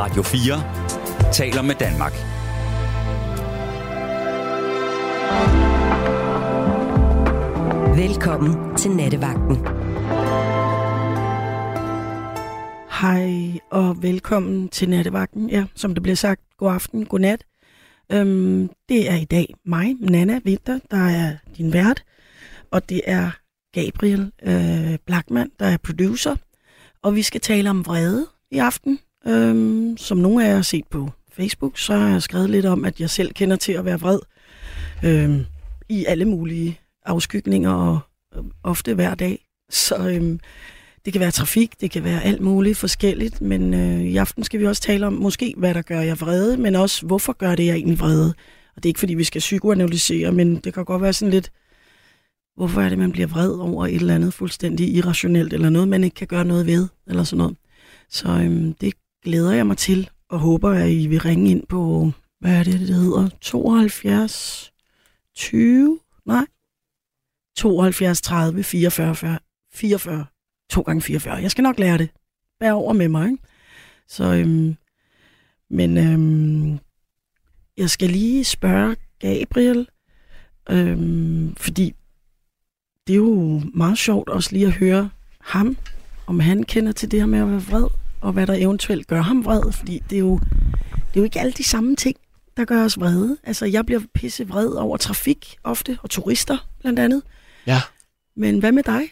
[0.00, 2.12] Radio 4 taler med Danmark.
[7.96, 9.56] Velkommen til Nattevagten.
[13.00, 15.50] Hej og velkommen til Nattevagten.
[15.50, 17.44] Ja, som det bliver sagt, god aften, god nat.
[18.12, 22.04] Øhm, det er i dag mig, Nana Winter, der er din vært,
[22.70, 23.30] og det er
[23.72, 26.36] Gabriel øh, Blackman, der er producer.
[27.02, 28.98] Og vi skal tale om vrede i aften.
[29.26, 32.84] Øhm, som nogle af jer har set på Facebook, så har jeg skrevet lidt om,
[32.84, 34.18] at jeg selv kender til at være vred
[35.04, 35.44] øhm,
[35.88, 37.98] i alle mulige afskygninger og
[38.36, 39.46] øh, ofte hver dag.
[39.70, 40.40] Så øhm,
[41.04, 44.60] det kan være trafik, det kan være alt muligt forskelligt, men øh, i aften skal
[44.60, 47.66] vi også tale om måske, hvad der gør jeg vrede, men også hvorfor gør det
[47.66, 48.34] jeg egentlig vrede.
[48.76, 51.52] Og det er ikke fordi, vi skal psykoanalysere, men det kan godt være sådan lidt,
[52.56, 56.04] hvorfor er det, man bliver vred over et eller andet fuldstændig irrationelt, eller noget, man
[56.04, 57.56] ikke kan gøre noget ved, eller sådan noget.
[58.10, 58.92] Så øhm, det
[59.22, 62.80] glæder jeg mig til, og håber, at I vil ringe ind på, hvad er det,
[62.80, 63.28] det hedder?
[63.40, 64.72] 72
[65.34, 66.00] 20?
[66.26, 66.46] Nej.
[67.56, 69.38] 72 30 44
[69.72, 70.26] 44
[70.70, 71.34] 2 gange 44.
[71.34, 72.08] Jeg skal nok lære det.
[72.60, 73.30] Bær over med mig.
[73.30, 73.42] Ikke?
[74.08, 74.76] Så, øhm,
[75.70, 76.78] men øhm,
[77.76, 79.88] jeg skal lige spørge Gabriel,
[80.70, 81.94] øhm, fordi
[83.06, 85.76] det er jo meget sjovt også lige at høre ham,
[86.26, 87.88] om han kender til det her med at være vred,
[88.20, 90.40] og hvad der eventuelt gør ham vred, fordi det er jo,
[90.92, 92.16] det er jo ikke alle de samme ting,
[92.56, 93.36] der gør os vrede.
[93.44, 97.22] Altså, jeg bliver pisse vred over trafik ofte, og turister blandt andet.
[97.66, 97.80] Ja.
[98.36, 99.02] Men hvad med dig,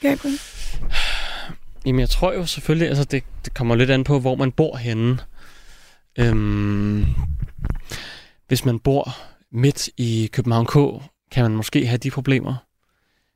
[0.00, 0.40] Gabriel?
[1.86, 4.76] Jamen, jeg tror jo selvfølgelig, altså det, det kommer lidt an på, hvor man bor
[4.76, 5.18] henne.
[6.18, 7.06] Øhm,
[8.48, 9.16] hvis man bor
[9.52, 10.74] midt i København K,
[11.30, 12.54] kan man måske have de problemer.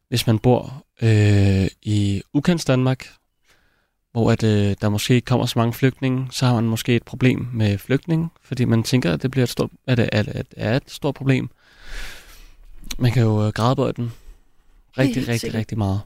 [0.09, 3.09] Hvis man bor øh, i ukendts Danmark,
[4.19, 7.03] hvor at, øh, der måske ikke kommer så mange flygtninge, så har man måske et
[7.03, 10.27] problem med flygtninge, fordi man tænker, at det bliver et stort, at det er, at
[10.27, 11.49] det er et stort problem.
[12.99, 14.13] Man kan jo øh, grædebøje den
[14.99, 15.59] rigtig, rigtig, sikkert.
[15.59, 16.01] rigtig meget.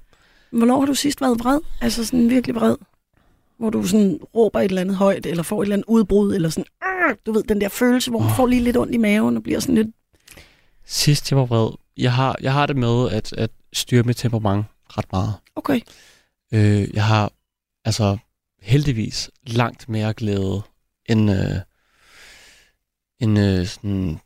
[0.50, 1.59] Hvornår har du sidst været vred?
[1.81, 2.76] Altså sådan virkelig vred?
[3.59, 6.48] Hvor du sådan råber et eller andet højt, eller får et eller andet udbrud, eller
[6.48, 6.64] sådan,
[7.26, 8.37] du ved, den der følelse, hvor man Åh.
[8.37, 9.88] får lige lidt ondt i maven, og bliver sådan lidt,
[10.87, 14.64] Sidst jeg var vred, jeg har, jeg har det med at, at styre mit temperament
[14.88, 15.34] ret meget.
[15.56, 15.81] okay,
[16.54, 17.32] Øh, jeg har
[17.84, 18.19] altså
[18.62, 20.62] heldigvis langt mere glæde
[21.09, 21.56] end, øh,
[23.20, 24.19] end øh, sådan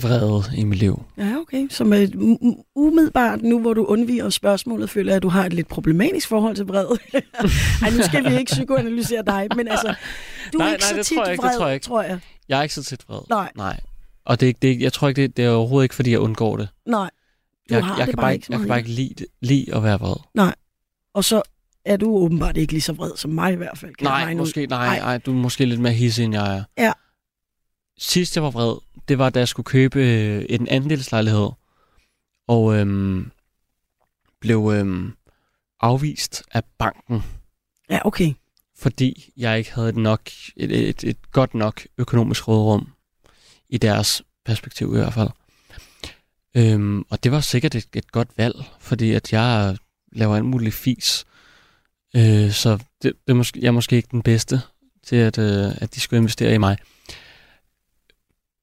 [0.00, 1.04] vrede i mit liv.
[1.18, 1.68] ja okay.
[1.70, 2.08] Så med
[2.74, 6.56] umiddelbart, nu hvor du undviger spørgsmålet, føler jeg, at du har et lidt problematisk forhold
[6.56, 6.86] til vred.
[7.82, 9.94] Ej, nu skal vi ikke psykoanalysere dig, men altså,
[10.52, 11.74] du er Nej, ikke nej, så det tit tror jeg ikke, vred, det tror jeg
[11.74, 11.84] ikke.
[11.86, 12.20] tror jeg.
[12.48, 13.20] Jeg er ikke så tit vred.
[13.30, 13.52] Nej.
[13.56, 13.80] Nej.
[14.24, 15.94] Og det, er ikke- det, er ikke- jeg tror ikke, det, det er overhovedet ikke,
[15.94, 16.68] fordi jeg undgår det.
[16.86, 17.10] Nej,
[17.70, 19.24] du Jeg, har jeg, det kan bare bare ikke ikke, jeg kan bare ikke lide,
[19.40, 20.52] lide at være vred.
[21.14, 21.42] og så
[21.86, 23.94] er du åbenbart ikke lige så vred som mig i hvert fald.
[23.94, 24.98] Kan Nej, måske, nej, Nej.
[24.98, 26.64] nej, du er måske lidt mere hissig, end jeg er.
[26.78, 26.92] Ja.
[27.98, 28.76] Sidst jeg var vred,
[29.08, 31.48] det var, da jeg skulle købe øh, en andelslejlighed,
[32.48, 33.30] og øhm,
[34.40, 35.12] blev øhm,
[35.80, 37.22] afvist af banken,
[37.90, 38.32] Ja, okay.
[38.78, 40.20] fordi jeg ikke havde et, nok,
[40.56, 42.88] et, et, et godt nok økonomisk rådrum
[43.68, 45.28] i deres perspektiv i hvert fald.
[46.54, 49.76] Øhm, og det var sikkert et, et godt valg, fordi at jeg
[50.12, 51.24] laver alt muligt fis.
[52.16, 54.60] Øh, så det, det er måske, jeg er måske ikke den bedste
[55.04, 56.76] til, at, øh, at de skulle investere i mig.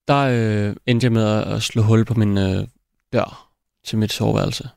[0.08, 2.68] Der øh, endte jeg med at, slå hul på min øh,
[3.14, 3.54] dør
[3.86, 4.70] til mit soveværelse.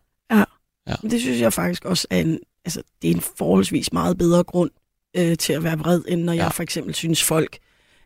[1.02, 4.44] Men det synes jeg faktisk også er en, altså, det er en forholdsvis meget bedre
[4.44, 4.70] grund
[5.16, 6.36] øh, til at være vred, end når ja.
[6.36, 6.44] Ja.
[6.44, 7.58] jeg for eksempel synes, folk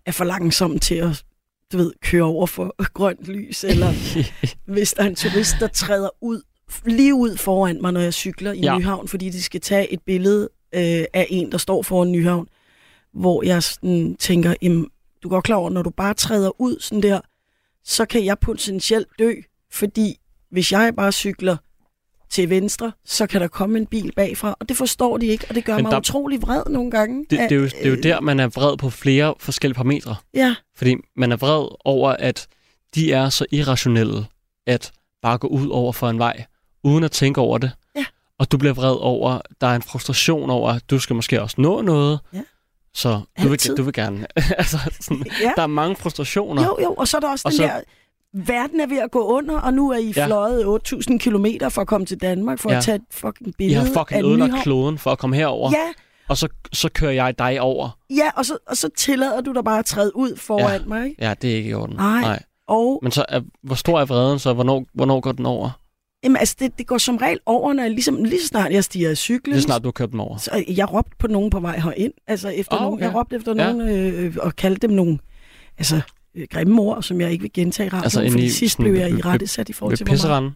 [0.07, 1.25] er for langsomme til at
[1.73, 3.93] du ved, køre over for grønt lys, eller
[4.75, 6.43] hvis der er en turist, der træder ud,
[6.85, 8.73] lige ud foran mig, når jeg cykler i ja.
[8.73, 8.79] Ja.
[8.79, 12.49] Nyhavn, fordi de skal tage et billede øh, af en, der står foran Nyhavn,
[13.13, 14.87] hvor jeg sådan tænker, jamen,
[15.23, 17.21] du går klar over, når du bare træder ud sådan der,
[17.85, 19.33] så kan jeg potentielt dø,
[19.73, 20.17] fordi
[20.51, 21.57] hvis jeg bare cykler
[22.31, 25.55] til venstre, så kan der komme en bil bagfra, og det forstår de ikke, og
[25.55, 27.27] det gør Men mig der- utrolig vred nogle gange.
[27.31, 29.75] Det, det, er jo, det er jo øh, der, man er vred på flere forskellige
[29.75, 30.17] parametre.
[30.35, 32.47] Ja, Fordi man er vred over, at
[32.95, 34.27] de er så irrationelle,
[34.67, 34.93] at
[35.23, 36.45] bare gå ud over for en vej,
[36.85, 37.71] uden at tænke over det.
[38.41, 41.57] Og du bliver vred over, der er en frustration over, at du skal måske også
[41.61, 42.21] nå noget.
[42.35, 42.43] Ja.
[42.95, 44.27] Så du vil, du vil gerne...
[44.59, 45.53] altså, sådan, ja.
[45.57, 46.63] der er mange frustrationer.
[46.65, 47.81] Jo, jo, og så er der også Og den så- der,
[48.33, 50.27] verden er ved at gå under, og nu er I Ja.
[50.27, 52.77] fløjet 8.000 kilometer for at komme til Danmark, for ja.
[52.77, 55.71] At tage et fucking I billede har af fucking ødelagt kloden for at komme herover,
[55.73, 55.93] Ja,
[56.29, 57.99] og så, så kører jeg dig over.
[58.11, 60.87] ja og, så, og så tillader du dig bare at træde ud foran Ja.
[60.87, 61.25] mig, ikke?
[61.25, 61.97] Ja, det er ikke i orden.
[61.97, 62.21] Nej.
[62.21, 62.43] Nej.
[62.69, 64.53] Og Men så er, hvor stor er vreden så?
[64.53, 65.71] Hvornår, hvornår går den over?
[66.25, 68.85] Jamen, altså, det, det går som regel over, når jeg ligesom, lige så snart jeg
[68.85, 70.37] stiger af cyklen, Lige snart du har kørt den over.
[70.37, 72.13] så jeg råbte på nogen på vej herind.
[72.27, 73.05] Altså efter Ah, nogen, okay.
[73.07, 73.73] jeg råbte efter Ja.
[73.73, 75.19] nogen øh, og kaldte dem nogle
[75.79, 76.01] altså,
[76.35, 78.95] øh, grimme ord, som jeg ikke vil gentage i radioen, Altså, fordi i sidst blev
[78.95, 80.17] jeg i rette sat i forhold til, hvor meget.
[80.19, 80.53] pisseranden.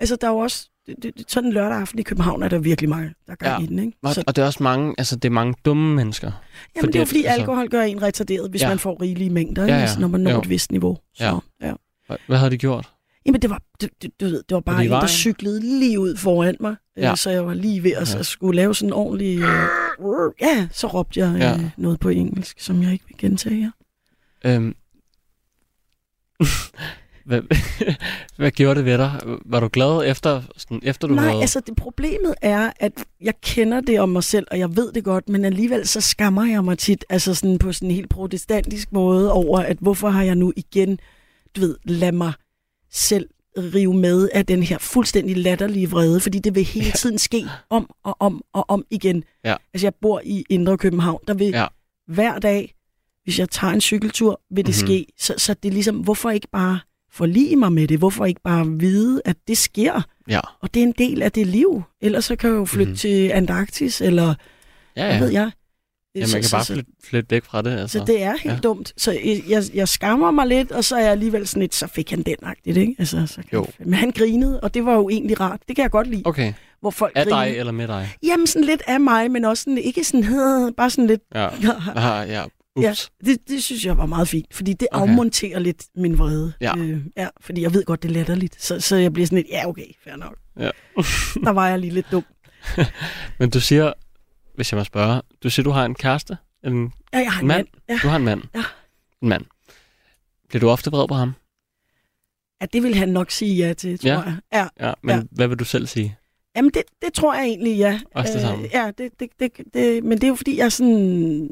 [0.00, 2.58] Altså, der er jo også, det, det, sådan en lørdag aften i København er der
[2.58, 3.52] virkelig mange, der gør Ja.
[3.54, 3.58] ja.
[3.62, 3.92] i den, ikke?
[4.02, 6.26] Og, Så, og det er også mange, altså det er mange dumme mennesker.
[6.26, 8.66] jamen, fordi det er jo fordi, altså- alkohol gør en retarderet, hvis Ja.
[8.66, 8.70] ja.
[8.70, 9.80] man får rigelige mængder, Ja, ja.
[9.80, 10.38] Altså, når man når Jo.
[10.40, 10.98] et vist niveau.
[11.14, 11.66] Så, Ja.
[11.68, 11.72] ja.
[12.06, 12.90] Hvad, hvad havde de gjort?
[13.26, 16.16] Jamen, det var, det, det, du ved, det var bare en, der cyklede lige ud
[16.16, 17.08] foran mig, Ja.
[17.08, 17.16] ja.
[17.16, 18.16] så jeg var lige ved at Ja.
[18.16, 18.22] ja.
[18.22, 19.38] skulle lave sådan en ordentlig...
[19.38, 21.52] Øh, ja, så råbte jeg Ja.
[21.54, 23.70] øh, noget på engelsk, som jeg ikke vil gentage her.
[24.46, 24.74] Øhm.
[27.26, 27.42] hvad,
[28.38, 29.20] hvad gjorde det ved dig?
[29.44, 31.40] Var du glad efter, sådan, efter du Nej, havde...
[31.40, 35.04] altså det problemet er, at jeg kender det om mig selv, og jeg ved det
[35.04, 38.92] godt, men alligevel så skammer jeg mig tit, altså sådan på sådan en helt protestantisk
[38.92, 40.98] måde over, at hvorfor har jeg nu igen,
[41.56, 42.32] du ved, lad mig
[42.94, 47.44] selv rive med af den her fuldstændig latterlige vrede, fordi det vil hele tiden ske
[47.70, 49.24] om og om og om igen.
[49.44, 49.54] Ja.
[49.74, 51.66] Altså jeg bor i Indre København, der vil Ja.
[52.08, 52.74] hver dag,
[53.24, 54.86] hvis jeg tager en cykeltur, vil det Mhm.
[54.86, 55.06] ske.
[55.18, 56.78] Så, så det er ligesom, hvorfor ikke bare
[57.12, 57.98] forlige mig med det?
[57.98, 60.02] Hvorfor ikke bare vide, at det sker?
[60.28, 61.82] Ja, Og det er en del af det liv.
[62.00, 62.92] Ellers så kan jeg jo flytte Mhm.
[62.92, 62.96] mm.
[62.96, 64.34] til Antarktis, eller
[64.96, 65.04] ja.
[65.06, 65.10] ja.
[65.10, 65.50] hvad ved jeg.
[66.14, 67.70] Ja man kan bare flytte, flytte væk fra det.
[67.78, 67.98] Altså.
[67.98, 68.52] så det er helt Ja.
[68.52, 68.58] ja.
[68.58, 68.92] dumt.
[68.96, 69.12] Så
[69.48, 72.22] jeg, jeg, skammer mig lidt, og så er jeg alligevel sådan lidt, så fik han
[72.22, 72.94] den-agtigt, ikke?
[72.98, 73.66] Altså, så kan Jo.
[73.78, 75.60] Jeg, men han grinede, og det var jo egentlig rart.
[75.68, 77.44] Det kan jeg godt lide, Okay, hvor folk af griner.
[77.44, 78.08] dig eller med dig?
[78.22, 80.24] Jamen sådan lidt af mig, men også sådan, ikke sådan,
[80.76, 81.48] bare sådan lidt, Ja,
[81.96, 82.44] ah, ja.
[82.76, 83.10] ups.
[83.24, 85.02] det, det synes jeg var meget fint, fordi det okay.
[85.10, 86.52] afmonterer lidt min vrede.
[86.60, 86.78] Ja.
[86.78, 88.62] Øh, ja, fordi jeg ved godt, det er latterligt.
[88.64, 90.36] Så, så jeg bliver sådan lidt, ja okay, fair nok.
[90.60, 90.70] Ja.
[91.44, 92.24] Der var jeg lige lidt dum.
[93.38, 93.92] Men du siger,
[94.54, 96.36] hvis jeg må spørge, du siger, du har en kæreste?
[96.64, 97.58] En, Ja, jeg har en Mand?
[97.58, 97.82] mand.
[97.88, 97.98] Ja.
[98.02, 98.42] du har en mand?
[98.54, 98.62] Ja.
[99.22, 99.44] En mand.
[100.48, 101.32] Bliver du ofte vred på ham?
[102.60, 104.20] ja, det vil han nok sige ja til, tror Ja.
[104.20, 104.36] jeg.
[104.52, 104.86] Ja.
[104.88, 105.22] Ja, men Ja.
[105.30, 106.16] hvad vil du selv sige?
[106.56, 108.00] Jamen, det, det tror jeg egentlig, ja.
[108.14, 108.64] Også det samme?
[108.64, 111.50] Øh, ja, det, det, det, det, men det er jo fordi, jeg sådan...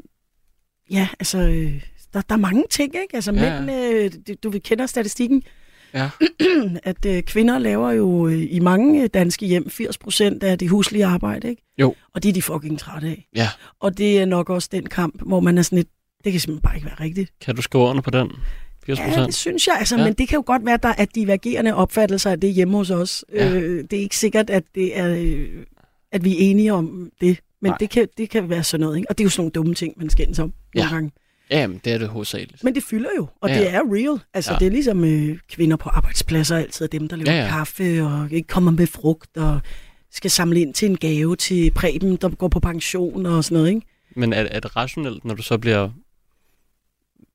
[0.91, 1.83] Ja, altså, øh,
[2.13, 3.15] der, der er mange ting, ikke?
[3.15, 4.11] Altså, Ja, mænd, øh,
[4.43, 5.43] du, du kender statistikken,
[5.93, 6.09] Ja.
[6.83, 10.69] at øh, kvinder laver jo øh, i mange øh, danske hjem 80 procent af det
[10.69, 11.61] huslige arbejde, ikke?
[11.77, 11.95] Jo.
[12.13, 13.27] Og det er de fucking trætte af.
[13.35, 13.49] Ja.
[13.79, 15.87] Og det er nok også den kamp, hvor man er sådan lidt,
[16.23, 17.31] det kan simpelthen bare ikke være rigtigt.
[17.41, 18.31] Kan du skrive under på den?
[18.85, 19.25] 80 Ja, procent?
[19.25, 19.75] det synes jeg.
[19.79, 20.03] Altså, Ja.
[20.03, 22.89] Men det kan jo godt være, at der er divergerende opfattelser af det hjemme hos
[22.89, 23.25] os.
[23.33, 23.51] Ja.
[23.53, 25.49] Øh, det er ikke sikkert, at, det er, øh,
[26.11, 27.39] at vi er enige om det.
[27.61, 27.77] Men Nej.
[27.77, 28.97] det kan, det kan være sådan noget.
[28.97, 29.09] Ikke?
[29.09, 30.93] Og det er jo sådan nogle dumme ting, man skændes om nogle Ja.
[30.95, 31.11] gange.
[31.53, 32.63] Ja, jamen, det er det hovedsageligt.
[32.63, 34.19] Men det fylder jo, og Ja, det er real.
[34.33, 34.59] Altså, Ja.
[34.59, 38.27] det er ligesom øh, kvinder på arbejdspladser altid dem, der laver Ja, ja, kaffe og
[38.31, 39.61] ikke kommer med frugt og
[40.11, 43.69] skal samle ind til en gave til Preben, der går på pension og sådan noget.
[43.69, 43.81] Ikke?
[44.15, 45.89] Men er, er det rationelt, når du så bliver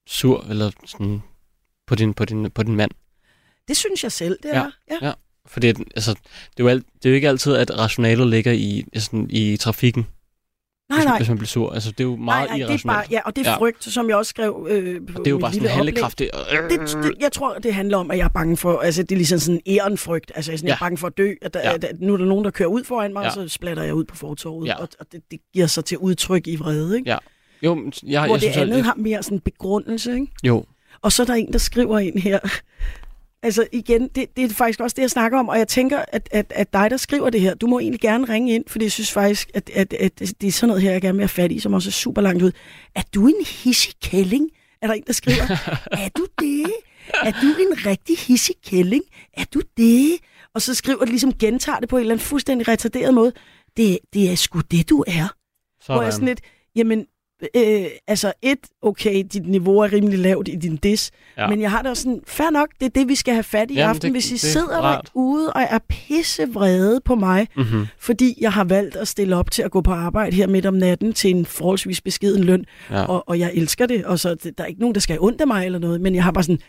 [0.07, 1.21] sur eller sådan
[1.87, 2.91] på din, på din, på din mand?
[3.69, 4.55] Det synes jeg selv, det Ja.
[4.59, 4.71] er.
[4.91, 5.07] Ja.
[5.07, 5.13] Ja.
[5.47, 8.85] Fordi altså, det, er jo alt, det er jo ikke altid, at rationalet ligger i,
[8.97, 10.07] sådan, i trafikken,
[10.91, 11.17] Nej, nej.
[11.17, 11.73] hvis man bliver sur.
[11.73, 12.85] Altså, det er jo meget nej, nej, det er irrationelt.
[12.97, 13.57] bare, ja, og det er Ja.
[13.57, 16.31] frygt, som jeg også skrev øh, på og det er jo bare sådan handlekraftigt.
[16.71, 19.17] Det, det, jeg tror, det handler om, at jeg er bange for, altså det er
[19.17, 20.73] ligesom sådan en ærenfrygt, altså jeg er, sådan, Ja.
[20.73, 21.75] jeg er bange for at dø, at, der, Ja.
[21.75, 23.27] at, at nu er der nogen, der kører ud foran mig, Ja.
[23.27, 24.75] og så splatter jeg ud på fortorvet, Ja.
[24.77, 27.11] og, og det, det giver sig til udtryk i vrede, ikke?
[27.11, 27.17] Ja.
[27.63, 30.27] Jo, jeg, Hvor jeg det synes, andet at, har mere sådan begrundelse, ikke?
[30.45, 30.65] Jo,
[31.03, 32.39] Og så er der en, der skriver ind her,
[33.43, 36.29] altså igen, det, det er faktisk også det, jeg snakker om, og jeg tænker, at,
[36.33, 38.93] at, at dig, der skriver det her, du må egentlig gerne ringe ind, for jeg
[38.93, 41.53] synes faktisk, at, at, at det er sådan noget her, jeg gerne vil have fat
[41.53, 42.53] i, som også er super langt ud.
[42.95, 44.51] Er du en hissig kælling?
[44.83, 45.43] Er der en, der skriver,
[46.05, 46.73] er du det?
[47.25, 49.03] Er du en rigtig hissig kælling?
[49.33, 50.19] Er du det?
[50.55, 53.33] Og så skriver det ligesom, gentager det på en eller anden fuldstændig retarderet måde.
[53.77, 55.35] Det, det er sgu det, du er.
[55.87, 56.27] Hvor jeg sådan sådan.
[56.27, 56.41] lidt,
[56.77, 57.07] jamen,
[57.57, 61.49] øh, altså et, okay, dit niveau er rimelig lavt i din dis, Ja.
[61.49, 63.75] men jeg har også sådan, fair nok, det er det, vi skal have fat i
[63.75, 64.03] Jamen, aften.
[64.03, 65.11] det- Hvis I det er sidder rart.
[65.15, 67.87] derude og er pissevrede på mig, Mm-hmm.
[67.99, 70.75] fordi jeg har valgt at stille op til at gå på arbejde her midt om
[70.75, 73.05] natten til en forholdsvis beskeden løn, Ja.
[73.05, 75.47] og, og jeg elsker det, og så der er ikke nogen, der skal ondt af
[75.47, 76.61] mig eller noget, men jeg har bare sådan,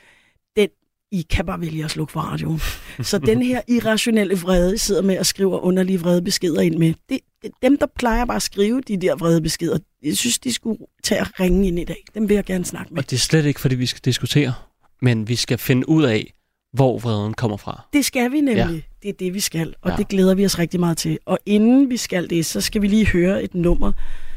[0.57, 0.67] den,
[1.11, 2.59] I kan bare vælge at slukke for radioen.
[3.09, 6.93] Så den her irrationelle vrede, I sidder med og skriver underlige vrede beskeder ind med,
[7.09, 7.19] det,
[7.62, 11.22] dem, der plejer bare at skrive de der vrede beskeder, jeg synes, de skulle tage
[11.22, 12.03] og ringe ind i dag.
[12.13, 13.03] Dem vil jeg gerne snakke med.
[13.03, 14.53] Og det er slet ikke, fordi vi skal diskutere,
[15.01, 16.34] men vi skal finde ud af,
[16.74, 17.88] hvor vreden kommer fra.
[17.93, 18.55] Det skal vi nemlig.
[18.58, 18.81] Ja.
[19.03, 19.96] Det er det, vi skal, og ja.
[19.96, 21.19] det glæder vi os rigtig meget til.
[21.25, 23.91] Og inden vi skal det, så skal vi lige høre et nummer,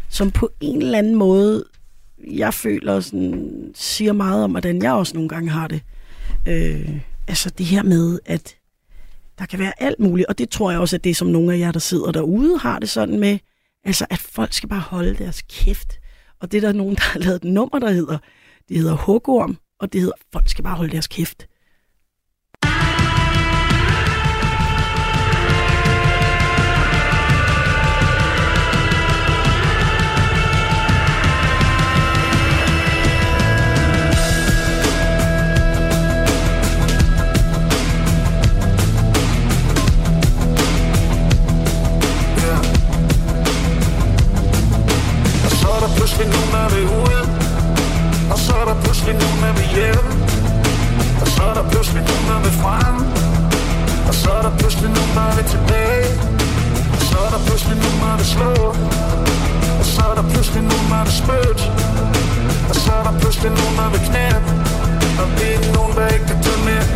[0.08, 1.64] som på en eller anden måde,
[2.30, 5.80] jeg føler, sådan, siger meget om, hvordan jeg også nogle gange har det.
[6.48, 8.56] Øh, altså det her med, at
[9.42, 11.58] der kan være alt muligt, og det tror jeg også, at det som nogle af
[11.58, 13.38] jer, der sidder derude, har det sådan med,
[13.84, 15.92] altså at folk skal bare holde deres kæft.
[16.40, 18.18] Og det er der nogen, der har lavet et nummer, der hedder,
[18.68, 21.46] det hedder Hugorm, og det hedder, folk skal bare holde deres kæft.
[49.76, 50.06] hjem.
[51.22, 52.96] Og så er der pludselig nogen, der vil frem.
[54.08, 56.08] Og så er der pludselig nogen, der vil tilbage.
[56.94, 58.52] Og så er der pludselig nogen, der vil slå.
[59.80, 61.64] Og så er der pludselig nogen, der vil spytte.
[62.70, 64.50] Og så er der pludselig nogen, der vil knæppe
[65.20, 66.91] Og det er nogen, der ikke kan tage mere.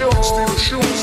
[0.00, 0.10] 就
[0.56, 0.99] 十五。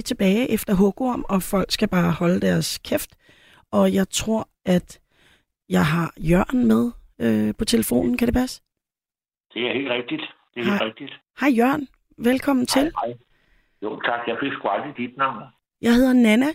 [0.00, 3.10] Vi tilbage efter hugorm, og folk skal bare holde deres kæft.
[3.78, 4.88] Og jeg tror, at
[5.68, 6.82] jeg har Jørgen med
[7.24, 8.16] øh, på telefonen.
[8.18, 8.62] Kan det passe?
[9.54, 10.24] Det er helt rigtigt.
[10.54, 10.72] Det er Hej.
[10.72, 11.12] helt rigtigt.
[11.40, 11.88] Hej Jørgen.
[12.18, 12.82] Velkommen til.
[12.82, 13.14] Hej, hej.
[13.82, 14.20] Jo, tak.
[14.26, 15.42] Jeg fik sgu aldrig dit navn.
[15.82, 16.50] Jeg hedder Nana.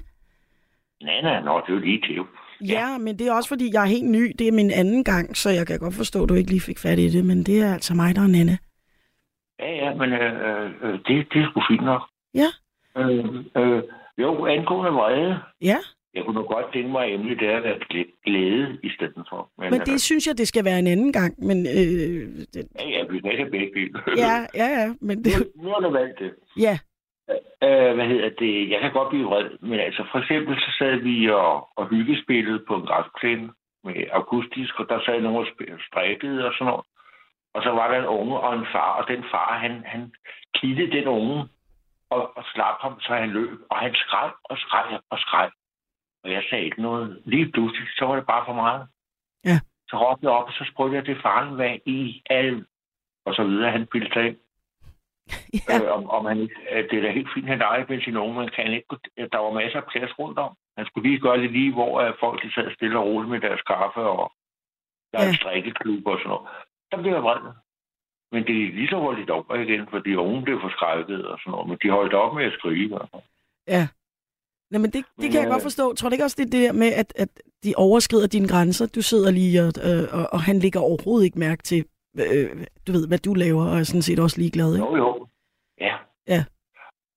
[1.02, 2.20] Nana, nå, det er jo lige til.
[2.75, 4.24] Ja, men det er også fordi, jeg er helt ny.
[4.40, 6.80] Det er min anden gang, så jeg kan godt forstå, at du ikke lige fik
[6.80, 7.25] fat i det.
[7.25, 8.58] Men det er altså mig, der er Nana.
[9.60, 10.32] Ja, ja, men øh,
[10.84, 12.02] øh, det, det er sgu fint nok.
[12.34, 12.50] Ja.
[12.98, 13.25] Øh,
[13.58, 13.84] øh,
[14.18, 15.40] jo, angående vrede.
[15.62, 15.78] Ja,
[16.14, 18.90] Jeg kunne nok godt tænke mig, at emnet det er at være glæ- glæde i
[18.90, 19.50] stedet for.
[19.58, 21.34] Men, men det synes jeg, det skal være en anden gang.
[21.46, 22.24] Men øh,
[22.54, 24.00] det, ja, ja, vi have begge dele.
[24.25, 24.88] ja, ja, ja.
[25.02, 26.32] Men det, Nu, nu har du valgt det.
[26.60, 26.78] ja,
[27.64, 28.70] Øh, hvad hedder det?
[28.70, 32.64] Jeg kan godt blive vred, men altså for eksempel så sad vi og, og hyggespillede
[32.68, 33.50] på en græsplæne
[33.84, 36.86] med akustisk, og der sad nogen og strikkede og sådan noget.
[37.56, 40.12] Og så var der en unge og en far, og den far, han, han
[40.56, 41.44] kiggede den unge
[42.16, 43.60] og, og slap ham, så han løb.
[43.72, 45.50] Og han skreg og skreg og skreg.
[46.24, 47.22] Og jeg sagde ikke noget.
[47.26, 48.88] Lige pludselig, så var det bare for meget.
[49.46, 49.58] Ja.
[49.90, 52.66] Så råbte jeg op, og så spurgte jeg til faren, hvad i alt,
[53.26, 53.72] og så videre.
[53.72, 54.38] Han bildte sig ind.
[55.70, 56.38] ja, Øh, om, om han,
[56.72, 59.30] øh, det er da helt fint, han ejer med sin unge, men kan ikke, øh,
[59.32, 60.52] der var masser af plads rundt om.
[60.78, 63.62] Han skulle lige gøre det lige, hvor øh, folk sad stille og roligt med deres
[63.62, 64.32] kaffe, og
[65.12, 65.30] der er Ja.
[65.30, 66.48] en strikkeklub og sådan noget.
[66.92, 67.42] Der blev jeg vred.
[68.32, 71.51] Men det er lige så hurtigt over igen, for de unge blev forskrækket og sådan
[71.51, 73.00] noget, men de holdt op med at skrive.
[73.67, 73.88] ja.
[74.72, 75.94] Nå, men det, det Men, kan jeg øh, godt forstå.
[75.94, 77.29] Tror du ikke også, det er det der med, at, at
[77.63, 78.86] de overskrider dine grænser?
[78.88, 81.86] Du sidder lige, og, øh, og, og han lægger overhovedet ikke mærke til,
[82.20, 82.50] øh,
[82.88, 84.86] du ved, hvad du laver, og er sådan set også ligeglad, ikke?
[84.86, 85.27] Jo, jo.
[85.79, 85.96] Ja.
[86.27, 86.41] Ja.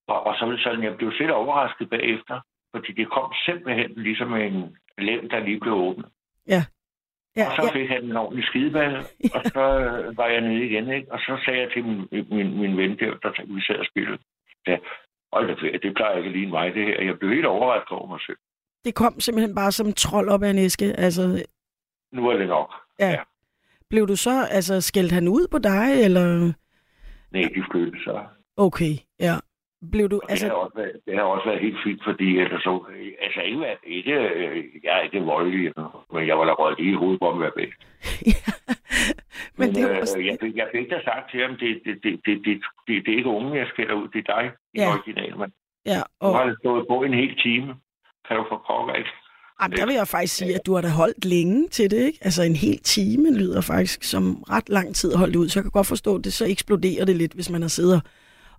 [0.08, 2.40] Og, og så var det sådan, jeg blev selv overrasket bagefter,
[2.74, 6.08] fordi det kom simpelthen ligesom en lem, der lige blev åbnet.
[6.48, 6.62] Ja.
[7.37, 7.78] Ja, og så ja.
[7.78, 8.97] fik han en ordentlig skideball,
[9.35, 11.12] og så øh, var jeg nede igen, ikke?
[11.12, 14.18] Og så sagde jeg til min, min, min ven der, der vi sad og spillede,
[15.32, 17.02] Hold da det plejer ikke lige mig, det her.
[17.02, 18.37] Jeg blev helt overrasket over mig selv.
[18.85, 21.44] Det kom simpelthen bare som trold op af en æske, altså...
[22.12, 22.75] Nu er det nok.
[23.00, 23.11] Ja.
[23.11, 23.23] ja.
[23.90, 26.52] Blev du så, altså, skældt han ud på dig, eller...
[27.30, 28.26] Nej, de flyttede sig.
[28.56, 29.35] Okay, ja.
[29.92, 30.47] Blev du, altså...
[30.47, 32.85] det, har også været, det har også været helt fint, fordi ellers så,
[33.20, 34.14] altså ikke, ikke,
[34.85, 35.73] jeg er ikke voldelig,
[36.12, 37.80] men jeg var da røget lige i hovedet på at være bedst.
[39.58, 40.18] men, men det er også...
[40.18, 42.54] øh, jeg, fik, jeg fik da sagt til ham, det, det, det, det, det,
[42.87, 44.44] det, det er ikke unge, jeg skælder ud, det er dig
[44.75, 44.88] i ja.
[44.92, 45.52] original, men
[45.87, 46.32] ja, og...
[46.32, 47.75] du har stået på en hel time.
[48.28, 49.11] Kan du få pokker, ikke?
[49.62, 52.18] Jamen, der vil jeg faktisk sige, at du har da holdt længe til det, ikke?
[52.23, 55.49] Altså en hel time lyder faktisk som ret lang tid at holde det ud.
[55.49, 57.94] Så jeg kan godt forstå, at det så eksploderer det lidt, hvis man har siddet
[57.94, 58.02] og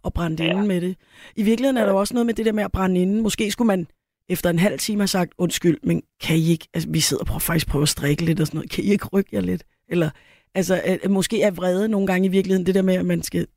[0.03, 0.51] brændt ja.
[0.51, 0.95] inde med det.
[1.35, 3.21] I virkeligheden er der også noget med det der med at brænde inde.
[3.21, 3.87] Måske skulle man
[4.29, 7.27] efter en halv time have sagt, undskyld, men kan I ikke, altså vi sidder og
[7.27, 9.63] prøver, faktisk prøver at strikke lidt og sådan noget, kan I ikke rykke jer lidt?
[9.93, 10.09] Eller,
[10.55, 13.47] altså, at, måske er vrede nogle gange i virkeligheden det der med, at man skal,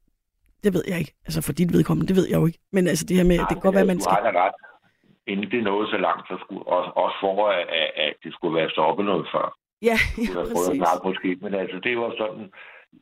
[0.65, 3.05] det ved jeg ikke, altså for dit vedkommende, det ved jeg jo ikke, men altså
[3.07, 4.13] det her med, Nej, det kan godt være, man skal...
[4.13, 4.55] Ret.
[5.27, 7.67] Inden det nåede så langt, så skulle også, også for, at,
[8.07, 9.47] at det skulle være stoppet noget før.
[9.83, 9.97] Ja,
[10.35, 10.77] ja præcis.
[10.83, 12.47] Snart måske, men altså det var sådan,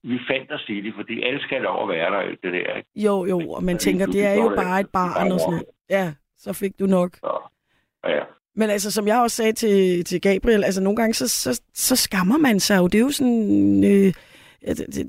[0.02, 2.76] vi fandt os i det, fordi alle skal lov at være der, det der.
[2.76, 2.88] Ikke?
[2.96, 5.64] Jo, jo, og man tænker, det er jo bare et barn og sådan noget.
[5.90, 7.10] Ja, så fik du nok.
[7.24, 8.10] Ja.
[8.16, 8.22] ja.
[8.56, 11.96] Men altså, som jeg også sagde til, til Gabriel, altså nogle gange, så, så, så
[11.96, 12.86] skammer man sig jo.
[12.86, 13.84] Det er jo sådan...
[13.84, 14.12] Øh,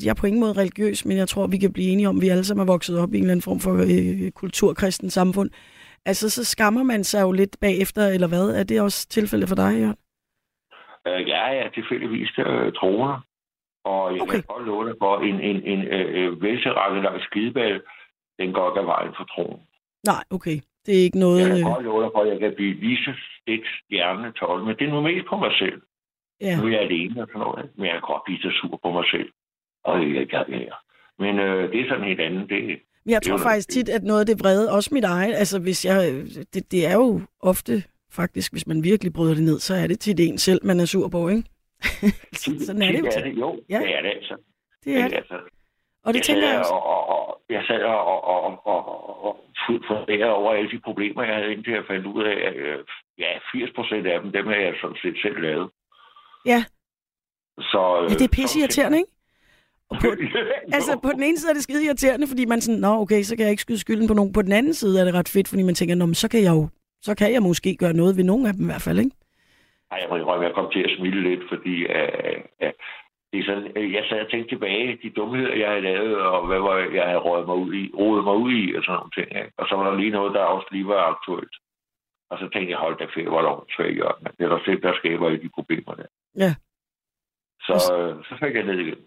[0.05, 2.21] jeg er på ingen måde religiøs, men jeg tror, vi kan blive enige om, at
[2.21, 5.49] vi alle sammen er vokset op i en eller anden form for øh, kulturkristen samfund.
[6.05, 8.49] Altså, så skammer man sig jo lidt bagefter, eller hvad?
[8.59, 9.97] Er det også tilfældet for dig, Jørgen?
[11.07, 13.15] Øh, ja, er tilfældigvis øh, troende.
[13.83, 14.31] Og jeg okay.
[14.31, 17.81] kan godt love dig for, en, en, en øh, øh veltilrettet lang skideball,
[18.39, 19.59] den går ikke af vejen for troen.
[20.11, 20.57] Nej, okay.
[20.85, 21.39] Det er ikke noget...
[21.39, 24.65] Jeg kan godt love dig for, at jeg kan blive lige så stik stjerne 12,
[24.65, 25.81] men det er nu mest på mig selv.
[26.41, 26.55] Ja.
[26.57, 28.89] Nu er jeg alene og sådan noget, men jeg kan godt blive så sur på
[28.97, 29.29] mig selv.
[29.83, 30.75] Og jeg kan ja.
[31.19, 32.49] Men øh, det er sådan helt andet.
[32.49, 35.35] Det, men jeg tror det faktisk tit, at noget af det vrede, også mit eget,
[35.35, 39.59] altså hvis jeg, det, det er jo ofte faktisk, hvis man virkelig bryder det ned,
[39.59, 41.43] så er det tit en selv, man er sur på, ikke?
[42.67, 43.05] Sådan er det jo.
[43.05, 43.79] Er det, jo, ja.
[43.79, 44.35] det er det altså.
[44.83, 45.15] Det er det.
[45.15, 45.37] Altså.
[46.03, 46.73] Og det jeg tænker jeg også.
[46.73, 49.33] Og, jeg sad og, og, og, og, og
[49.65, 52.79] fuldt over alle de problemer, jeg havde indtil jeg fandt ud af, at øh,
[53.17, 55.69] ja, 80 procent af dem, dem har jeg sådan set selv lavet.
[56.45, 56.63] Ja.
[57.71, 59.11] Så, ja, det er pisse irriterende, ikke?
[59.89, 60.07] Og på,
[60.77, 63.35] altså, på den ene side er det skide irriterende, fordi man sådan, nå okay, så
[63.35, 64.33] kan jeg ikke skyde skylden på nogen.
[64.33, 66.43] På den anden side er det ret fedt, fordi man tænker, nå, men så kan
[66.43, 66.69] jeg jo,
[67.01, 69.11] så kan jeg måske gøre noget ved nogen af dem i hvert fald, ikke?
[69.91, 72.73] Ej, jeg må indrømme, jeg kom til at smile lidt, fordi uh, uh,
[73.31, 76.47] det er sådan, uh, jeg sad og tænkte tilbage, de dumheder, jeg havde lavet, og
[76.47, 79.15] hvad var, jeg havde rådet mig ud i, rodet mig ud i, og sådan nogle
[79.17, 79.29] ting.
[79.41, 79.51] Ikke?
[79.59, 81.55] Og så var der lige noget, der også lige var aktuelt.
[82.31, 84.13] Og så tænkte jeg, hold da fedt, hvor langt så jeg.
[84.37, 86.09] Det er der selv, der skaber i de problemer der.
[86.43, 86.51] Ja.
[87.67, 89.01] Så, uh, så fik jeg ned igen.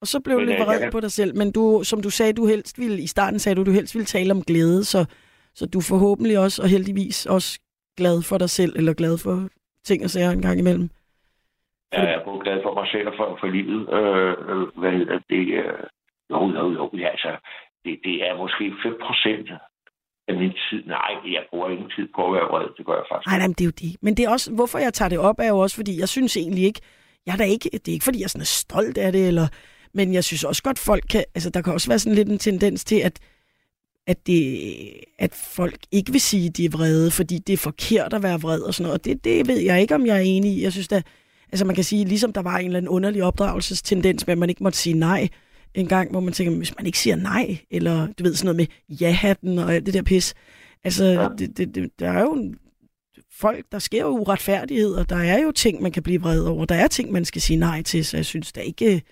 [0.00, 2.46] Og så blev du lidt vred på dig selv, men du, som du sagde, du
[2.46, 5.00] helst ville, i starten sagde du, du helst ville tale om glæde, så,
[5.54, 7.60] så du forhåbentlig også, og heldigvis også
[7.96, 9.48] glad for dig selv, eller glad for
[9.88, 10.88] ting og sager en gang imellem.
[11.92, 13.80] Ja, jeg er både glad for mig selv og for, for livet.
[13.98, 15.44] Øh, øh, hvad hedder det?
[15.62, 15.84] Øh,
[16.30, 17.32] jo, jo, jo, ja, altså,
[17.84, 19.48] det, det er måske 5 procent
[20.28, 20.82] af min tid.
[20.96, 22.68] Nej, jeg bruger ingen tid på at være vred.
[22.78, 23.26] Det gør jeg faktisk.
[23.30, 23.92] Nej, nej, men det er jo det.
[24.04, 26.36] Men det er også, hvorfor jeg tager det op, er jo også, fordi jeg synes
[26.36, 26.80] egentlig ikke,
[27.26, 29.46] jeg er da ikke, det er ikke, fordi jeg sådan er stolt af det, eller,
[29.94, 32.38] men jeg synes også godt, folk kan, altså der kan også være sådan lidt en
[32.38, 33.16] tendens til, at
[34.06, 34.70] at, det,
[35.18, 38.40] at folk ikke vil sige, at de er vrede, fordi det er forkert at være
[38.40, 38.98] vred og sådan noget.
[38.98, 40.62] Og det, det ved jeg ikke, om jeg er enig i.
[40.62, 41.02] Jeg synes da,
[41.52, 44.48] altså man kan sige, ligesom der var en eller anden underlig opdragelsestendens med, at man
[44.48, 45.28] ikke måtte sige nej
[45.74, 48.56] en gang, hvor man tænker, hvis man ikke siger nej, eller du ved sådan noget
[48.88, 50.34] med ja-hatten og alt det der pis.
[50.84, 51.28] Altså, ja.
[51.38, 52.54] det, det, det, der er jo
[53.32, 55.04] folk, der sker jo uretfærdigheder.
[55.04, 56.64] Der er jo ting, man kan blive vred over.
[56.64, 59.02] Der er ting, man skal sige nej til, så jeg synes da ikke,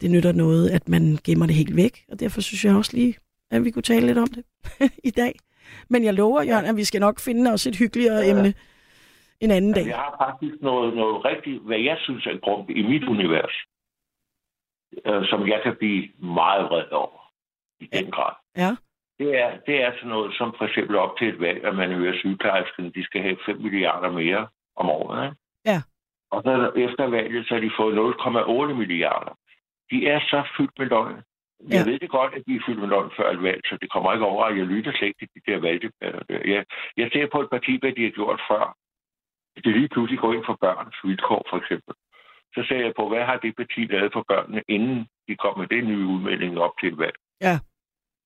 [0.00, 2.04] det nytter noget, at man gemmer det helt væk.
[2.08, 3.14] Og derfor synes jeg også lige,
[3.50, 4.44] at vi kunne tale lidt om det
[5.10, 5.32] i dag.
[5.90, 8.30] Men jeg lover, Jørgen, at vi skal nok finde os et hyggeligere ja.
[8.30, 8.54] emne
[9.40, 9.86] en anden dag.
[9.86, 13.56] Jeg har faktisk noget, noget rigtigt, hvad jeg synes er grund i mit univers,
[15.06, 17.32] øh, som jeg kan blive meget vred over
[17.80, 18.34] i den grad.
[18.56, 18.70] Ja.
[19.18, 21.92] Det er, det er sådan noget som for eksempel op til et valg, at man
[21.92, 25.24] hører sygeplejerskerne, de skal have 5 milliarder mere om året.
[25.24, 25.36] Ikke?
[25.64, 25.82] Ja.
[26.30, 27.94] Og så efter valget, så har de fået
[28.70, 29.38] 0,8 milliarder.
[29.90, 31.22] De er så fyldt med løgn.
[31.68, 31.90] Jeg ja.
[31.90, 34.12] ved det godt, at de er fyldt med løgn før et valg, så det kommer
[34.12, 36.20] ikke over, at jeg lytter slet ikke til de der valgdebatter.
[36.54, 36.64] Jeg,
[36.96, 38.76] jeg ser på et parti, hvad de har gjort før.
[39.64, 41.94] Det lige pludselig går ind for børns vilkår, for eksempel.
[42.54, 45.68] Så ser jeg på, hvad har det parti lavet for børnene, inden de kom med
[45.68, 47.16] den nye udmelding op til et valg.
[47.40, 47.56] Ja.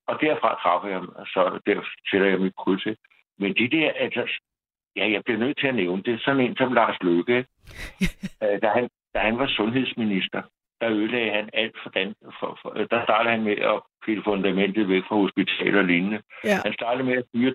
[0.09, 1.01] Og derfra træffer jeg,
[1.35, 1.77] så der
[2.11, 2.97] sætter jeg mit kryds til.
[3.39, 4.23] Men de der, altså,
[4.97, 6.21] ja, jeg bliver nødt til at nævne det.
[6.21, 7.39] Sådan en som Lars Løkke,
[8.43, 10.43] øh, da, han, da han var sundhedsminister,
[10.81, 12.15] der ødelagde han alt for Dan.
[12.41, 16.19] For, for, der startede han med at pille fundamentet væk fra hospitaler og lignende.
[16.45, 16.59] Ja.
[16.67, 17.53] Han startede med at fyre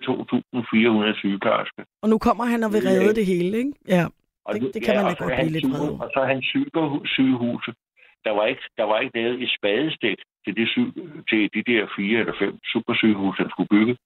[1.12, 1.82] 2.400 sygeplejersker.
[2.02, 3.72] Og nu kommer han og vil redde det hele, ikke?
[3.88, 4.04] Ja.
[4.44, 6.00] Og Det- det kan man da godt blive lidt syge- over.
[6.04, 7.72] Og så han sygehu- sygehuse.
[8.26, 10.88] Der var ikke, der var ikke lavet et spadestik til, det syg,
[11.30, 13.96] til de der fire eller fem supersygehuse, han skulle bygge.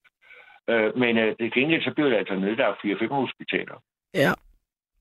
[0.70, 3.76] Øh, men øh, det gengæld så blev det altså nedlagt fire-fem hospitaler.
[4.14, 4.33] Ja.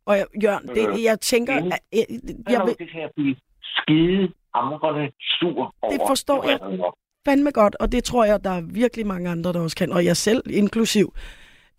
[0.06, 1.74] Og jeg, Jørgen, det, Øh, jeg tænker, enig.
[1.74, 2.06] at, jeg,
[2.54, 3.36] jeg vil Det kan jeg blive
[3.76, 5.92] skide hamrende sur over.
[5.92, 6.60] Det forstår jeg.
[6.72, 6.92] jeg.
[7.28, 10.06] fandme godt, og det tror jeg, der er virkelig mange andre, der også kan, og
[10.06, 11.14] jeg selv inklusiv.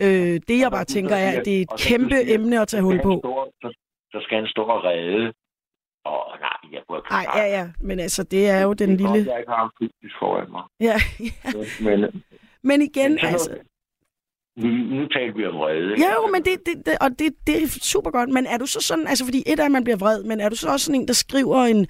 [0.03, 2.83] Øh, det jeg bare tænker er, at det er et kæmpe pludselig- emne at tage
[2.83, 3.13] hul på.
[3.63, 3.69] Så,
[4.13, 5.33] så skal han stå og redde.
[6.05, 8.99] Og nej, jeg ikke Nej, ja, ja, men altså, det er jo den det er
[8.99, 9.09] lille...
[9.19, 10.63] Godt, jeg ikke har ham fysisk foran mig.
[10.89, 10.97] Ja,
[11.85, 12.23] Men, men
[12.63, 13.51] men igen, Men altså...
[13.51, 13.67] noget-
[14.67, 15.95] nu, taler vi om redde.
[15.99, 18.67] Ja, jo, men det, det, det, og det, det er super godt, men er du
[18.67, 21.01] så sådan, altså fordi et at man bliver vred, men er du så også sådan
[21.01, 21.87] en, der skriver en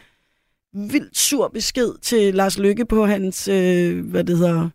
[0.72, 4.70] vildt sur besked til Lars Lykke på hans, øh, hvad det hedder,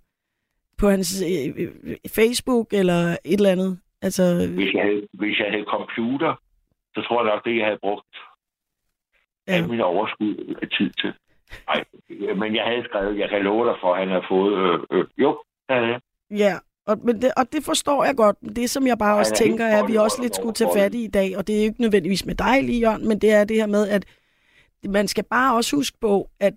[0.77, 3.79] på hans øh, øh, Facebook eller et eller andet?
[4.01, 4.23] Altså,
[4.55, 6.41] Hvis jeg, havde, hvis jeg havde computer,
[6.95, 8.15] så tror jeg nok, det jeg havde brugt
[9.47, 9.53] ja.
[9.53, 11.13] al min overskud af tid til.
[11.67, 11.83] Nej,
[12.35, 14.53] men jeg havde skrevet, jeg kan love dig for, at han har fået...
[14.63, 15.29] Øh, øh, jo,
[15.67, 16.01] det havde jeg.
[16.31, 16.55] ja.
[16.87, 18.37] Og, men det, og det forstår jeg godt.
[18.55, 20.95] Det, som jeg bare også er tænker, er, at vi også lidt skulle tage fat
[20.95, 23.31] i i dag, og det er jo ikke nødvendigvis med dig lige, Jørgen, men det
[23.31, 24.05] er det her med, at
[24.89, 26.53] man skal bare også huske på, at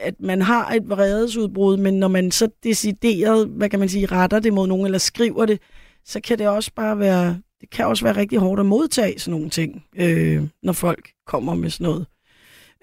[0.00, 4.38] at man har et vredesudbrud, men når man så decideret, hvad kan man sige, retter
[4.38, 5.60] det mod nogen, eller skriver det,
[6.04, 9.30] så kan det også bare være, det kan også være rigtig hårdt at modtage sådan
[9.32, 12.06] nogle ting, øh, når folk kommer med sådan noget.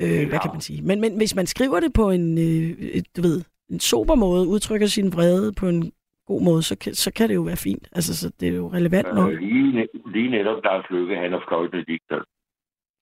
[0.02, 0.82] Øh, hvad kan man sige?
[0.82, 4.88] Men, men hvis man skriver det på en, øh, du ved, en sober måde, udtrykker
[4.88, 5.92] sin vrede på en
[6.28, 7.88] god måde, så kan, så kan det jo være fint.
[7.92, 9.32] Altså, så det er jo relevant nok.
[9.32, 12.22] Øh, lige, lige netop Lars Lykke, han er fløjtende ligeglad.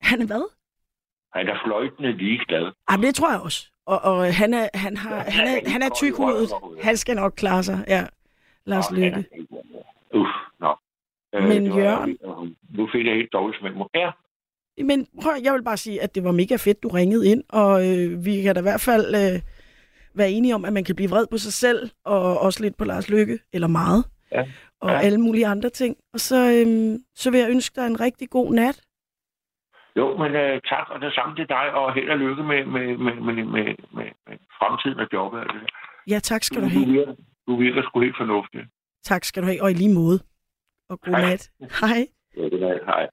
[0.02, 0.46] Han er hvad?
[1.34, 2.72] Han er fløjtende ligeglad.
[2.92, 3.68] Jamen, det tror jeg også.
[3.86, 6.50] Og, og han er, han har, han er, han er tykhudet.
[6.84, 8.06] Han skal nok klare sig, ja.
[8.66, 9.08] Lars Og Lykke.
[9.32, 10.76] er- Uff, nå.
[11.36, 13.72] Øh, Men var- Jørgen- Nu fik jeg helt dårligt smag.
[13.96, 14.12] Ja,
[14.84, 17.74] Men prøv, jeg vil bare sige, at det var mega fedt, du ringede ind, og
[17.90, 19.42] øh, vi kan da i hvert fald øh,
[20.15, 22.86] være enige om, at man kan blive vred på sig selv, og også lidt på
[22.86, 24.43] Lars Lykke, eller meget, Ja.
[24.82, 24.99] og Ja.
[24.99, 25.97] alle mulige andre ting.
[26.13, 28.82] Og så, øh, så vil jeg ønske dig en rigtig god nat.
[29.97, 32.97] Jo, men uh, tak, og det samme til dig, og held og lykke med, med,
[32.97, 33.65] med, med, med,
[33.97, 35.39] med, med fremtiden og jobbet.
[35.39, 35.62] og det.
[36.08, 36.86] Ja, tak skal du Du, have.
[36.86, 37.15] virker,
[37.47, 38.62] du virker sgu helt fornuftig.
[39.04, 40.19] Tak skal du have, og i lige måde.
[40.89, 41.21] Og god Hej.
[41.30, 41.51] nat.
[41.82, 42.01] Hej.
[42.38, 43.08] Ja, det er hej.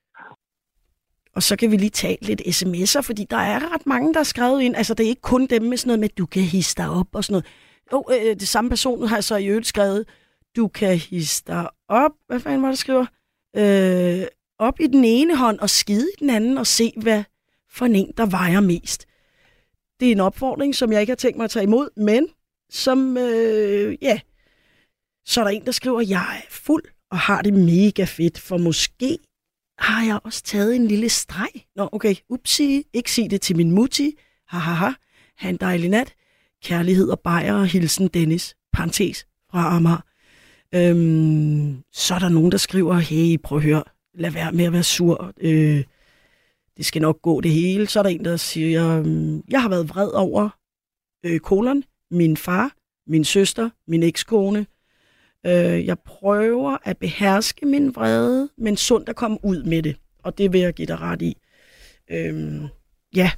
[1.34, 4.24] Og så kan vi lige tage lidt sms'er, fordi der er ret mange, der er
[4.24, 4.76] skrevet ind.
[4.76, 6.90] Altså, det er ikke kun dem med sådan noget med, at du kan hisse dig
[6.90, 7.46] op og sådan noget.
[7.92, 10.08] Jo, øh, øh, det samme person har så i øvrigt skrevet,
[10.56, 12.12] du kan hisse dig op.
[12.26, 13.06] Hvad fanden var det, skriver?
[13.56, 14.26] Øh,
[14.58, 17.24] op i den ene hånd og skide i den anden og se, hvad
[17.70, 19.06] for en, der vejer mest.
[20.00, 22.28] Det er en opfordring, som jeg ikke har tænkt mig at tage imod, men
[22.70, 24.20] som, øh, ja,
[25.26, 28.58] så er der en, der skriver, jeg er fuld og har det mega fedt, for
[28.58, 29.18] måske
[29.82, 31.48] har jeg også taget en lille streg.
[31.76, 34.14] Nå, okay, upsi, ikke sig det til min mutti.
[34.48, 34.90] Ha, ha, ha.
[35.38, 36.14] Ha' en dejlig nat.
[36.64, 38.56] Kærlighed og bajer og hilsen Dennis.
[38.72, 40.04] Parentes fra Amager.
[40.74, 44.72] Øhm, så er der nogen, der skriver, hey, prøv at høre, lad være med at
[44.72, 45.32] være sur.
[45.40, 45.84] Øh,
[46.76, 47.86] det skal nok gå det hele.
[47.86, 50.48] Så er der en, der siger, øhm, jeg har været vred over
[51.24, 52.72] øh, kolon, min far,
[53.06, 54.66] min søster, min ekskone.
[55.46, 59.96] Øh, jeg prøver at beherske min vrede, men sundt at komme ud med det.
[60.22, 61.36] Og det vil jeg give dig ret i.
[62.10, 62.66] Øhm,
[63.16, 63.30] ja.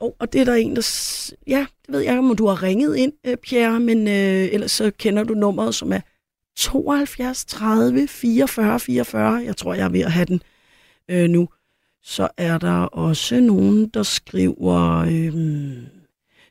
[0.00, 1.32] Og, og det er der en, der...
[1.46, 4.72] Ja, det ved jeg ikke, om du har ringet ind, øh, Pierre, men øh, ellers
[4.72, 6.00] så kender du nummeret, som er
[6.56, 9.42] 72 30 44 44.
[9.44, 10.42] Jeg tror, jeg er ved at have den
[11.08, 11.48] øh, nu.
[12.02, 14.98] Så er der også nogen, der skriver...
[14.98, 15.93] Øh,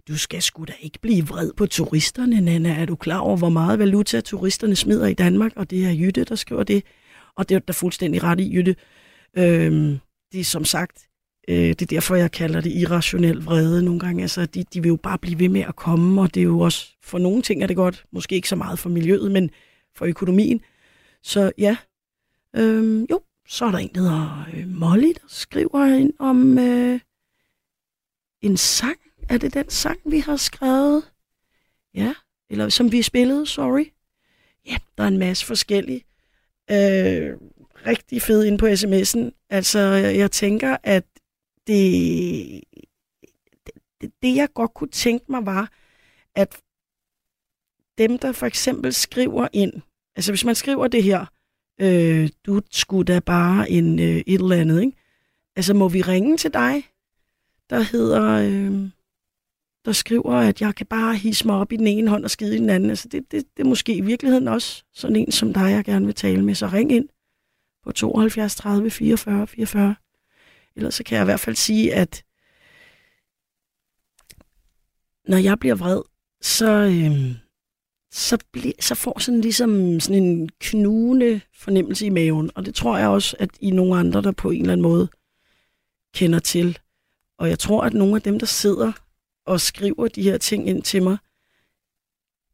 [0.08, 2.70] du skal sgu da ikke blive vred på turisterne, Nana.
[2.70, 5.52] Er du klar over, hvor meget valuta turisterne smider i Danmark?
[5.56, 6.84] Og det er Jytte, der skriver det.
[7.36, 8.76] Og det er der fuldstændig ret i, Jytte.
[9.38, 10.00] Øhm,
[10.32, 11.08] det er som sagt,
[11.48, 14.22] øh, det er derfor, jeg kalder det irrationel vrede nogle gange.
[14.22, 16.60] Altså, de, de vil jo bare blive ved med at komme, og det er jo
[16.60, 19.50] også, for nogle ting er det godt, måske ikke så meget for miljøet, men
[19.96, 20.62] for økonomien.
[21.24, 21.78] Så ja,
[22.56, 27.00] øhm, jo, så er der en, der hedder øh, Molly, der skriver ind om øh,
[28.42, 28.98] en sang.
[29.30, 31.12] Er det den sang, vi har skrevet?
[31.94, 32.14] Ja,
[32.50, 33.86] eller som vi spillede, sorry.
[34.66, 36.04] Ja, der er en masse forskellige.
[36.72, 37.38] Øh,
[37.86, 39.48] rigtig fed ind på sms'en.
[39.50, 41.06] Altså, jeg, tænker, at
[41.68, 42.64] det,
[44.02, 45.72] det, det, jeg godt kunne tænke mig, var,
[46.36, 46.62] at
[47.98, 49.74] dem, der for eksempel skriver ind,
[50.16, 51.26] altså hvis man skriver det her,
[51.82, 54.98] øh, du skulle da bare en, øh, et eller andet, ikke?
[55.56, 56.84] Altså, må vi ringe til dig?
[57.70, 58.24] der hedder...
[58.24, 58.90] Øh,
[59.86, 62.56] der skriver, at jeg kan bare hisse mig op i den ene hånd og skide
[62.56, 62.90] i den anden.
[62.90, 66.06] Altså det, det, det er måske i virkeligheden også sådan en som dig, jeg gerne
[66.06, 66.56] vil tale med.
[66.56, 67.10] Så ring ind
[67.84, 69.96] på 72 30 44 44.
[70.76, 72.24] Ellers så kan jeg i hvert fald sige, at
[75.28, 76.02] når jeg bliver vred,
[76.42, 77.36] så, øh,
[78.12, 82.52] så, bliver, så får sådan ligesom sådan en knugende fornemmelse i maven.
[82.56, 85.08] Og det tror jeg også, at I nogle andre, der på en eller anden måde
[86.14, 86.80] kender til.
[87.38, 88.92] Og jeg tror, at nogle af dem, der sidder
[89.46, 91.18] og skriver de her ting ind til mig,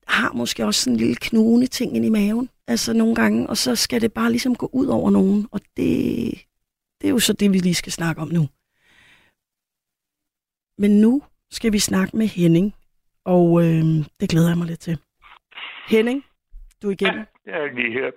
[0.08, 2.50] har måske også sådan en lille knugende ting ind i maven.
[2.68, 5.48] Altså nogle gange, og så skal det bare ligesom gå ud over nogen.
[5.52, 5.88] Og det,
[7.02, 8.44] det er jo så det, vi lige skal snakke om nu.
[10.78, 12.76] Men nu skal vi snakke med Henning,
[13.26, 13.84] og øh,
[14.20, 14.98] det glæder jeg mig lidt til.
[15.88, 16.26] Henning,
[16.82, 17.26] du er igennem.
[17.46, 18.12] Ja, jeg er lige her.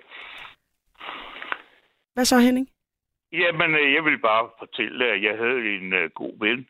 [2.14, 2.68] Hvad så, Henning?
[3.32, 6.66] Jamen, øh, jeg vil bare fortælle, at jeg havde en uh, god ven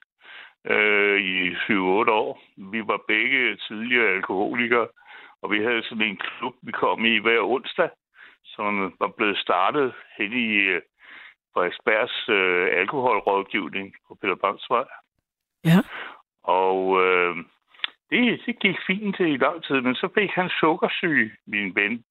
[0.70, 1.75] øh, i 7-8
[2.11, 2.42] år.
[2.57, 4.88] Vi var begge tidligere alkoholikere,
[5.42, 7.90] og vi havde sådan en klub, vi kom i hver onsdag,
[8.44, 10.81] som var blevet startet hen i uh,
[11.55, 14.85] Frederiksbergs uh, alkoholrådgivning på Peter Bangsvej.
[15.64, 15.79] Ja.
[16.44, 17.37] Og øh,
[18.11, 22.05] det, det gik fint i lang tid, men så fik han sukkersyge, min ven.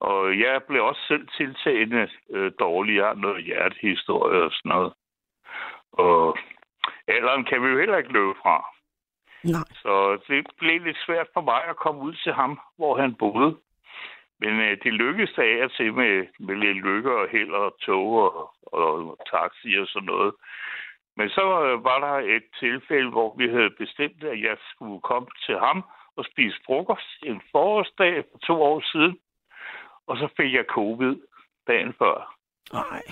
[0.00, 2.96] Og jeg blev også selv tiltagende øh, dårlig.
[2.96, 4.92] Jeg har noget hjertehistorie og sådan noget.
[5.92, 6.38] Og
[7.08, 8.56] alderen kan vi jo heller ikke løbe fra.
[9.44, 9.68] Nej.
[9.82, 13.56] Så det blev lidt svært for mig at komme ud til ham, hvor han boede.
[14.40, 18.08] Men øh, det lykkedes af at se med, med lidt lykke og held og tog
[18.22, 20.34] og, og taxi og sådan noget.
[21.16, 25.28] Men så øh, var der et tilfælde, hvor vi havde bestemt, at jeg skulle komme
[25.46, 25.84] til ham
[26.16, 29.18] og spise frokost en forårsdag for to år siden.
[30.06, 31.16] Og så fik jeg covid
[31.66, 32.36] dagen før.
[32.72, 33.02] Nej.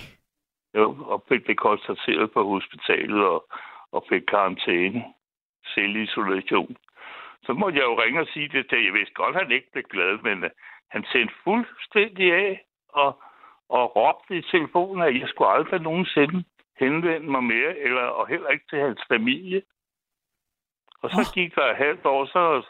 [0.74, 3.48] Jo, og fik det konstateret på hospitalet og,
[3.92, 5.04] og fik karantæne,
[5.74, 6.76] selvisolation.
[7.42, 8.84] Så måtte jeg jo ringe og sige det til.
[8.84, 10.50] Jeg vidste godt, at han ikke blev glad, men uh,
[10.90, 13.22] han sendte fuldstændig af og,
[13.68, 16.44] og råbte i telefonen, at jeg skulle aldrig nogensinde
[16.78, 19.62] henvende mig mere, eller, og heller ikke til hans familie.
[21.02, 22.66] Og så gik der et halvt år, så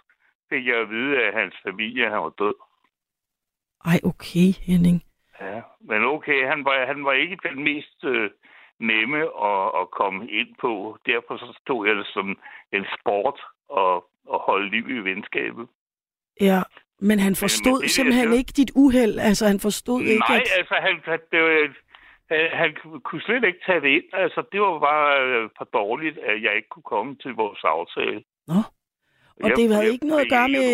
[0.49, 2.55] fik jeg at vide, at hans familie han var død.
[3.85, 5.08] Ej, okay, Henning.
[5.41, 8.31] Ja, men okay, han var, han var ikke den mest øh,
[8.81, 9.19] nemme
[9.51, 10.99] at, at komme ind på.
[11.07, 12.29] Derfor så stod jeg det som
[12.73, 13.41] en sport
[13.83, 13.95] at,
[14.35, 15.67] at holde liv i venskabet.
[16.41, 16.61] Ja,
[17.01, 19.19] men han forstod men det, simpelthen ikke dit uheld.
[19.19, 20.49] Altså, han forstod ikke, Nej, at...
[20.59, 21.69] altså, han, han, det var,
[22.31, 22.71] han, han
[23.05, 24.05] kunne slet ikke tage det ind.
[24.13, 28.23] Altså, det var bare øh, for dårligt, at jeg ikke kunne komme til vores aftale.
[28.49, 28.55] Nå.
[29.43, 30.71] Og Jeg- det havde jeg ikke noget at gøre med...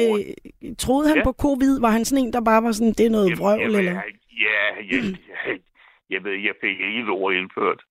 [0.76, 1.24] Troede han Ja.
[1.24, 1.80] på covid?
[1.80, 3.92] Var han sådan en, der bare var sådan, det er noget vrøvl, Jamen, eller?
[3.92, 4.04] jeg-
[4.44, 5.02] Ja, jeg,
[5.46, 5.60] jeg,
[6.12, 7.82] jeg ved, jeg fik ikke ord indført.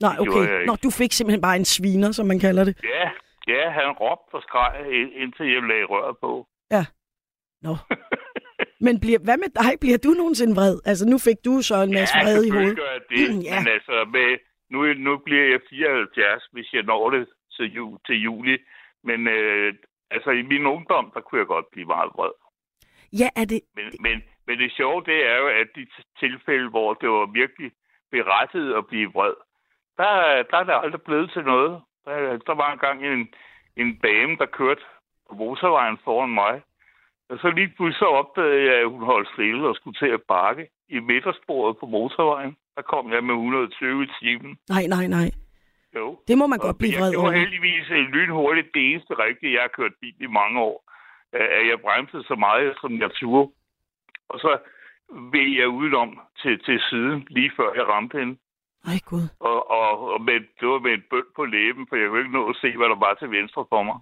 [0.00, 0.66] Nej, okay.
[0.66, 2.74] Nå, du fik simpelthen bare en sviner, som man kalder det.
[2.84, 3.10] Ja,
[3.48, 6.46] ja, han råbte og skreg, ind- indtil jeg lagde røret på.
[7.62, 7.74] Nå.
[8.86, 9.72] Men bliver, hvad med dig?
[9.80, 10.76] Bliver du nogensinde vred?
[10.90, 12.76] Altså, nu fik du så en masse ja, vrede i hovedet.
[12.76, 13.44] gør jeg det.
[13.48, 13.58] Ja.
[13.60, 14.28] Men altså, med,
[14.72, 18.56] nu, nu bliver jeg 74, hvis jeg når det til, ju, til juli.
[19.04, 19.74] Men øh,
[20.10, 22.34] altså, i min ungdom, der kunne jeg godt blive meget vred.
[23.20, 23.60] Ja, er det...
[23.76, 24.16] Men, men,
[24.50, 25.86] men det sjove, det er jo, at de
[26.18, 27.70] tilfælde, hvor det var virkelig
[28.10, 29.34] berettiget at blive vred,
[29.96, 31.80] der, der er det aldrig blevet til noget.
[32.04, 33.28] Der, der var engang en,
[33.76, 34.82] en dame, der kørte
[35.28, 36.62] på motorvejen foran mig.
[37.30, 40.68] Og så lige pludselig opdagede jeg, at hun holdt stille og skulle til at bakke
[40.88, 42.56] i midtersporet på motorvejen.
[42.76, 44.58] Der kom jeg med 120 i timen.
[44.68, 45.28] Nej, nej, nej.
[45.96, 46.18] Jo.
[46.28, 47.30] Det må man Og godt blive vred over.
[47.30, 49.52] heldigvis øh, lynhurtigt det eneste rigtige.
[49.54, 50.76] Jeg har kørt bil i mange år.
[51.32, 53.50] At jeg bremsede så meget, som jeg turde.
[54.32, 54.50] Og så
[55.34, 56.10] ved jeg udenom
[56.42, 58.34] til, til siden, lige før jeg ramte hende.
[58.90, 59.24] Ej, Gud.
[59.40, 62.36] Og, og, og med, det var med en bøn på læben, for jeg kunne ikke
[62.38, 63.98] nå at se, hvad der var til venstre for mig.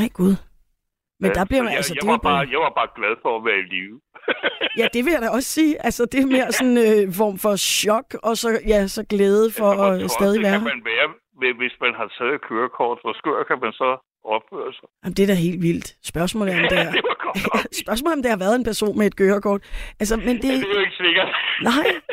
[0.00, 0.34] Ej, Gud.
[1.20, 3.32] Men der bliver man, jeg, altså, jeg, det var bare, jeg var bare glad for
[3.38, 4.00] at være i live.
[4.80, 5.84] ja, det vil jeg da også sige.
[5.86, 9.46] Altså, det er mere sådan en øh, form for chok, og så, ja, så glæde
[9.58, 10.74] for hvor at stadig tosset være kan her.
[10.74, 11.06] man være,
[11.38, 12.98] hvis- hvis man har taget kørekort?
[13.02, 13.88] Hvor skør kan man så
[14.34, 14.88] opføre sig?
[15.04, 15.88] Jamen, det er da helt vildt.
[16.12, 16.90] Spørgsmålet er, om det er...
[16.92, 17.00] det.
[17.84, 19.60] Spørgsmålet er, om det har været en person med et kørekort.
[20.00, 21.28] Altså, men det, Det er jo ikke sikkert.
[21.70, 21.86] nej.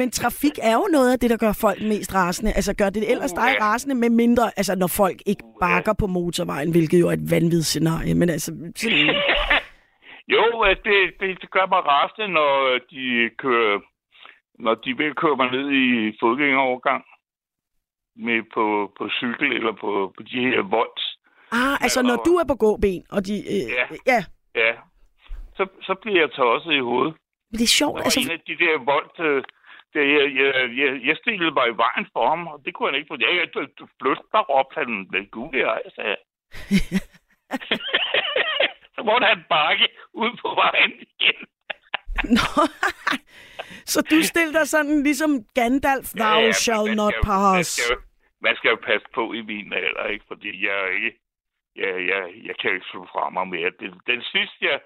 [0.00, 2.52] Men trafik er jo noget af det, der gør folk mest rasende.
[2.52, 3.64] Altså, gør det ellers dig Uha.
[3.68, 7.64] rasende med mindre, altså når folk ikke bakker på motorvejen, hvilket jo er et vanvittigt
[7.66, 8.14] scenarie.
[8.14, 9.14] Men altså, sådan,
[10.34, 10.44] Jo,
[10.84, 13.78] det, det gør mig rasende, når de kører,
[14.64, 17.04] når de vil køre mig ned i fodgængerovergang
[18.26, 18.64] med på,
[18.98, 21.04] på cykel eller på, på de her volds.
[21.52, 23.34] ah, altså når du er på gåben, og de...
[23.54, 23.84] Øh, Ja.
[24.12, 24.20] ja.
[24.62, 24.72] Ja,
[25.56, 27.14] så, så bliver jeg tosset i hovedet.
[27.50, 28.20] Men det er sjovt, altså...
[28.20, 29.42] en af de der vold, øh,
[29.92, 30.50] det, jeg, jeg,
[30.80, 33.30] jeg, jeg stillede mig i vejen for ham, og det kunne han ikke, for jeg
[33.32, 33.52] ikke
[34.00, 36.22] flytte dig op, han blev gud i ej, sagde jeg.
[38.94, 39.86] så måtte han bakke
[40.22, 41.38] ud på vejen igen.
[42.38, 42.50] Nå,
[43.92, 47.90] så du stiller dig sådan ligesom Gandalf, thou Ja, ja, shall not pass.
[47.90, 48.00] jo-
[48.40, 50.24] man skal jo passe på i min alder, ikke?
[50.28, 51.18] Fordi jeg er ikke...
[51.76, 53.70] Jeg, jeg, jeg kan ikke slå fra mig mere.
[53.80, 54.80] Den, den sidste, jeg,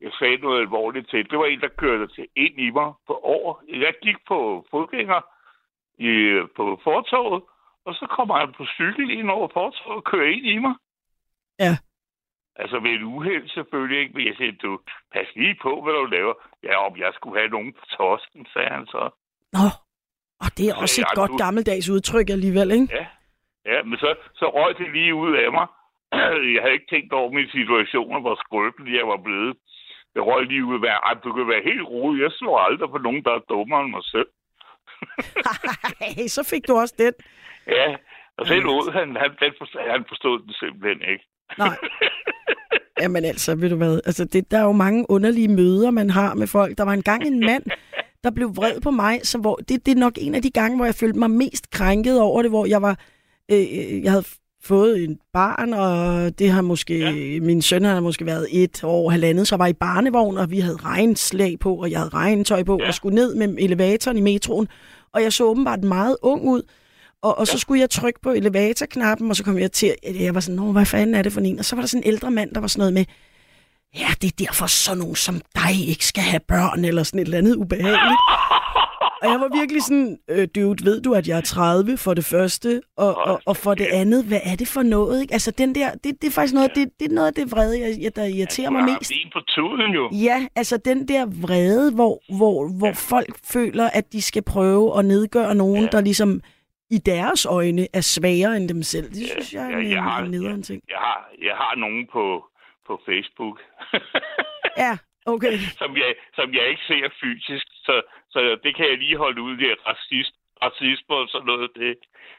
[0.00, 3.14] jeg sagde noget alvorligt til, det var en, der kørte til ind i mig på
[3.22, 3.62] år.
[3.68, 5.20] Jeg gik på fodgænger
[5.98, 6.12] i,
[6.56, 7.42] på fortoget,
[7.84, 10.74] og så kommer han på cykel ind over fortoget og kører ind i mig.
[11.58, 11.74] Ja.
[12.56, 14.80] Altså ved et uheld selvfølgelig ikke, men jeg siger, du,
[15.12, 16.34] pas lige på, hvad du laver.
[16.62, 19.10] Ja, om jeg skulle have nogen på tosken, sagde han så.
[19.52, 19.64] Nå,
[20.44, 22.88] og det er Så også et godt du- gammeldags udtryk alligevel, ikke?
[22.98, 23.06] Ja,
[23.72, 25.66] ja men så, så røg det lige ud af mig.
[26.54, 29.56] Jeg havde ikke tænkt over mine situationer, hvor skrøbelig jeg var blevet.
[30.14, 30.90] Det røg lige ud af mig.
[31.08, 32.22] Ej, du kan være helt rolig.
[32.22, 34.28] Jeg slår aldrig på nogen, der er dummere end mig selv.
[36.16, 37.12] Hey, så fik du også den.
[37.66, 37.96] Ja,
[38.38, 41.24] og den ud, han, han, den forstod, han forstod den simpelthen ikke.
[41.58, 41.76] Nej.
[43.00, 44.00] Jamen altså, ved du hvad?
[44.06, 46.78] Altså, det, der er jo mange underlige møder, man har med folk.
[46.78, 47.64] Der var engang en mand,
[48.24, 50.76] der blev vred på mig, så hvor, det, det er nok en af de gange,
[50.76, 52.98] hvor jeg følte mig mest krænket over det, hvor jeg var,
[53.50, 54.24] øh, jeg havde
[54.62, 57.40] fået en barn, og det har måske, ja.
[57.40, 60.60] min søn har måske været et år, halvandet, så jeg var i barnevogn, og vi
[60.60, 62.82] havde regnslag på, og jeg havde regntøj på, ja.
[62.82, 62.88] Ja.
[62.88, 64.68] og skulle ned med elevatoren i metroen,
[65.12, 66.62] og jeg så åbenbart meget ung ud,
[67.22, 70.34] og, og så skulle jeg trykke på elevatorknappen, og så kom jeg til, at jeg
[70.34, 71.58] var sådan, Nå, hvad fanden er det for en?
[71.58, 73.04] Og så var der sådan en ældre mand, der var sådan noget med,
[73.98, 77.24] ja, det er derfor sådan nogen som dig ikke skal have børn, eller sådan et
[77.24, 78.20] eller andet ubehageligt.
[79.22, 82.24] Og jeg var virkelig sådan, øh, dude, ved du, at jeg er 30 for det
[82.24, 85.22] første, og, og, og for det andet, hvad er det for noget?
[85.22, 85.32] Ikke?
[85.32, 87.80] Altså, den der, det, det er faktisk noget, det, det er noget af det vrede,
[88.02, 89.10] jeg, der irriterer mig mest.
[89.12, 90.10] En på tuden jo.
[90.12, 95.04] Ja, altså den der vrede, hvor, hvor, hvor folk føler, at de skal prøve at
[95.04, 96.40] nedgøre nogen, der ligesom
[96.90, 99.08] i deres øjne er svagere end dem selv.
[99.08, 100.82] Det synes jeg er en, jeg har- en nederen ting.
[100.88, 102.44] Jeg har, jeg har nogen på,
[102.92, 103.56] på Facebook,
[104.84, 104.92] Ja,
[105.34, 105.56] okay.
[105.80, 107.94] som, jeg, som jeg ikke ser fysisk, så,
[108.30, 109.56] så det kan jeg lige holde ud.
[109.56, 111.70] Det er racist, racisme og sådan noget.
[111.78, 111.88] Det,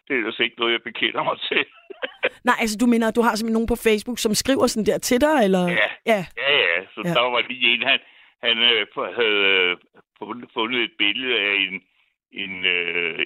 [0.05, 1.63] det er ellers ikke noget, jeg bekender mig til.
[2.49, 4.97] Nej, altså du mener, at du har simpelthen nogen på Facebook, som skriver sådan der
[4.97, 5.63] til dig, eller?
[5.81, 5.87] Ja.
[6.13, 6.77] Ja, Ja, ja.
[6.93, 7.13] Så Ja.
[7.17, 7.99] der var lige en, han,
[8.43, 8.87] han øh,
[9.19, 9.77] havde øh,
[10.19, 11.75] fundet, fundet et billede af en,
[12.43, 13.19] en, øh,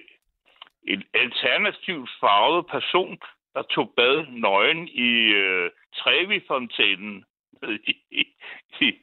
[0.94, 3.18] en alternativt farvet person,
[3.54, 5.12] der tog bad nøgen i
[5.44, 7.26] øh, Trevi-fontænen
[7.92, 8.24] i, i,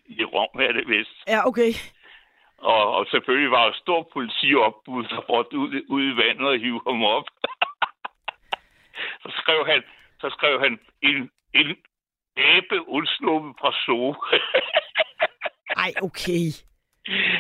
[0.07, 1.17] i, Rom, er det vist.
[1.29, 1.73] ja, okay.
[2.59, 6.59] Og, og selvfølgelig var der et stort politiopbud, der rådte ud, ud i vandet og
[6.59, 7.27] hive ham op.
[9.23, 9.83] så skrev han,
[10.21, 11.77] så skrev han en, en
[12.37, 14.15] æbe undsluppet fra zoo.
[15.85, 16.45] Ej, okay.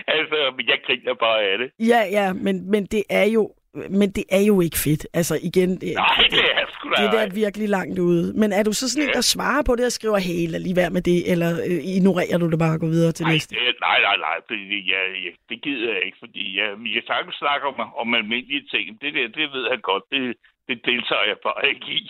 [0.06, 0.36] altså,
[0.66, 1.70] jeg griner bare af det.
[1.78, 3.54] Ja, ja, men, men det er jo
[4.00, 5.02] men det er jo ikke fedt.
[5.18, 8.24] Altså igen, det, Nej, det er sgu da det der er virkelig langt ude.
[8.40, 10.76] Men er du så sådan en, der svarer på det og skriver, hey, lad lige
[10.82, 13.50] være med det, eller øh, ignorerer du det bare og går videre til Nej, næste?
[13.54, 14.58] det, nej, nej, nej, det,
[14.92, 18.84] jeg, jeg, det gider jeg ikke, fordi jeg, jeg sagtens snakke om, om almindelige ting.
[19.02, 20.22] Det der, det ved han godt, det,
[20.68, 22.02] det deltager jeg bare ikke i.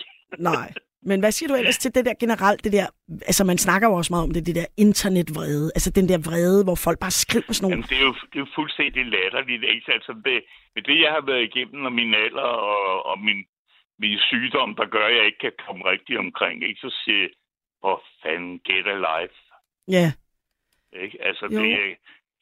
[0.49, 0.67] Nej.
[1.09, 2.87] Men hvad siger du ellers til det der generelt, det der,
[3.29, 6.63] altså man snakker jo også meget om det, det der internetvrede, altså den der vrede,
[6.63, 9.63] hvor folk bare skriver sådan nogle, Jamen, det er jo, det er jo fuldstændig latterligt,
[9.73, 9.87] ikke?
[9.97, 10.35] Altså, det,
[10.75, 13.39] med det, jeg har været igennem, og min alder og, og min,
[14.03, 16.79] min sygdom, der gør, at jeg ikke kan komme rigtig omkring, ikke?
[16.85, 17.29] Så siger jeg,
[17.81, 19.37] hvor fanden, get a life,
[19.97, 20.07] ja,
[21.03, 21.17] ikke?
[21.27, 21.57] Altså, Jo.
[21.59, 21.95] det jeg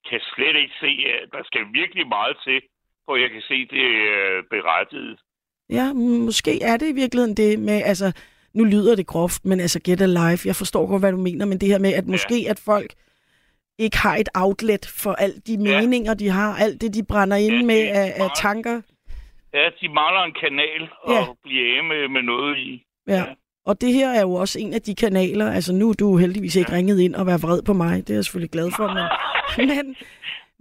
[0.09, 2.59] kan slet ikke se, at der skal virkelig meget til,
[3.05, 3.85] for jeg kan se, det
[4.15, 5.19] er berettiget.
[5.69, 5.93] ja,
[6.29, 8.07] måske er det i virkeligheden det med, altså,
[8.55, 11.57] nu lyder det groft, men altså get life, jeg forstår godt, hvad du mener, men
[11.57, 12.93] det her med, at måske at folk
[13.79, 15.81] ikke har et outlet for alt de Ja.
[15.81, 18.81] meninger, de har, alt det, de brænder ind Ja, med af, af tanker.
[19.53, 21.21] Ja, de mangler en kanal Ja.
[21.21, 22.83] at blive af med, med noget i.
[23.07, 23.13] Ja.
[23.13, 23.23] Ja.
[23.65, 26.55] Og det her er jo også en af de kanaler, altså nu er du heldigvis
[26.55, 29.05] ikke ringet ind og været vred på mig, det er jeg selvfølgelig glad for, men,
[29.69, 29.95] men,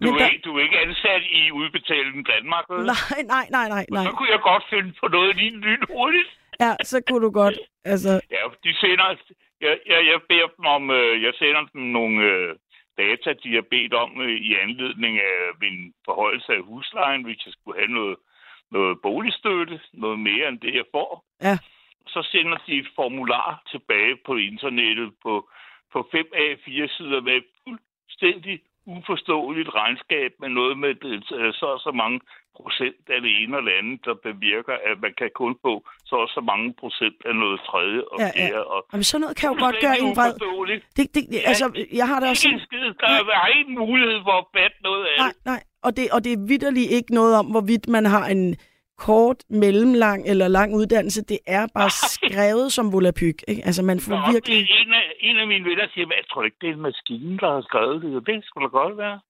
[0.03, 2.86] Du, men er, der, ikke, du er ikke ansat i Udbetaling Danmark, vel?
[2.86, 4.05] nej, nej, nej, nej, nej.
[4.05, 6.30] Så kunne jeg godt finde på noget lige lyn hurtigt.
[6.61, 9.16] Ja, så kunne du godt, altså, Ja, de sender,
[9.61, 12.57] jeg, jeg, jeg beder dem om, øh, jeg sender dem nogle øh,
[12.98, 17.53] data, de har bedt om øh, i anledning af min forholdelse af huslejen, hvis jeg
[17.53, 18.16] skulle have noget,
[18.70, 21.24] noget boligstøtte, noget mere end det, jeg får.
[21.42, 21.59] Ja.
[22.07, 25.48] Så sender de et formular tilbage på internettet på,
[25.92, 31.24] på 5 A4 sider med et fuldstændig uforståeligt regnskab med noget med det,
[31.61, 32.20] så så mange
[32.59, 35.72] procent af det ene eller andet, der bevirker, at man kan kun få
[36.09, 38.48] så og så mange procent af noget tredje og Ja, ja.
[38.48, 38.64] fjerde.
[38.74, 40.32] Og jamen, sådan noget kan jo godt gøre en vred.
[40.32, 40.82] uforståeligt.
[40.96, 41.66] Det, det, altså,
[42.00, 42.84] jeg har det også sådan, skid.
[43.03, 45.44] Der er, har ikke mulighed for at batte noget af nej, det.
[45.53, 48.57] nej, og det, og det er vidderligt ikke noget om, hvorvidt man har en
[48.98, 51.20] kort, mellemlang eller lang uddannelse.
[51.32, 53.38] Det er bare skrevet som volapyk.
[53.48, 53.62] Ikke?
[53.68, 54.57] Altså, man får Nå, virkelig...
[54.68, 56.72] det er en, af, en af mine venner siger, "Hvad, jeg tror ikke, det er
[56.72, 58.26] en maskine, der har skrevet det.
[58.26, 59.20] Det skulle da godt være.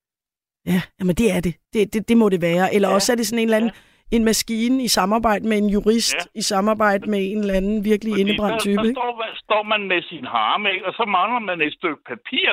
[0.66, 1.54] Ja, jamen det er det.
[1.72, 2.74] Det, det, det må det være.
[2.74, 2.94] Eller Ja, ja.
[2.94, 3.70] også er det sådan en eller anden
[4.10, 6.18] en maskine i samarbejde med en jurist, Ja.
[6.34, 6.38] ja.
[6.38, 8.76] i samarbejde med en eller anden virkelig Fordi indebrændt type.
[8.76, 8.94] der Ikke?
[8.94, 10.86] står, man- står man med sin harme, ikke?
[10.86, 12.48] og så mangler man et stykke papir.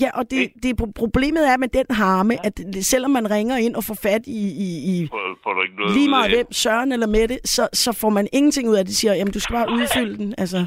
[0.00, 3.56] Ja, og det, det, pro- problemet er med den harme, at det- selvom man ringer
[3.56, 4.68] ind og får fat i, i,
[5.02, 8.10] i Får, får du ikke noget lige meget hvem, Søren eller Mette, så, så får
[8.10, 8.88] man ingenting ud af det.
[8.90, 10.34] De siger, jamen du skal bare udfylde den.
[10.38, 10.66] Altså,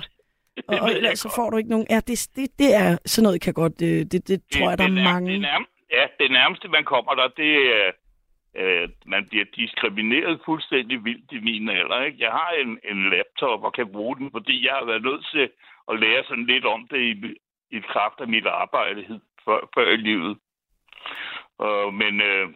[0.67, 1.87] og, og ellers så får du ikke nogen...
[1.89, 3.81] Ja, det, det, det er sådan noget, kan godt...
[3.81, 5.31] øh, Det, det, det tror jeg, der er mange...
[5.31, 7.91] Det nærmeste, ja, det nærmeste, man kommer der, det er,
[8.55, 12.03] øh, man bliver diskrimineret fuldstændig vildt i min alder.
[12.03, 12.23] Ikke?
[12.23, 15.49] Jeg har en, en laptop og kan bruge den, fordi jeg har været nødt til
[15.89, 17.35] at lære sådan lidt om det i,
[17.77, 20.37] i kraft af mit arbejde før, før i livet.
[21.59, 22.49] Uh, men øh,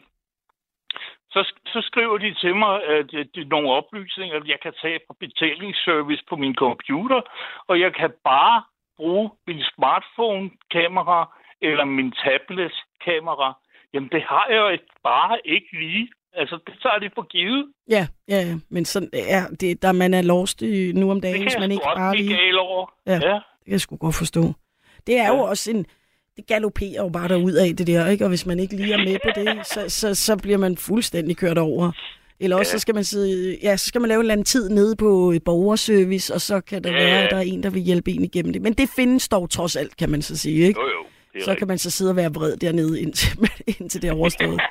[1.31, 4.99] så, så skriver de til mig, at det, det er nogle oplysninger, jeg kan tage
[5.07, 7.21] på betalingsservice på min computer,
[7.67, 8.63] og jeg kan bare
[8.97, 12.73] bruge min smartphone-kamera eller min tablet
[13.05, 13.53] tablet-kamera.
[13.93, 16.09] Jamen, det har jeg jo bare ikke lige.
[16.33, 17.65] Altså, det tager de for givet.
[17.89, 18.55] Ja, ja, ja.
[18.69, 21.71] Men sådan er det, der man er lost i, nu om Det dagen, hvis man
[21.71, 22.35] ikke bare lige...
[22.35, 22.93] gal over.
[23.07, 23.11] Ja.
[23.13, 23.17] ja.
[23.17, 24.53] Det kan jeg sgu godt forstå.
[25.07, 25.49] Det er jo Ja.
[25.49, 25.85] også en...
[26.37, 28.25] Det galopperer jo bare derud af det der, ikke?
[28.25, 31.37] Og hvis man ikke lige er med på det, så, så, så bliver man fuldstændig
[31.37, 31.91] kørt over.
[32.39, 32.77] Eller også Ja.
[32.77, 35.33] så skal man sidde, ja, så skal man lave en eller anden tid nede på
[35.45, 38.23] borgerservice, og så kan der Ja, være, at der er en, der vil hjælpe en
[38.23, 38.61] igennem det.
[38.61, 40.79] Men det findes dog trods alt, kan man så sige, ikke?
[40.79, 41.05] Jo, jo.
[41.33, 43.39] Det Så kan man så sidde og være vred dernede, indtil,
[43.79, 44.61] indtil det er overstået.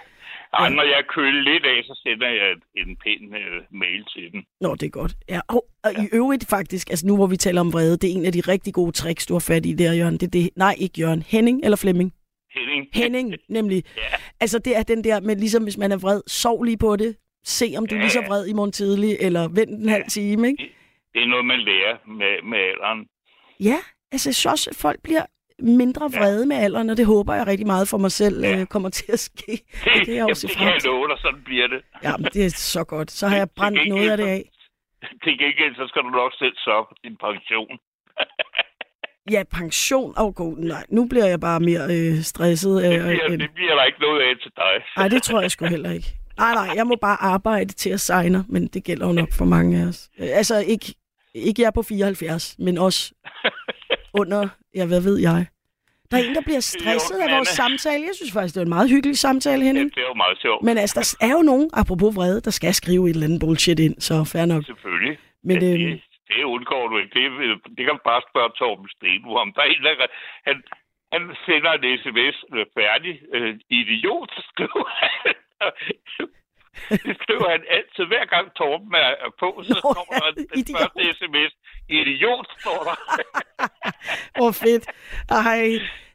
[0.59, 4.45] Ej, når jeg køler lidt af, så sender jeg en pæn øh, mail til den.
[4.61, 5.13] Nå, det er godt.
[5.29, 8.15] Ja, og, og i øvrigt faktisk, altså nu hvor vi taler om vrede, det er
[8.15, 10.15] en af de rigtig gode tricks, du har fat i der, Jørgen.
[10.15, 11.23] Det er det, nej, ikke Jørgen.
[11.23, 12.13] Henning eller Flemming?
[12.55, 12.87] Henning.
[12.95, 13.85] Henning, nemlig.
[13.97, 14.03] Ja.
[14.41, 17.17] Altså, det er den der med, ligesom hvis man er vred, sov lige på det.
[17.45, 18.27] Se, om du er lige så Ja.
[18.29, 20.75] vred i morgen tidlig, eller vent en halv time, ikke?
[21.15, 23.07] Det er noget, man lærer med, med alderen.
[23.61, 23.79] Ja,
[24.13, 25.23] altså, at folk bliver
[25.63, 28.61] mindre vrede med alderen, og det håber jeg rigtig meget for mig selv Ja.
[28.61, 29.53] øh, kommer til at ske.
[29.85, 31.81] Det, Det jeg også se det kan jeg love dig, sådan bliver det.
[32.03, 33.11] Ja, men det er så godt.
[33.11, 34.51] Så har jeg brændt noget af det af.
[35.25, 37.79] Til gengæld, så skal du nok selv sørge for din pension.
[39.31, 40.15] Ja, pension.
[40.19, 40.57] Åh, oh, god.
[40.59, 42.83] Nej, nu bliver jeg bare mere øh, stresset.
[42.83, 43.41] Det Øh, bliver, end...
[43.41, 44.73] det bliver der ikke noget af til dig.
[44.97, 46.07] Nej, det tror jeg sgu heller ikke.
[46.39, 49.45] Nej, nej, jeg må bare arbejde til at signe, men det gælder jo nok for
[49.45, 50.09] mange af os.
[50.21, 50.95] Øh, Altså, ikke,
[51.35, 53.13] ikke jeg på 74, men også
[54.15, 55.47] under, ja, hvad ved jeg.
[56.11, 58.03] Der er en, der bliver stresset af vores samtale.
[58.09, 59.89] Jeg synes faktisk, det var en meget hyggelig samtale, Ja, Henning.
[59.95, 60.63] det er jo meget sjovt.
[60.69, 63.79] Men altså, der er jo nogen, apropos vrede, der skal skrive et eller andet bullshit
[63.87, 64.63] ind, så fair nok.
[64.73, 65.15] Selvfølgelig.
[65.49, 67.13] Men, ja, øhm, det, det undgår du ikke.
[67.19, 67.25] Det,
[67.77, 69.49] det kan bare spørge Torben Stenbo om.
[69.55, 69.95] Der er en, der,
[70.49, 70.57] han,
[71.15, 73.15] han sender en sms øh, færdig.
[73.35, 75.35] Øh, idiot, skriver han.
[76.91, 78.05] Det skriver han altid.
[78.13, 79.11] Hver gang Torben er,
[79.43, 80.79] på, så Nå, kommer der den idiot.
[80.81, 81.53] første sms.
[81.89, 82.97] Idiot, står der.
[84.39, 84.85] Hvor fedt.
[85.31, 85.63] Ej,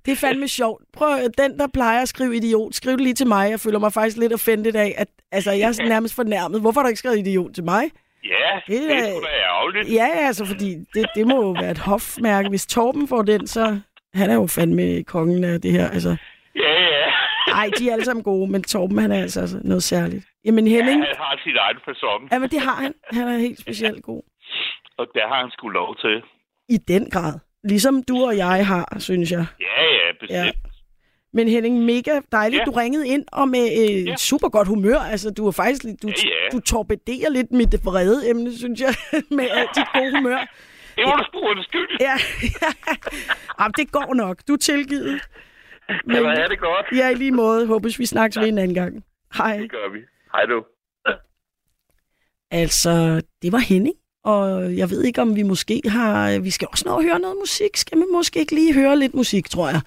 [0.05, 0.83] det er fandme sjovt.
[0.93, 3.49] Prøv, den, der plejer at skrive idiot, skriv det lige til mig.
[3.51, 6.61] Jeg føler mig faktisk lidt offended af, at altså, jeg er nærmest fornærmet.
[6.61, 7.83] Hvorfor har du ikke skrevet idiot til mig?
[8.23, 9.93] ja, Det det er sgu da ærgerligt.
[9.93, 12.49] Ja, altså, fordi det, det må jo være et hofmærke.
[12.49, 13.79] Hvis Torben får den, så
[14.13, 15.89] han er jo fandme kongen af det her.
[15.89, 16.15] Altså,
[16.55, 17.05] Ja, ja.
[17.51, 20.25] ej, de er alle sammen gode, men Torben, han er altså, altså noget særligt.
[20.45, 22.93] Jamen Henning, Han har sin egen person, ja, men det har han.
[23.11, 24.21] Han er helt specielt god.
[24.97, 26.21] og der har han sgu lov til.
[26.69, 27.33] I den grad.
[27.63, 29.45] Ligesom du og jeg har, synes jeg.
[29.59, 30.55] Ja, ja, bestemt.
[31.33, 32.63] Men Henning, mega dejligt, Ja.
[32.65, 34.15] du ringede ind og med øh, Ja.
[34.15, 34.97] super godt humør.
[34.99, 36.49] Altså, du er faktisk lidt- du, Ja, ja.
[36.51, 38.93] du torpederer lidt mit vrede emne, synes jeg,
[39.37, 40.37] med alt dit gode humør.
[40.97, 41.87] Det var du sgu undskyld.
[41.99, 42.13] Ja,
[43.59, 44.37] Jamen, det går nok.
[44.47, 45.21] Du er tilgivet.
[46.05, 46.85] Men hvad er det godt?
[46.91, 47.67] Ja, i lige måde.
[47.67, 49.03] Håber, vi snakkes ved en anden gang.
[49.37, 49.57] Hej.
[49.57, 49.99] Det gør vi.
[50.35, 50.63] Hej du.
[52.51, 53.95] Altså, det var Henning.
[54.23, 56.31] Og jeg ved ikke, om vi måske har...
[56.31, 57.77] Øh, vi skal også nå at høre noget musik.
[57.77, 59.81] Skal vi måske ikke lige høre lidt musik, tror jeg.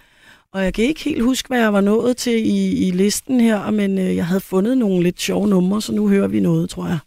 [0.52, 3.70] Og jeg kan ikke helt huske, hvad jeg var nået til i, i listen her,
[3.70, 6.86] men øh, jeg havde fundet nogle lidt sjove numre, så nu hører vi noget, tror
[6.86, 6.98] jeg.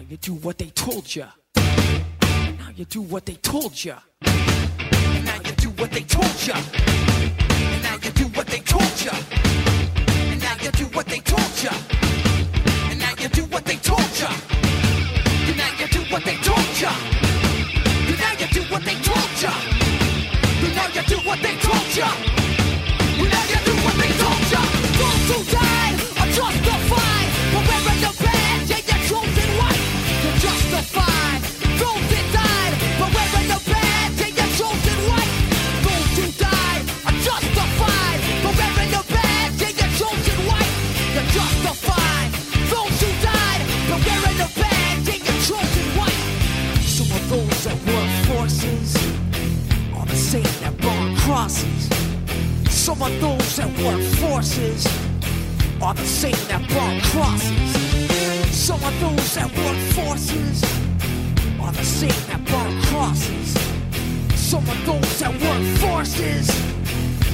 [0.00, 1.26] Now you do what they told you.
[1.56, 3.92] Now you do what they told you.
[4.22, 6.54] And now you do what they told you.
[6.54, 9.10] And now you do what they told you.
[9.10, 11.68] And now you do what they told you.
[12.88, 14.28] And now you do what they told you.
[15.50, 16.88] And now you do what they told you.
[18.08, 19.52] And now you do what they told you.
[20.64, 22.08] And now you do what they told you.
[23.20, 24.62] Now you do what they told you.
[24.96, 28.39] Those who died are justified for wearing the badge
[30.40, 31.40] justified.
[31.76, 32.00] Those
[32.32, 34.20] died wearing the badge
[34.56, 34.98] chosen
[37.26, 38.20] justified
[38.56, 39.60] wearing the badge
[40.00, 40.40] chosen
[41.36, 42.30] justified.
[42.72, 45.12] Those who died wearing the badge
[45.46, 45.86] chosen.
[46.96, 48.88] Some of those that work forces
[49.96, 51.82] are the same that burn crosses.
[52.70, 53.70] Some of those that
[54.16, 54.86] forces
[55.82, 57.79] are the same that burn crosses.
[58.60, 60.62] Some of those that work forces
[61.62, 63.56] are the same that burn crosses.
[64.38, 66.50] Some of those that work forces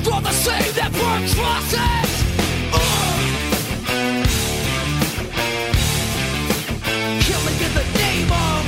[0.06, 2.10] are the same that burn crosses.
[2.72, 3.18] Ugh.
[7.26, 8.62] Killing in the name of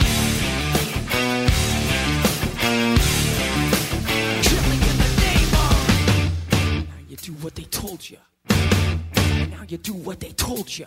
[4.42, 8.18] Killing in the name of Now you do what they told you.
[8.50, 10.86] Now you do what they told you.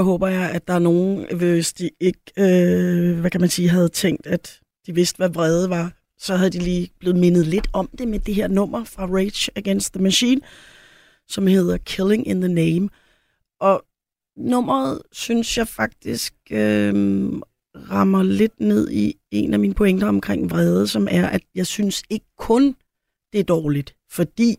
[0.00, 3.68] Så håber jeg, at der er nogen, hvis de ikke, øh, hvad kan man sige,
[3.68, 7.68] havde tænkt, at de vidste, hvad vrede var, så havde de lige blevet mindet lidt
[7.72, 10.40] om det med det her nummer fra Rage Against the Machine,
[11.28, 12.88] som hedder Killing in the Name.
[13.60, 13.82] Og
[14.36, 17.32] nummeret, synes jeg faktisk, øh,
[17.90, 22.02] rammer lidt ned i en af mine pointer omkring vrede, som er, at jeg synes
[22.10, 22.76] ikke kun,
[23.32, 24.56] det er dårligt, fordi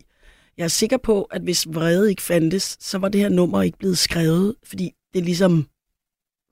[0.58, 3.78] jeg er sikker på, at hvis vrede ikke fandtes, så var det her nummer ikke
[3.78, 5.68] blevet skrevet, fordi det er ligesom,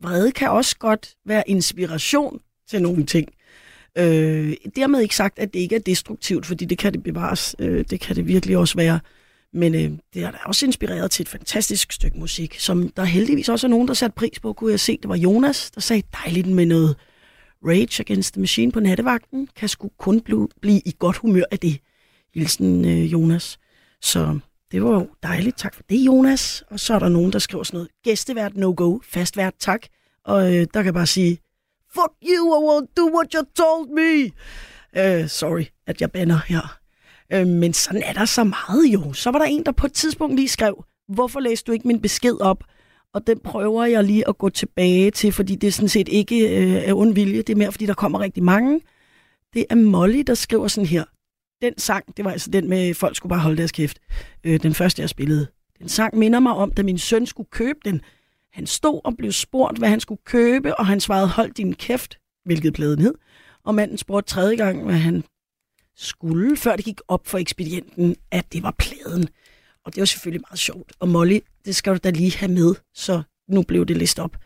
[0.01, 3.29] vrede kan også godt være inspiration til nogle ting.
[3.97, 7.85] Øh, dermed ikke sagt, at det ikke er destruktivt, fordi det kan det bevares, øh,
[7.89, 8.99] det kan det virkelig også være.
[9.53, 13.49] Men øh, det er da også inspireret til et fantastisk stykke musik, som der heldigvis
[13.49, 14.97] også er nogen, der satte pris på, kunne jeg se.
[15.01, 16.95] Det var Jonas, der sagde dejligt med noget
[17.65, 19.49] Rage Against the Machine på nattevagten.
[19.55, 21.79] Kan sgu kun blive, blive i godt humør af det.
[22.33, 23.59] Hilsen øh, Jonas.
[24.01, 24.39] Så
[24.71, 25.57] det var jo dejligt.
[25.57, 26.63] Tak for det, Jonas.
[26.69, 27.89] Og så er der nogen, der skriver sådan noget.
[28.03, 28.99] Gæstevært no-go.
[29.03, 29.81] Fastvært tak.
[30.25, 31.39] Og øh, der kan jeg bare sige,
[31.93, 34.31] fuck you, I won't do what you told me.
[34.97, 36.79] Øh, sorry, at jeg banner her.
[37.33, 39.13] Øh, men sådan er der så meget jo.
[39.13, 42.01] Så var der en, der på et tidspunkt lige skrev, hvorfor læste du ikke min
[42.01, 42.63] besked op?
[43.13, 46.57] Og den prøver jeg lige at gå tilbage til, fordi det er sådan set ikke
[46.57, 47.41] øh, er ond vilje.
[47.41, 48.81] Det er mere, fordi der kommer rigtig mange.
[49.53, 51.03] Det er Molly, der skriver sådan her.
[51.61, 53.99] Den sang, det var altså den med, folk skulle bare holde deres kæft.
[54.43, 55.47] Øh, den første, jeg spillede.
[55.79, 58.01] Den sang minder mig om, da min søn skulle købe den.
[58.53, 62.17] Han stod og blev spurgt, hvad han skulle købe, og han svarede, hold din kæft,
[62.45, 63.13] hvilket pladen hed.
[63.63, 65.23] Og manden spurgte tredje gang, hvad han
[65.95, 69.29] skulle, før det gik op for ekspedienten, at det var pladen.
[69.85, 70.93] Og det var selvfølgelig meget sjovt.
[70.99, 74.37] Og Molly, det skal du da lige have med, så nu blev det listet op.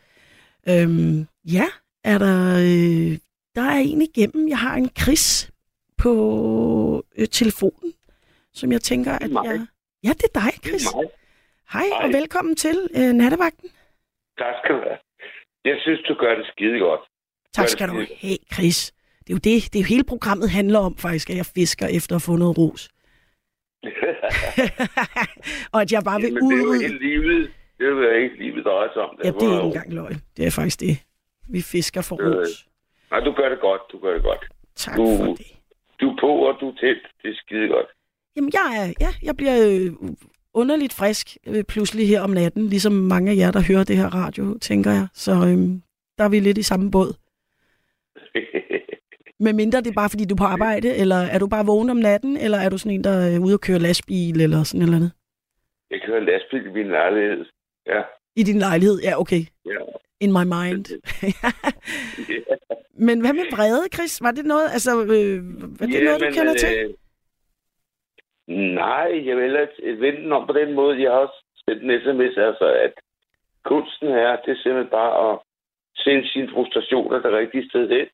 [0.68, 1.66] Øhm, ja,
[2.04, 2.56] er der...
[2.56, 3.18] Øh,
[3.54, 4.48] der er en igennem.
[4.48, 5.50] Jeg har en Chris
[6.06, 6.12] på
[7.18, 7.90] øh, telefonen,
[8.52, 9.44] som jeg tænker, at mig.
[9.44, 9.66] jeg...
[10.04, 10.84] Ja, det er dig, Chris.
[10.94, 11.04] Mig.
[11.72, 12.18] Hej, og Hej.
[12.20, 13.68] velkommen til øh, nattevagten.
[14.38, 14.98] Tak skal du have.
[15.64, 17.00] Jeg synes, du gør det skide godt.
[17.54, 18.92] Tak Gør skal det du have, Chris.
[19.24, 21.86] Det er jo det, det er jo hele programmet handler om faktisk, at jeg fisker
[21.86, 22.82] efter at få noget ros.
[25.74, 27.50] og at jeg bare vil Men det er jo livet.
[27.78, 29.18] Det er jo ikke livet drejer sig om.
[29.24, 30.18] Ja, det er ikke engang løgn.
[30.36, 30.94] Det er faktisk det.
[31.48, 32.68] Vi fisker for Øh, ros.
[33.10, 33.82] Nej, du gør det godt.
[33.92, 34.44] Du gør det godt.
[34.76, 35.53] Tak du- for det.
[36.00, 36.96] Du er på, og du tæt.
[37.22, 37.86] Det er skide godt.
[38.36, 39.92] Jamen, jeg, er, ja, jeg bliver øh,
[40.54, 44.08] underligt frisk øh, pludselig her om natten, ligesom mange af jer, der hører det her
[44.14, 45.06] radio, tænker jeg.
[45.14, 45.58] Så øh,
[46.18, 47.12] der er vi lidt i samme båd.
[49.44, 51.90] Men mindre det er bare, fordi du er på arbejde, eller er du bare vågen
[51.90, 54.82] om natten, eller er du sådan en, der er ude og køre lastbil, eller sådan
[54.82, 55.12] eller andet?
[55.94, 57.44] jeg kører lastbil i min lejlighed.
[57.86, 58.02] Ja.
[58.36, 58.96] I din lejlighed?
[59.06, 59.42] Ja, okay.
[59.66, 59.80] ja.
[60.24, 60.84] In my mind.
[63.06, 64.22] Men hvad med vrede, Chris?
[64.22, 65.38] Var det noget, altså, øh,
[65.80, 66.72] var det noget, du men, kender til?
[66.78, 66.94] øh,
[68.82, 71.02] Nej, jeg vil ellers vende den om på den måde.
[71.02, 72.94] Jeg har også sendt en sms, altså, at
[73.64, 75.38] kunsten her, det er simpelthen bare at
[75.96, 78.06] sende sine frustrationer det rigtige sted hen.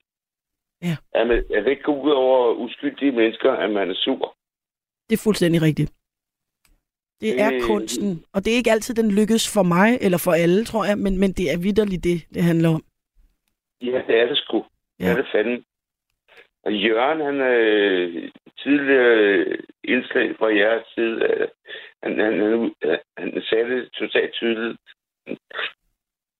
[0.83, 0.97] Ja.
[1.19, 4.37] At, man, at det ikke går ud over uskyldige mennesker, at man er sur.
[5.09, 5.93] Det er fuldstændig rigtigt.
[7.21, 10.33] Det er Øh, kunsten, og det er ikke altid, den lykkes for mig eller for
[10.33, 12.85] alle, tror jeg, men, men det er vidderligt det, det handler om.
[13.83, 14.65] Ja, det er det sgu.
[15.01, 15.05] Ja.
[15.05, 15.65] Det er det fanden.
[16.65, 18.31] Og Jørgen, han er øh,
[18.63, 19.47] tidligere
[19.85, 21.17] indslag fra jeres side.
[21.31, 21.49] Øh,
[22.03, 22.35] han, han,
[22.83, 24.79] han, han sagde det totalt tydeligt.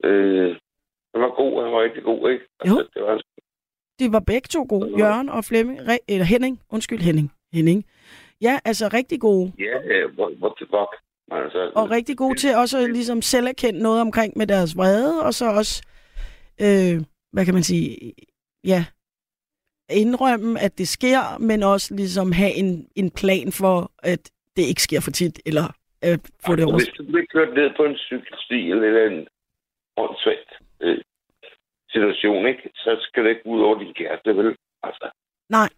[0.05, 0.51] Øh,
[1.13, 2.45] han var god, han var rigtig god, ikke?
[2.61, 3.23] Altså, det var,
[3.99, 7.85] De var begge to gode, Jørgen og Flemming, Re- eller Henning, undskyld Henning, Henning.
[8.43, 10.89] Ja, altså rigtig gode, ja, ja, hvor, hvor det var.
[11.31, 15.25] Altså, og rigtig gode til også at ligesom selv erkende noget omkring med deres vrede,
[15.25, 15.83] og så også,
[16.61, 16.97] øh,
[17.33, 18.13] hvad kan man sige,
[18.65, 18.85] ja,
[19.91, 24.83] indrømme, at det sker, men også ligesom have en, en plan for, at det ikke
[24.83, 25.67] sker for tit, eller
[26.03, 26.79] at få det over.
[26.79, 29.29] Hvis du bliver kørt ned på en cykelsti eller en
[29.97, 30.99] åndssvagt øh,
[31.91, 32.71] situation, ikke?
[32.75, 34.57] så skal det ikke ud over din kæreste, vel?
[34.83, 35.11] Altså,
[35.49, 35.69] Nej.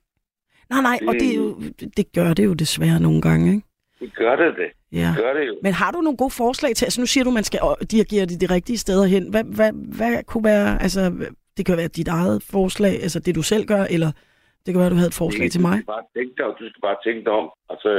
[0.73, 1.49] Nej, nej, og det, er jo,
[1.97, 3.67] det gør det jo desværre nogle gange, ikke?
[4.03, 4.71] det gør det det.
[5.01, 5.11] Ja.
[5.17, 5.55] Gør det jo.
[5.63, 8.27] Men har du nogle gode forslag til, altså nu siger du, man skal øh, dirigere
[8.27, 9.31] det de rigtige steder hen.
[9.31, 11.01] Hvad, hvad, hvad kunne være, altså
[11.57, 14.11] det kan være dit eget forslag, altså det du selv gør, eller
[14.63, 15.77] det kan være, du havde et forslag til mig.
[15.77, 17.47] Du skal bare tænke dig, du skal bare tænke dig om.
[17.73, 17.91] Altså,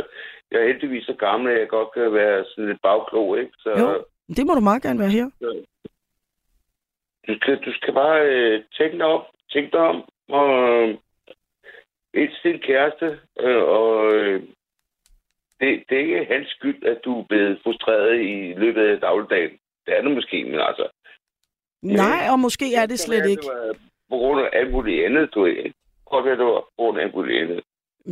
[0.52, 3.54] jeg er heldigvis så gammel, at jeg godt kan være sådan lidt bagklog, ikke?
[3.64, 3.88] Så Jo.
[4.38, 5.28] Det må du meget gerne være her.
[7.28, 9.22] du, skal, du skal bare øh, tænke dig om,
[9.54, 9.98] tænke dig om,
[10.40, 10.98] og øh,
[12.14, 14.42] elske din kæreste, øh, og øh,
[15.60, 19.58] det, det er ikke hans skyld, at du er blevet frustreret i løbet af dagligdagen.
[19.86, 20.88] Det er det måske, men altså...
[21.82, 23.42] Nej, og måske er det slet ikke.
[23.42, 23.76] Det var
[24.10, 25.74] på grund af alt muligt andet, du ikke?
[26.06, 27.64] Godt være, det var på grund af alt muligt andet.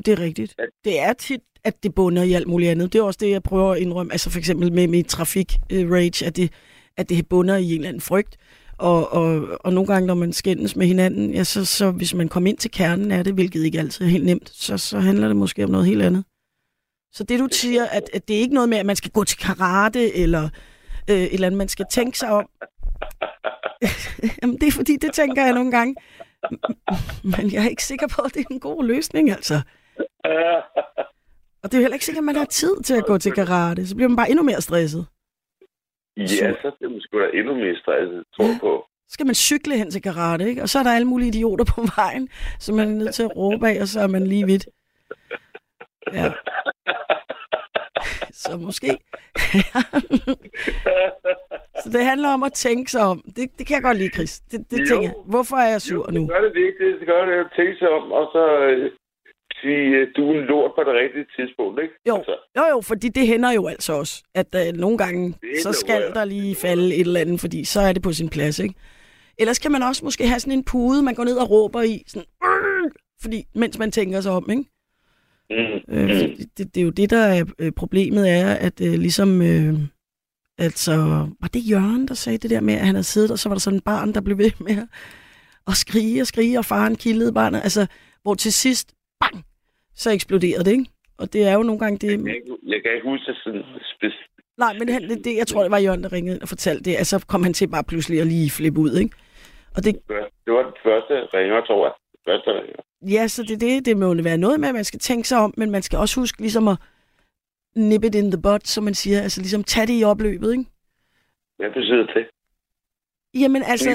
[0.05, 0.55] Det er rigtigt.
[0.83, 2.93] Det er tit, at det bunder i alt muligt andet.
[2.93, 4.11] Det er også det, jeg prøver at indrømme.
[4.11, 6.53] Altså for eksempel med mit trafik-rage, at det,
[6.97, 8.37] at det bunder i en eller anden frygt.
[8.81, 12.29] Og, og, og nogle gange, når man skændes med hinanden, ja, så, så hvis man
[12.29, 15.27] kommer ind til kernen af det, hvilket ikke altid er helt nemt, så, så handler
[15.27, 16.23] det måske om noget helt andet.
[17.13, 19.23] Så det du siger, at, at det er ikke noget med, at man skal gå
[19.23, 20.49] til karate, eller
[21.09, 22.49] øh, et eller andet, man skal tænke sig om.
[24.41, 25.95] Jamen, det er fordi, det tænker jeg nogle gange.
[27.23, 29.61] Men jeg er ikke sikker på, at det er en god løsning, altså.
[31.63, 33.31] Og det er jo heller ikke sikkert, at man har tid til at gå til
[33.31, 33.87] karate.
[33.87, 35.05] Så bliver man bare endnu mere stresset.
[36.21, 38.85] Ja, så er det sgu da endnu mere stresset, tror jeg på.
[39.07, 40.61] Så skal man cykle hen til karate, ikke?
[40.61, 43.35] Og så er der alle mulige idioter på vejen, så man er nødt til at
[43.35, 44.65] råbe af, og så er man lige vidt.
[46.13, 46.31] Ja.
[48.43, 48.89] Så måske.
[51.83, 53.21] så det handler om at tænke sig om.
[53.35, 54.39] Det, det kan jeg godt lide, Chris.
[54.39, 54.85] Det, det Jo.
[54.85, 55.13] tænker jeg.
[55.25, 56.21] Hvorfor er jeg sur nu?
[56.21, 56.99] Det gør det vigtigt.
[56.99, 58.91] Det gør det at tænke sig om, og så øh,
[59.61, 61.93] sige, øh, du er en lort på det rigtige tidspunkt, ikke?
[62.07, 65.73] Jo, Altså, jo, jo, fordi det hænder jo altså også, at øh, nogle gange, så
[65.73, 66.11] skal jeg.
[66.15, 68.75] der lige falde et eller andet, fordi så er det på sin plads, ikke?
[69.37, 72.03] Ellers kan man også måske have sådan en pude, man går ned og råber i,
[72.07, 72.27] sådan,
[73.21, 74.63] fordi, mens man tænker sig om, ikke?
[75.49, 78.93] mm, Øh, fordi det, det er jo det, der er øh, problemet er, at øh,
[78.93, 79.73] ligesom, øh,
[80.57, 80.91] altså,
[81.41, 83.55] var det Jørgen, der sagde det der med, at han havde siddet, og så var
[83.55, 84.87] der sådan en barn, der blev ved med
[85.67, 87.87] at skrige og skrige, og faren kildede barnet, altså,
[88.23, 89.43] hvor til sidst, bang,
[89.95, 90.85] så eksploderede det, ikke?
[91.17, 92.11] Og det er jo nogle gange det...
[92.11, 93.63] jeg, kan ikke, jeg kan ikke huske det sådan
[93.93, 94.27] spes-
[94.57, 96.97] Nej, men det, det, jeg tror, det var Jørgen, der ringede og fortalte det.
[96.97, 99.15] Altså kom han til bare pludselig at lige flippe ud, ikke?
[99.75, 99.93] Og det,
[100.45, 101.93] Det var den første ringer, tror jeg.
[102.27, 102.81] Første ringer.
[103.15, 105.37] ja, så det, det, det må jo være noget med, at man skal tænke sig
[105.37, 106.77] om, men man skal også huske ligesom at
[107.75, 109.21] nip it in the butt, som man siger.
[109.21, 110.65] Altså ligesom tage det i opløbet, ikke?
[111.57, 112.25] Hvad betyder det?
[113.41, 113.89] Jamen altså,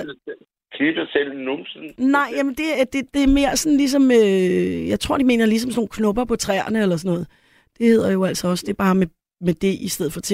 [0.76, 1.94] Klippe selv numsen?
[1.98, 5.46] nej, jamen det, er- det, det er mere sådan ligesom, øh, jeg tror, de mener
[5.46, 7.26] ligesom sådan nogle knopper på træerne eller sådan noget.
[7.78, 9.06] Det hedder jo altså også, det er bare med,
[9.40, 10.32] med det i stedet for T.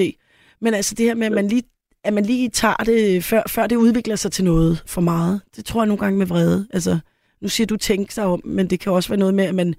[0.61, 1.63] Men altså det her med, at man lige,
[2.03, 5.41] at man lige tager det, før, før det udvikler sig til noget for meget.
[5.55, 6.67] Det tror jeg nogle gange med vrede.
[6.73, 6.93] Altså,
[7.41, 9.69] nu siger du tænke sig om, men det kan også være noget med, at man...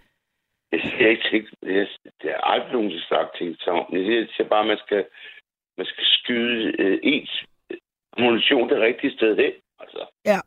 [0.73, 1.87] Jeg siger ikke tænkt, jeg,
[2.23, 3.87] det er aldrig nogen sagt tænkt sig om.
[3.93, 5.05] Jeg siger, jeg siger bare, at man skal,
[5.79, 7.33] man skal skyde øh, ens
[8.17, 9.53] ammunition det rigtige sted hen.
[9.83, 10.03] Altså.
[10.31, 10.39] Ja.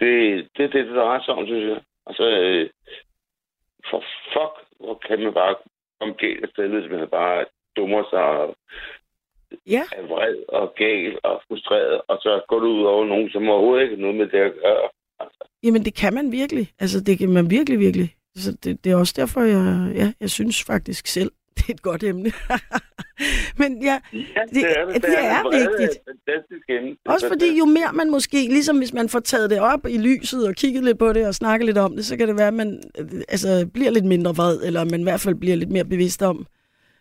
[0.00, 0.10] Det,
[0.56, 1.80] det er det, det drejer sig om, synes jeg.
[2.06, 2.70] Altså, øh,
[3.90, 5.54] for fuck, hvor kan man bare
[6.00, 7.44] komme galt af sted, hvis man bare
[7.76, 8.56] dummer sig og
[9.66, 13.48] Ja, er vred og gal og frustreret, og så går du ud over nogen, som
[13.48, 14.88] overhovedet ikke har noget med det at gøre.
[15.20, 16.68] Altså, jamen det kan man virkelig.
[16.78, 18.14] Altså det kan man virkelig, virkelig.
[18.34, 21.30] Så det, det er også derfor, jeg, ja, jeg synes faktisk selv,
[21.60, 22.30] det er et godt emne.
[23.60, 25.90] men ja, ja, det- det er en vrede, vigtigt.
[25.90, 26.96] et fantastisk emne.
[27.06, 30.48] Også fordi jo mere man måske, ligesom hvis man får taget det op i lyset
[30.48, 32.54] og kigget lidt på det og snakket lidt om det, så kan det være, at
[32.54, 35.84] man øh, altså, bliver lidt mindre vred, eller man i hvert fald bliver lidt mere
[35.84, 36.46] bevidst om,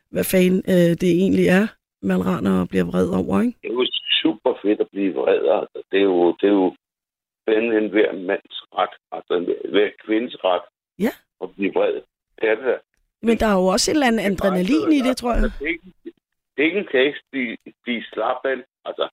[0.09, 1.67] hvad fanden øh, det egentlig er,
[2.01, 3.57] man render og bliver vred over, ikke?
[3.61, 3.85] Det er jo
[4.23, 5.41] super fedt at blive vred.
[5.59, 5.79] Altså.
[5.91, 6.67] Det er jo, det er jo
[7.49, 10.65] fandme en hver mands ret, altså en hver kvindes ret
[11.05, 11.13] Ja.
[11.43, 11.93] at blive vred.
[12.39, 12.79] Det er det der.
[13.21, 15.43] Men der er jo også et eller andet adrenalin i det, tror jeg.
[15.43, 15.59] Altså,
[16.55, 18.57] det, er ikke, en tekst, de, de slap af.
[18.85, 19.09] Altså,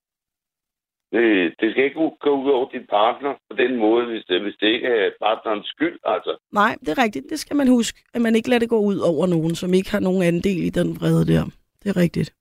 [1.11, 4.55] det, det skal ikke gå ud over din partner på den måde, hvis det, hvis
[4.59, 5.99] det ikke er partnerens skyld.
[6.03, 7.25] Altså, Nej, det er rigtigt.
[7.29, 9.91] Det skal man huske, at man ikke lader det gå ud over nogen, som ikke
[9.91, 11.43] har nogen andel i den vrede der.
[11.83, 12.33] Det er rigtigt.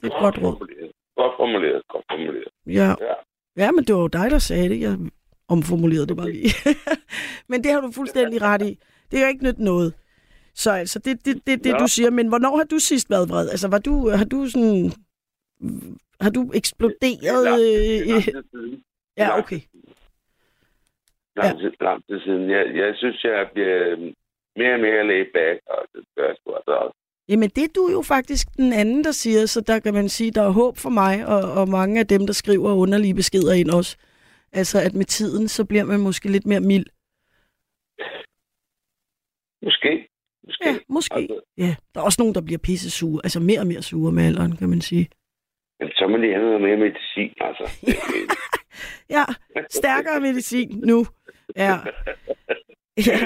[0.00, 0.52] Det er et godt råd.
[0.52, 0.92] formuleret.
[1.16, 1.82] Godt formuleret.
[1.88, 2.48] Godt formuleret.
[2.66, 2.88] Ja.
[3.06, 3.14] Ja.
[3.56, 4.80] ja, men det var jo dig, der sagde det.
[4.80, 4.96] Jeg
[5.48, 6.50] omformulerede det bare lige.
[7.50, 8.78] men det har du fuldstændig ret i.
[9.10, 9.94] Det er jo ikke nyt noget.
[10.54, 11.78] Så altså, det er det, det, det Ja.
[11.78, 12.10] du siger.
[12.10, 13.48] Men hvornår har du sidst været vred?
[13.50, 14.92] Altså, var du, har du sådan...
[16.20, 17.46] Har du eksploderet?
[17.46, 18.84] Øh, lang i- tid siden.
[19.16, 19.60] ja, okay.
[21.36, 22.50] Lang tid, lang tid siden.
[22.50, 24.14] Jeg, jeg synes, jeg bliver øhm,
[24.56, 26.98] mere og mere laid back, og det gør jeg sgu altså også.
[27.28, 30.30] Jamen, det er du jo faktisk den anden, der siger, så der kan man sige,
[30.30, 33.70] der er håb for mig, og, og mange af dem, der skriver underlige beskeder ind
[33.70, 33.96] også.
[34.52, 36.86] Altså, at med tiden, så bliver man måske lidt mere mild.
[39.62, 40.08] Måske.
[40.44, 40.64] Måske.
[40.68, 41.14] Ja, måske.
[41.16, 43.20] Altså, Ja, der er også nogen, der bliver pisse sure.
[43.24, 45.08] Altså mere og mere sure med alderen, kan man sige.
[45.80, 47.64] men så må de have noget mere medicin, altså.
[49.16, 49.24] Ja,
[49.70, 50.98] stærkere medicin nu.
[51.56, 51.74] Ja.
[53.08, 53.18] ja.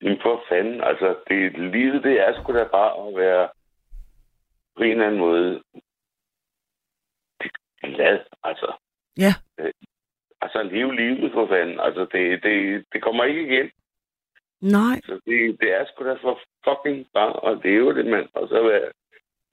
[0.00, 3.48] Men for fanden, altså, det, livet, det er sgu da bare at være
[4.76, 5.62] på en eller anden måde
[7.82, 8.72] glad, altså.
[9.18, 9.32] Ja.
[9.60, 9.72] Øh,
[10.40, 11.80] Altså, leve livet for fanden.
[11.80, 13.70] Altså, det, det, det kommer ikke igen.
[14.60, 18.28] Nej, Så det, det er sgu da for fucking bare at leve det, mand.
[18.34, 18.92] Og så være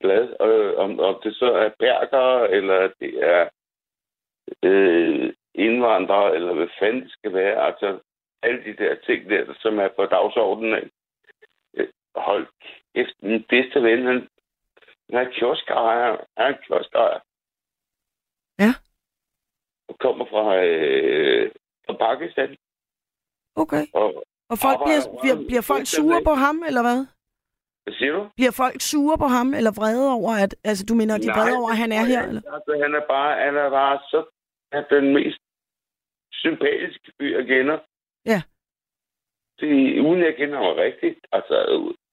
[0.00, 0.28] glad.
[0.40, 3.48] Og, om, om det så er perker, eller det er
[4.62, 7.66] øh, indvandrere, eller hvad fanden det skal være.
[7.66, 8.00] Altså,
[8.42, 10.76] alle de der ting der, som er på dagsordenen.
[10.76, 10.90] ikke?
[11.74, 12.46] Øh, Hold
[12.94, 14.28] kæft, min bedste ven, han,
[15.10, 16.16] han er kioskejer.
[16.36, 17.20] Han er kioskejer.
[18.58, 18.72] Ja.
[19.88, 21.52] Og kommer fra, øh,
[21.86, 22.56] fra Pakistan.
[23.56, 23.86] okay.
[23.94, 27.00] Og, Og folk bliver, bliver, bliver folk sure på ham, eller hvad?
[27.84, 28.22] hvad siger du?
[28.38, 30.52] Bliver folk sure på ham, eller vrede over, at...
[30.68, 32.42] Altså, du mener, de er vrede over, at han er her, eller?
[32.56, 34.20] Altså, han er bare, han er bare så
[34.76, 35.40] er den mest
[36.32, 37.78] sympatiske fyr, jeg kender.
[38.32, 38.40] Ja.
[39.60, 41.18] Det, uden jeg kender ham rigtigt.
[41.32, 41.54] Altså,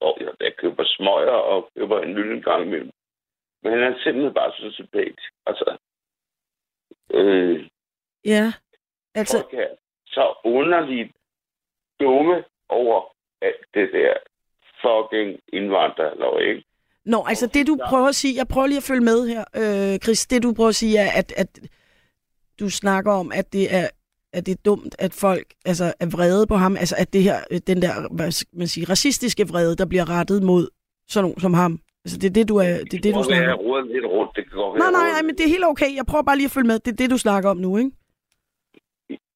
[0.01, 2.91] og jeg, jeg køber smøger og køber en lille gang imellem.
[3.63, 5.31] Men han er simpelthen bare så sympatisk.
[5.45, 5.77] Altså,
[7.13, 7.67] øh,
[8.25, 8.45] Ja.
[9.15, 9.75] Altså, folk er
[10.07, 11.11] så underligt
[12.03, 12.35] dumme
[12.69, 12.97] over
[13.41, 14.13] alt det der
[14.83, 16.63] fucking indvandrerlov, ikke?
[17.05, 19.99] Nå, altså det du prøver at sige, jeg prøver lige at følge med her, øh,
[20.03, 21.49] Chris, det du prøver at sige er, at, at
[22.59, 23.87] du snakker om, at det er
[24.33, 27.37] at det er dumt, at folk altså, er vrede på ham, altså at det her,
[27.51, 30.67] øh, den der, hvad skal man sige, racistiske vrede, der bliver rettet mod
[31.07, 31.79] sådan nogen som ham.
[32.05, 33.59] Altså det er det, du, er, det, er det, du snakker om.
[33.59, 34.31] roder lidt rundt.
[34.35, 35.95] Det kan godt Nej, nej, nej, men det er helt okay.
[35.95, 36.79] Jeg prøver bare lige at følge med.
[36.79, 37.91] Det er det, du snakker om nu, ikke?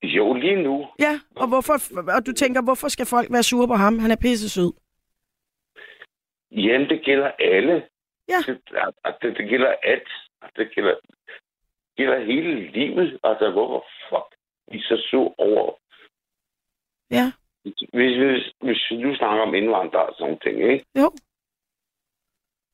[0.03, 0.87] Jo, lige nu.
[0.99, 1.73] Ja, og, hvorfor,
[2.15, 3.99] og du tænker, hvorfor skal folk være sure på ham?
[3.99, 4.73] Han er pisse sød.
[6.51, 7.87] Jamen, det gælder alle.
[8.29, 8.39] Ja.
[8.47, 8.61] Det,
[9.21, 10.09] det, det gælder alt.
[10.55, 10.95] Det gælder,
[11.27, 13.19] det gælder hele livet.
[13.23, 14.35] Altså, hvorfor fuck
[14.71, 15.73] vi så sur over...
[17.11, 17.31] Ja,
[17.63, 20.85] Hvis, hvis, hvis vi nu snakker om indvandrere og sådan ting, ikke?
[20.95, 21.11] jo.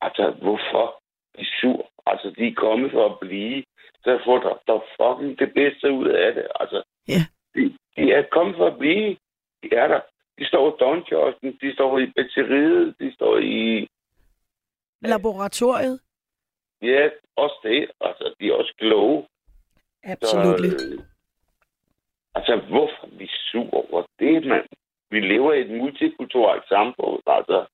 [0.00, 1.02] Altså, hvorfor
[1.36, 1.90] de er sur?
[2.06, 3.64] Altså, de er kommet for at blive.
[4.04, 6.46] Så får der, der fucking det bedste ud af det.
[6.60, 7.22] Altså, Ja.
[7.54, 9.16] de, de er kommet for at blive.
[9.62, 10.00] De er der.
[10.38, 13.88] De står i Donkiosken, de står i batteriet, de står i...
[15.02, 16.00] Laboratoriet.
[16.82, 17.90] Ja, også det.
[18.00, 19.26] Altså, de er også kloge.
[20.04, 20.60] Absolut.
[20.64, 20.98] øh,
[22.34, 24.66] altså, hvorfor vi sur over det, mand?
[25.10, 27.22] Vi lever i et multikulturelt samfund.
[27.26, 27.66] Altså,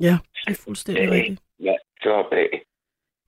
[0.00, 1.40] Ja, det er fuldstændig rigtigt.
[1.60, 2.62] ja, slap af.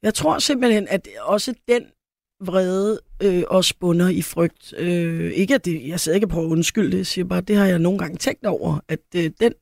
[0.03, 1.93] Jeg tror simpelthen, at også den
[2.41, 4.75] vrede øh, også bunder i frygt.
[4.79, 7.57] Øh, ikke at det, jeg sidder ikke på at undskylde det, jeg siger bare, det
[7.57, 9.53] har jeg nogle gange tænkt over, at øh, den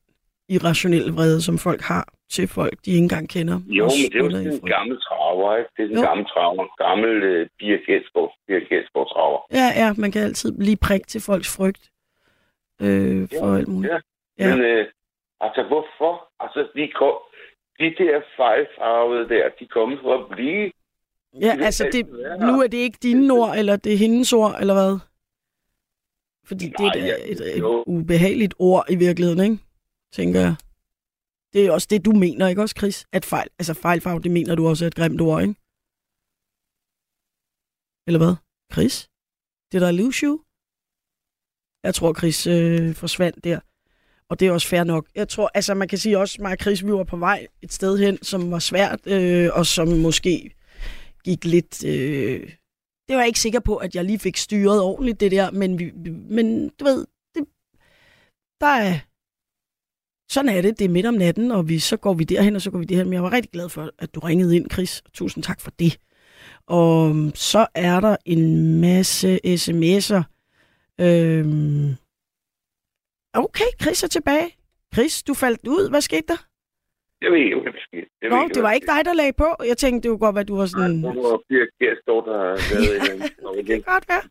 [0.48, 4.24] irrationelle vrede, som folk har til folk, de ikke engang kender, Jo, men det er
[4.24, 5.70] jo sådan en gammel traver, ikke?
[5.76, 6.64] Det er en gammel traver.
[6.86, 9.40] Gammel øh, Pia Gæsgaard traver.
[9.52, 11.84] Ja, ja, man kan altid lige prikke til folks frygt
[12.82, 13.92] øh, for alt muligt.
[13.92, 13.98] Ja.
[14.38, 14.56] Ja.
[14.56, 14.86] Men øh,
[15.40, 16.12] altså, hvorfor?
[16.40, 17.16] Altså, de, kom,
[17.80, 20.72] de der fejlfarvede der, de kommer for at blive.
[21.40, 22.06] Ja, Det altså, det,
[22.40, 24.98] nu er det ikke dine ord, eller det er hendes ord, eller hvad?
[26.44, 27.84] Fordi det er Nej, da ja, et, et jo.
[27.86, 29.58] ubehageligt ord i virkeligheden, ikke?
[30.12, 30.54] Tænker jeg.
[31.52, 33.06] Det er også det, du mener, ikke også, Chris?
[33.12, 35.54] At fejl, altså fejlfarve, det mener du også er et grimt ord, ikke?
[38.06, 38.34] Eller hvad?
[38.72, 39.08] Chris?
[39.72, 40.40] Det der lose you?
[41.82, 43.60] Jeg tror, Chris øh, forsvandt der.
[44.28, 45.06] Og det er også fair nok.
[45.14, 47.72] Jeg tror, altså man kan sige også, mig og Chris, vi var på vej et
[47.72, 50.55] sted hen, som var svært, øh, og som måske
[51.26, 51.84] gik lidt...
[51.84, 52.40] Øh,
[53.06, 55.78] det var jeg ikke sikker på, at jeg lige fik styret ordentligt, det der, men,
[55.78, 55.90] vi,
[56.36, 57.44] men du ved, det,
[58.60, 58.98] der er...
[60.32, 62.62] Sådan er det, det er midt om natten, og vi, så går vi derhen, og
[62.62, 63.06] så går vi derhen.
[63.06, 65.02] Men jeg var rigtig glad for, at du ringede ind, Chris.
[65.12, 65.98] Tusind tak for det.
[66.66, 70.22] Og øhm, så er der en masse sms'er.
[71.00, 71.94] Øhm...
[73.34, 74.56] Okay, Chris er tilbage.
[74.94, 75.90] Chris, du faldt ud.
[75.90, 76.46] Hvad skete der?
[77.22, 78.06] Jeg ved ikke, hvad der skete.
[78.22, 79.48] Jeg ved Nå, det var ikke dig, der lagde på.
[79.70, 80.96] Jeg tænkte, det kunne godt være, at du var sådan...
[80.96, 82.40] Det var Pia Gæsgaard, der
[82.76, 83.56] eller andet.
[83.56, 84.22] Det kan godt være.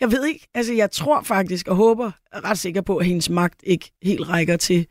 [0.00, 0.46] Jeg ved ikke.
[0.54, 4.28] Altså, jeg tror faktisk og håber, er ret sikker på, at hendes magt ikke helt
[4.28, 4.86] rækker til.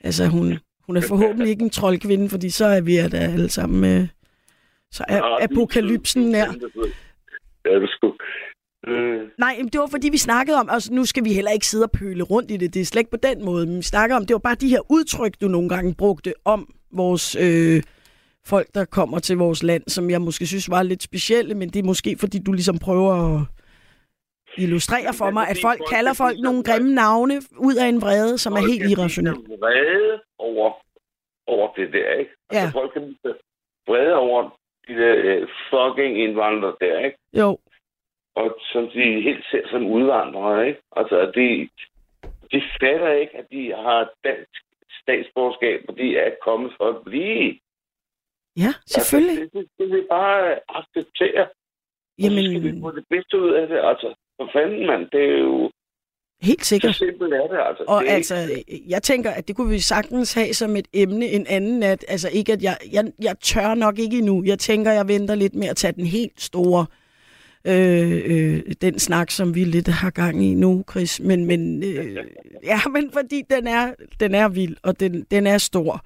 [0.00, 4.00] Altså, hun, hun er forhåbentlig ikke en troldkvinde, fordi så er vi da alle sammen...
[4.02, 4.08] Øh,
[4.90, 6.46] så er apokalypsen nær.
[7.66, 8.14] Ja, det sgu.
[8.88, 11.66] Øh, Nej, men det var fordi, vi snakkede om, altså nu skal vi heller ikke
[11.66, 13.82] sidde og pøle rundt i det, det er slet ikke på den måde, men vi
[13.82, 17.82] snakker om, det var bare de her udtryk, du nogle gange brugte om vores øh,
[18.46, 21.78] folk, der kommer til vores land, som jeg måske synes var lidt specielle, men det
[21.78, 23.40] er måske fordi, du ligesom prøver at
[24.58, 28.52] illustrere for mig, at folk kalder folk nogle grimme navne ud af en vrede, som
[28.52, 29.34] er helt irrationel.
[29.34, 30.72] Folk er vrede over,
[31.46, 32.30] over det der, ikke?
[32.50, 32.80] Altså, Ja.
[32.80, 33.34] folk blive
[33.88, 34.40] vrede over
[34.88, 37.18] de der øh, fucking indvandrere der, ikke?
[37.40, 37.58] Jo,
[38.40, 40.80] Og som de helt ser som udvandrere, ikke?
[41.00, 41.46] Altså, de,
[42.52, 44.60] de fatter ikke, at de har dansk
[45.02, 47.58] statsborgerskab, og de er kommet for at blive.
[48.64, 49.38] ja, selvfølgelig.
[49.42, 51.44] Altså, det, det, det vil bare acceptere.
[52.22, 52.38] Jamen...
[52.38, 53.78] Og så skal vi få det bedste ud af det.
[53.90, 55.02] Altså, for fanden, mand.
[55.12, 55.70] Det er jo...
[56.42, 56.94] helt Så sikkert.
[56.94, 57.84] simpelt er det, altså.
[57.88, 58.34] Og det altså,
[58.88, 62.04] jeg tænker, at det kunne vi sagtens have som et emne en anden nat.
[62.08, 64.42] Altså ikke, at jeg, jeg, jeg tør nok ikke endnu.
[64.46, 66.86] Jeg tænker, jeg venter lidt med at tage den helt store,
[67.66, 71.20] øh, øh, den snak, som vi lidt har gang i nu, Chris.
[71.20, 72.16] Men, men, øh,
[72.72, 76.04] ja, men fordi den er, den er vild, og den, den er stor.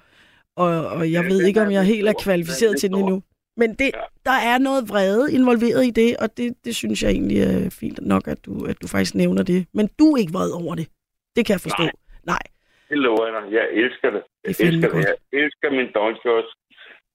[0.55, 2.97] Og, og jeg Ja, ved ikke, om jeg helt er kvalificeret Den er til den
[2.99, 3.23] endnu.
[3.57, 4.01] Men det, Ja.
[4.25, 7.99] der er noget vrede involveret i det, og det, det synes jeg egentlig er fint
[8.01, 9.65] nok, at du, at du faktisk nævner det.
[9.73, 10.87] Men du er ikke vred over det.
[11.35, 11.83] Det kan jeg forstå.
[11.83, 11.91] Nej.
[12.25, 12.43] Nej.
[12.89, 13.45] Det lover jeg dig.
[13.57, 14.23] Jeg elsker det.
[14.43, 15.05] Jeg Det er elsker det.
[15.05, 16.55] Jeg elsker min døgnkiosk.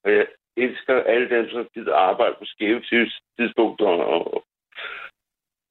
[0.04, 0.26] Og jeg
[0.64, 3.86] elsker alle dem, som gider arbejde på skæve tids- tidspunkter.
[3.86, 4.44] Og,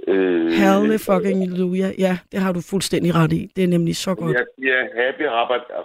[0.08, 1.90] øh, Herre fucking Luja.
[2.06, 3.52] Ja, det har du fuldstændig ret i.
[3.56, 4.34] Det er nemlig så godt.
[4.38, 5.26] Jeg siger happy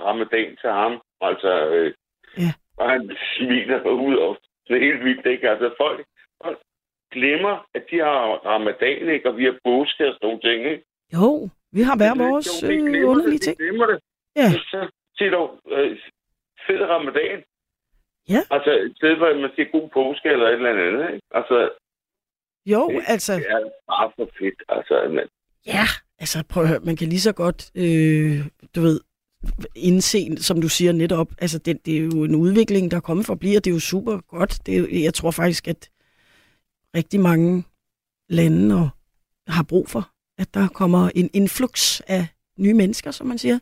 [0.08, 0.92] ramadan til ham.
[1.20, 1.92] Altså, øh,
[2.38, 2.52] Ja.
[2.76, 3.02] og han
[3.36, 4.38] smiler ud og
[4.68, 5.50] det er helt vildt, ikke?
[5.50, 6.06] Altså, folk,
[6.44, 6.58] folk
[7.12, 8.18] glemmer, at de har
[8.52, 9.28] ramadan, ikke?
[9.30, 10.84] Og vi har påske og sådan nogle ting, ikke?
[11.14, 12.68] Jo, vi har hver er vores øh,
[13.10, 13.56] underlige det, ting.
[13.58, 13.98] Vi glemmer det.
[14.36, 14.48] Ja.
[14.70, 14.88] Så
[15.18, 15.98] sig dog, øh,
[16.66, 17.38] fed ramadan.
[18.28, 18.42] Ja.
[18.50, 21.26] Altså, i stedet for, at man siger god påske eller et eller andet, ikke?
[21.34, 21.70] Altså,
[22.66, 24.62] Jo, det, altså, det er bare for fedt.
[24.68, 25.26] Altså, man,
[25.66, 25.84] ja,
[26.18, 29.00] altså prøv at høre, man kan lige så godt, øh, du ved,
[29.76, 33.26] indse, som du siger netop, altså det, det er jo en udvikling, der er kommet
[33.26, 34.66] for at blive, og det er jo super godt.
[34.66, 35.90] Det er, jeg tror faktisk, at
[36.96, 37.64] rigtig mange
[38.28, 38.88] lande og
[39.48, 40.02] har brug for,
[40.38, 42.26] at der kommer en influx af
[42.58, 43.58] nye mennesker, som man siger.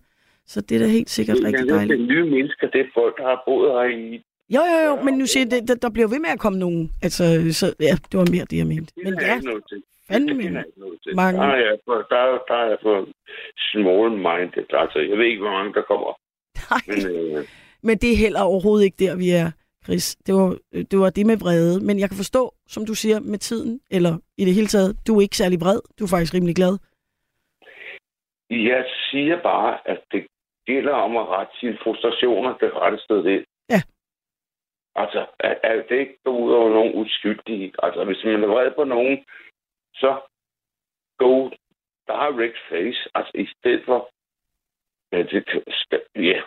[0.47, 2.09] Så det er da helt sikkert rigtig det er dejligt.
[2.09, 4.25] nye mennesker, det er folk, der har boet her i...
[4.57, 6.59] Jo, jo, jo, men nu siger jeg, det, der, der bliver ved med at komme
[6.59, 6.92] nogen.
[7.03, 7.24] Altså,
[7.61, 8.92] så, ja, det var mere det, jeg mente.
[8.96, 9.82] Det Men er ja, ikke noget til.
[10.11, 11.16] fandme Det er ikke noget til.
[11.16, 11.40] mange.
[11.40, 12.96] Der er jeg for, der, er- der er jeg for
[13.70, 14.66] small-minded.
[14.82, 16.11] Altså, jeg ved ikke, hvor mange der kommer.
[16.70, 16.82] nej.
[16.90, 17.44] Men øh,
[17.82, 19.51] Men det er heller overhovedet ikke der, vi er,
[19.84, 20.16] Chris.
[20.26, 20.57] Det var,
[20.90, 21.84] det var det med vrede.
[21.86, 25.16] Men jeg kan forstå, som du siger, med tiden, eller i det hele taget, du
[25.18, 25.80] er ikke særlig vred.
[25.98, 26.74] Du er faktisk rimelig glad.
[28.51, 30.26] jeg siger bare, at det
[30.66, 33.44] gælder om at rette sine frustrationer det rette sted ind.
[33.70, 33.80] Ja.
[34.95, 37.72] Altså, at, at det ikke går ud over nogen uskyldige.
[37.82, 39.24] Altså, hvis man er vred på nogen,
[39.95, 40.20] så
[41.18, 41.51] go
[42.07, 43.11] direct face.
[43.14, 44.11] Altså, i stedet for...
[45.12, 46.41] Ja, det skal, ja.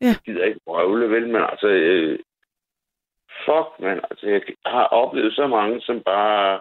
[0.00, 0.06] Ja.
[0.06, 1.66] Jeg gider ikke røvle, vel, men altså...
[1.66, 2.18] Øh,
[3.44, 4.00] fuck, man.
[4.10, 6.60] Altså, jeg har oplevet så mange, som bare...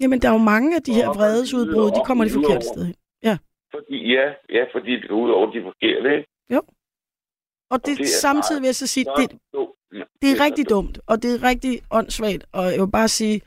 [0.00, 2.94] Jamen, der er jo mange af de her vredesudbrud, de kommer de forkerte sted hen.
[3.74, 6.28] Fordi, ja, ja, fordi det går ud over de forkerte, ikke?
[7.70, 9.30] Og det, det er samtidig vil jeg så sige, det,
[10.22, 12.44] det er rigtig dumt, og det er rigtig åndssvagt.
[12.52, 13.40] Og jeg vil bare sige,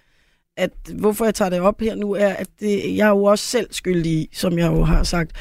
[0.57, 3.45] at hvorfor jeg tager det op her nu, er, at det, jeg er jo også
[3.45, 5.32] selv skyldig i, som jeg jo har sagt.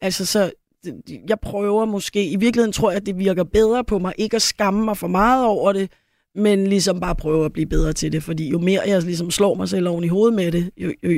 [0.00, 0.50] Altså, så
[0.84, 4.36] det- jeg prøver måske, i virkeligheden tror jeg, at det virker bedre på mig, ikke
[4.36, 5.90] at skamme mig for meget over det,
[6.34, 9.54] men ligesom bare prøve at blive bedre til det, fordi jo mere jeg ligesom slår
[9.54, 11.10] mig selv oven i hovedet med det, jo, jo,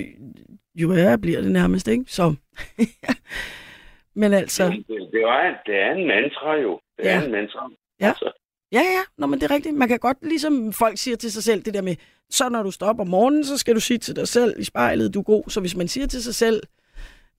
[0.74, 2.04] jo værre bliver det nærmest, ikke?
[2.08, 2.34] Så,
[4.20, 6.80] men altså, Det, det, det, er, det er en mantra jo.
[6.98, 7.16] Det Ja.
[7.20, 7.70] er en mantra.
[8.00, 8.08] Ja.
[8.08, 8.32] Altså,
[8.72, 9.74] Ja, ja, Nå, men det er rigtigt.
[9.76, 11.96] Man kan godt, ligesom folk siger til sig selv, det der med,
[12.30, 14.64] så når du står op om morgenen, så skal du sige til dig selv i
[14.64, 15.44] spejlet, du er god.
[15.48, 16.62] Så hvis man siger til sig selv,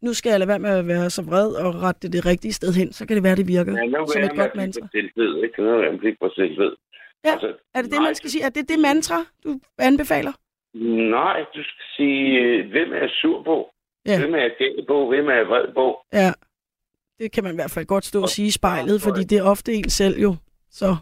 [0.01, 2.53] nu skal jeg lade være med at være så vred og rette det det rigtige
[2.53, 4.87] sted hen, så kan det være, det virker ja, nu som et godt mantra.
[4.93, 5.11] ikke?
[5.17, 6.71] Nu vil jeg blive for selvved.
[7.25, 8.43] Ja, Altså, Er det det, nej, man skal sige?
[8.43, 10.31] Er det det mantra, du anbefaler?
[11.17, 12.29] Nej, du skal sige,
[12.73, 13.69] hvem er jeg sur på?
[14.05, 14.19] Ja.
[14.19, 15.07] Hvem er jeg gæld på?
[15.09, 15.85] Hvem er jeg vred på?
[16.13, 16.31] Ja,
[17.19, 19.43] det kan man i hvert fald godt stå og sige i spejlet, fordi det er
[19.43, 20.35] ofte en selv jo.
[20.71, 20.95] Så,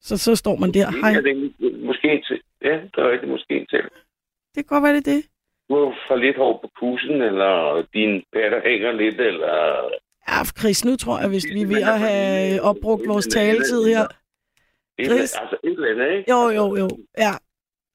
[0.00, 0.90] så, så står man der.
[1.00, 2.40] Hej, Ja, det er måske en til.
[2.62, 3.82] Ja, det er rigtigt, måske en til.
[4.54, 5.24] det kan godt være, det er det.
[5.68, 7.52] Du har for lidt hår på pussen, eller
[7.94, 9.54] din patter hænger lidt, eller...
[10.28, 14.04] Ja, Chris, nu tror jeg, hvis vi er ved at have opbrugt vores taletid her.
[15.04, 15.34] Chris?
[15.40, 16.30] altså et eller andet, ikke?
[16.32, 16.88] Jo, jo, jo.
[17.18, 17.32] Ja.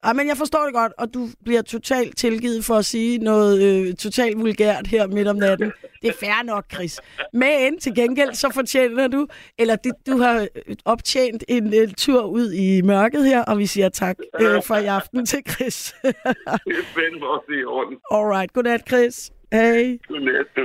[0.03, 3.87] Ej, men jeg forstår det godt, og du bliver totalt tilgivet for at sige noget
[3.87, 5.71] øh, totalt vulgært her midt om natten.
[6.01, 6.99] Det er fair nok, Chris.
[7.33, 9.27] Men til gengæld, så fortjener du,
[9.57, 10.47] eller det, du har
[10.85, 14.85] optjent en øh, tur ud i mørket her, og vi siger tak øh, for i
[14.85, 15.95] aften til Chris.
[16.03, 17.97] Det er fandme også i orden.
[18.11, 19.31] Alright, godnat, Chris.
[19.51, 19.97] Hej.
[20.07, 20.61] Godnat, du.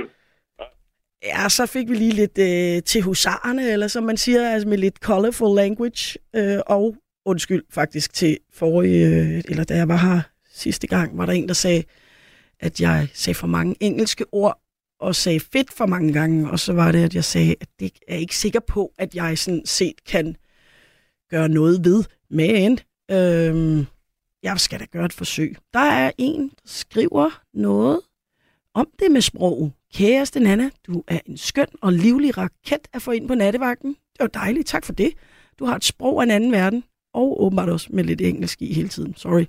[1.23, 4.77] Ja, så fik vi lige lidt øh, til husarerne, eller som man siger, altså med
[4.77, 6.95] lidt colorful language, øh, og
[7.25, 10.21] undskyld faktisk til forrige, øh, eller da jeg var her
[10.53, 11.83] sidste gang, var der en, der sagde,
[12.59, 14.61] at jeg sagde for mange engelske ord,
[14.99, 17.91] og sagde fedt for mange gange, og så var det, at jeg sagde, at det
[18.07, 20.35] er ikke sikker på, at jeg sådan set kan
[21.29, 22.79] gøre noget ved, men
[23.11, 23.85] øh,
[24.43, 25.55] jeg skal da gøre et forsøg.
[25.73, 28.01] Der er en, der skriver noget
[28.73, 29.71] om det med sprog.
[29.93, 33.89] Kæreste Nana, du er en skøn og livlig raket at få ind på nattevagten.
[33.89, 35.13] Det var dejligt, tak for det.
[35.59, 36.83] Du har et sprog af en anden verden,
[37.15, 39.15] og åbenbart også med lidt engelsk i hele tiden.
[39.15, 39.45] Sorry.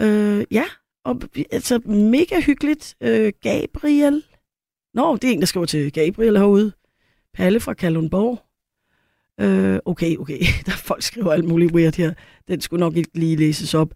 [0.00, 0.64] Øh, ja,
[1.04, 1.20] og
[1.50, 2.94] altså mega hyggeligt.
[3.00, 4.22] Øh, Gabriel.
[4.94, 6.72] Nå, det er en, der skriver til Gabriel herude.
[7.34, 8.38] Palle fra Kalundborg.
[9.40, 10.38] Øh, okay, okay.
[10.66, 12.12] Der folk skriver alt muligt weird her.
[12.48, 13.94] Den skulle nok ikke lige læses op.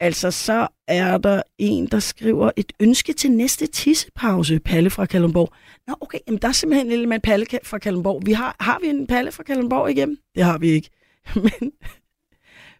[0.00, 5.52] Altså, så er der en, der skriver et ønske til næste tissepause, Palle fra Kalundborg.
[5.86, 8.22] Nå, okay, jamen der er simpelthen en lille mand Palle fra Kalundborg.
[8.26, 10.18] Vi har, har vi en Palle fra Kalundborg igennem?
[10.34, 10.90] Det har vi ikke.
[11.44, 11.72] Men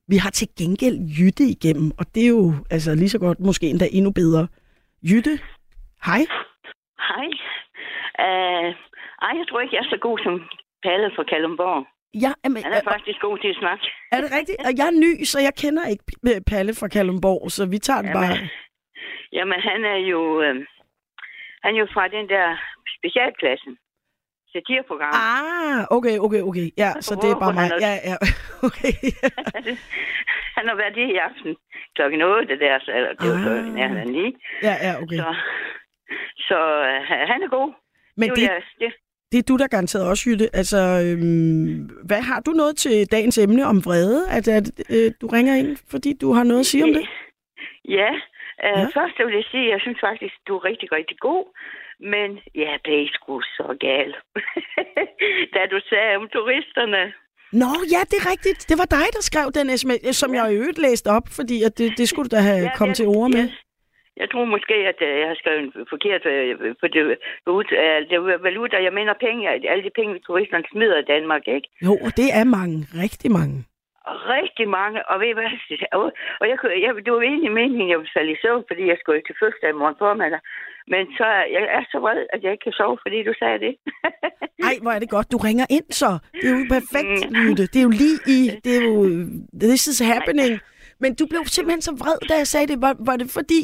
[0.09, 3.67] vi har til gengæld Jytte igennem, og det er jo altså lige så godt, måske
[3.67, 4.49] endda endnu bedre.
[5.11, 5.35] Jytte,
[6.09, 6.23] hej.
[7.09, 7.27] Hej.
[8.27, 8.69] Uh,
[9.27, 10.35] ej, jeg tror ikke, jeg er så god som
[10.83, 11.87] Palle fra Kalundborg.
[12.25, 13.85] Ja, jamen, Han er faktisk god til at snakke.
[14.13, 14.59] er det rigtigt?
[14.69, 18.03] Og jeg er ny, så jeg kender ikke P- Palle fra Kalundborg, så vi tager
[18.03, 18.37] den Jamen, bare.
[19.37, 20.57] Jamen, han er jo, øh,
[21.65, 22.47] han er jo fra den der
[22.97, 23.73] specialklassen.
[24.55, 25.13] Satirprogram.
[25.15, 26.67] Ah, okay, okay, okay.
[26.83, 27.69] Ja, så det er bare mig.
[27.87, 28.17] Ja, ja,
[28.69, 28.93] okay.
[30.57, 31.57] han har været det i aften
[31.97, 33.45] klokken 8 der, så eller, det var Ah.
[33.45, 34.27] før nærheden af ni.
[34.63, 35.17] Ja, ja, okay.
[35.17, 35.29] Så,
[36.49, 36.99] så øh,
[37.33, 37.73] han er god.
[38.17, 38.93] Men det, det, jeg, det,
[39.33, 40.49] det er du, der garanteret også, Jytte.
[40.61, 44.29] Altså, øhm, hvad har du noget til dagens emne om vrede?
[44.37, 47.07] At, at øh, du ringer ind, fordi du har noget at sige om det?
[47.89, 48.11] Ja,
[48.63, 48.81] Ja.
[48.81, 48.85] ja.
[48.99, 51.45] først vil jeg sige, at jeg synes faktisk, du er rigtig, rigtig god.
[52.01, 54.17] Men ja, det er sgu så galt.
[55.55, 57.03] da du sagde om turisterne.
[57.63, 58.61] Nå, ja, det er rigtigt.
[58.71, 61.79] Det var dig, der skrev den sms, som jeg i øvrigt læste op, fordi at
[61.79, 63.45] det, det skulle du da have ja, kommet til ord med.
[63.47, 63.53] Jeg,
[64.17, 67.03] jeg tror måske, at øh, jeg har skrevet forkert øh, på det,
[67.83, 68.19] øh, det
[68.49, 68.77] valuta.
[68.89, 69.43] Jeg mener penge,
[69.73, 71.69] alle de penge, turisterne smider i Danmark, ikke?
[71.87, 72.77] Jo, og det er mange.
[73.05, 73.57] Rigtig mange.
[74.37, 75.51] Rigtig mange, og ved I hvad?
[75.97, 76.03] Og,
[76.41, 78.97] og jeg, kunne- jeg, det var egentlig meningen, jeg ville falde i søvn, fordi jeg
[79.01, 80.41] skulle til fødselsdag i morgen formiddag.
[80.93, 81.27] Men så,
[81.57, 83.73] jeg er så vred, at jeg ikke kan sove, fordi du sagde det.
[84.69, 85.33] Ej, hvor er det godt.
[85.33, 86.11] Du ringer ind så.
[86.41, 87.35] Det er jo perfekt, Mm.
[87.43, 87.65] Lytte.
[87.73, 88.39] Det er jo lige i...
[88.65, 88.97] Det er jo...
[89.65, 90.53] This is happening.
[91.03, 92.79] Men du blev simpelthen så vred, da jeg sagde det.
[92.87, 93.63] Var, var det fordi,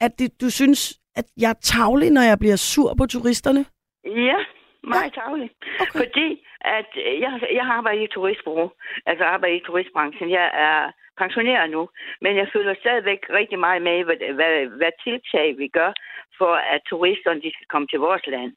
[0.00, 0.80] at det, du synes,
[1.16, 3.62] at jeg er tavlig, når jeg bliver sur på turisterne?
[4.04, 4.38] Ja,
[4.82, 5.50] meget tavlig.
[5.80, 5.98] Okay.
[6.00, 8.72] Fordi at øh, jeg, jeg har arbejdet i turistbureau,
[9.06, 10.30] altså arbejdet i turistbranchen.
[10.30, 11.88] Jeg er pensioneret nu,
[12.20, 15.92] men jeg følger stadigvæk rigtig meget med, hvad, hvad, hvad tiltag vi gør
[16.38, 18.52] for, at turisterne de skal komme til vores land.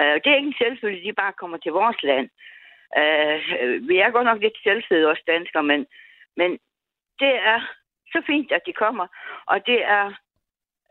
[0.00, 2.28] Uh, det er ikke en selvfølge, at de bare kommer til vores land.
[3.00, 3.38] Uh,
[3.88, 5.86] vi er godt nok lidt selvfede, os danskere, men,
[6.36, 6.50] men
[7.20, 7.60] det er
[8.12, 9.06] så fint, at de kommer,
[9.46, 10.06] og det er...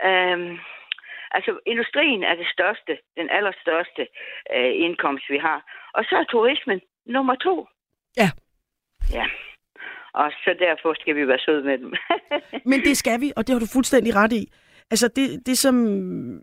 [0.05, 0.59] Um,
[1.33, 4.03] Altså, industrien er det største, den allerstørste
[4.55, 5.59] øh, indkomst, vi har.
[5.93, 7.67] Og så er turismen nummer to.
[8.17, 8.29] Ja.
[9.17, 9.25] Ja.
[10.13, 11.93] Og så derfor skal vi være søde med dem.
[12.71, 14.43] Men det skal vi, og det har du fuldstændig ret i.
[14.91, 15.75] Altså det, det som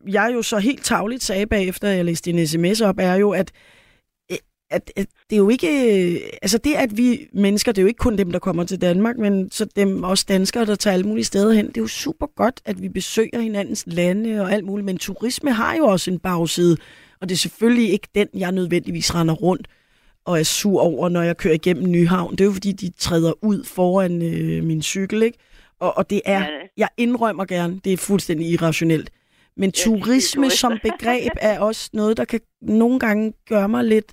[0.09, 3.53] jeg jo så helt tavligt sagde bagefter, jeg læste din sms op, er jo, at,
[4.71, 5.69] at, at det er jo ikke...
[6.43, 9.19] Altså det, at vi mennesker, det er jo ikke kun dem, der kommer til Danmark,
[9.19, 11.67] men så dem også danskere, der tager alle mulige steder hen.
[11.67, 15.53] Det er jo super godt, at vi besøger hinandens lande og alt muligt, men turisme
[15.53, 16.77] har jo også en bagside,
[17.21, 19.69] og det er selvfølgelig ikke den, jeg nødvendigvis render rundt
[20.25, 22.33] og er sur over, når jeg kører igennem Nyhavn.
[22.33, 25.39] Det er jo fordi, de træder ud foran øh, min cykel, ikke?
[25.81, 26.47] Og, og det er,
[26.77, 29.11] jeg indrømmer gerne, det er fuldstændig irrationelt.
[29.57, 34.13] Men turisme som begreb er også noget, der kan nogle gange gøre mig lidt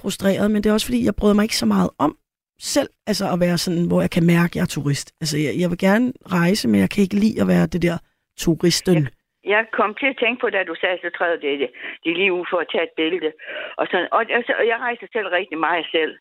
[0.00, 2.16] frustreret, men det er også fordi, jeg bryder mig ikke så meget om
[2.58, 5.08] selv, altså at være sådan, hvor jeg kan mærke, at jeg er turist.
[5.20, 7.96] Altså, jeg, jeg vil gerne rejse, men jeg kan ikke lide at være det der
[8.44, 9.08] turisten.
[9.54, 11.70] Jeg kom til at tænke på, da du sagde, så træder det, det,
[12.04, 13.32] det lige ud for at tage et billede.
[13.80, 16.14] Og, sådan, og, altså, og jeg rejser selv rigtig meget selv.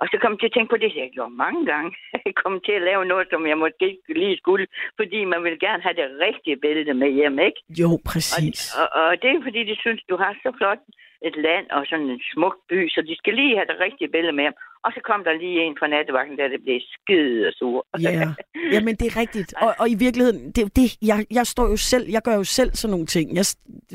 [0.00, 1.90] Og så kom jeg til at tænke på det, jeg gjort mange gange.
[2.26, 4.66] Jeg kom til at lave noget, som jeg måske ikke lige skulle,
[5.00, 7.60] fordi man vil gerne have det rigtige billede med hjem, ikke?
[7.80, 8.60] Jo, Og, præcis.
[8.80, 10.80] og, og det er fordi, de synes, du har så flot
[11.28, 14.32] et land og sådan en smuk by, så de skal lige have det rigtige billede
[14.36, 14.56] med hjem.
[14.84, 17.86] Og så kom der lige en fra nattevagten, der det blev skide sur.
[18.00, 18.28] Ja,
[18.72, 19.54] jamen det er rigtigt.
[19.64, 22.44] Og, og i virkeligheden, det, jo det, jeg, jeg står jo selv, jeg gør jo
[22.44, 23.26] selv sådan nogle ting.
[23.38, 23.44] Jeg,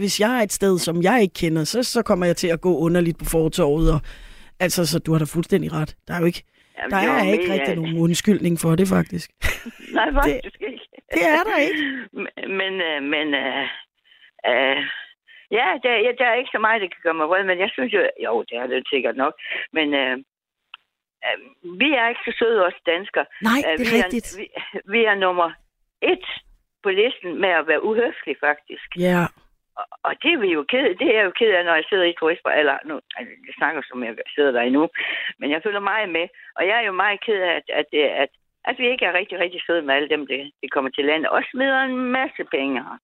[0.01, 2.61] hvis jeg er et sted, som jeg ikke kender, så, så kommer jeg til at
[2.61, 3.87] gå underligt på fortorvet.
[3.95, 3.99] Og,
[4.59, 5.95] altså, så du har da fuldstændig ret.
[6.07, 6.43] Der er jo ikke,
[6.77, 9.29] Jamen, der det er ikke mere- rigtig nogen undskyldning for det, faktisk.
[9.97, 10.83] Nej, faktisk ikke.
[11.13, 11.81] Det er der ikke.
[12.59, 13.63] Men, øh, men øh,
[14.49, 14.77] øh,
[15.51, 17.69] ja, der, ja, der er ikke så meget, der kan gøre mig vred, men jeg
[17.73, 19.33] synes jo, jo, det er det sikkert nok,
[19.73, 20.15] men øh,
[21.25, 21.37] øh,
[21.81, 23.25] vi er ikke så søde, os danskere.
[23.41, 24.27] Nej, Øh, det er vi rigtigt.
[24.39, 24.45] vi,
[24.93, 25.49] vi er nummer
[26.01, 26.25] et
[26.83, 28.89] på listen med at være uhøflig, faktisk.
[29.07, 29.21] Ja,
[29.79, 31.85] Og, og det er vi jo ked, det er jeg jo ked af, når jeg
[31.89, 34.89] sidder i turistbar, eller nu, altså, jeg snakker som jeg sidder der endnu,
[35.39, 36.25] men jeg følger meget med,
[36.57, 38.29] og jeg er jo meget ked af, at, at, det- at,
[38.69, 41.29] at vi ikke er rigtig, rigtig søde med alle dem, der, der kommer til landet,
[41.29, 42.97] og smider en masse penge her.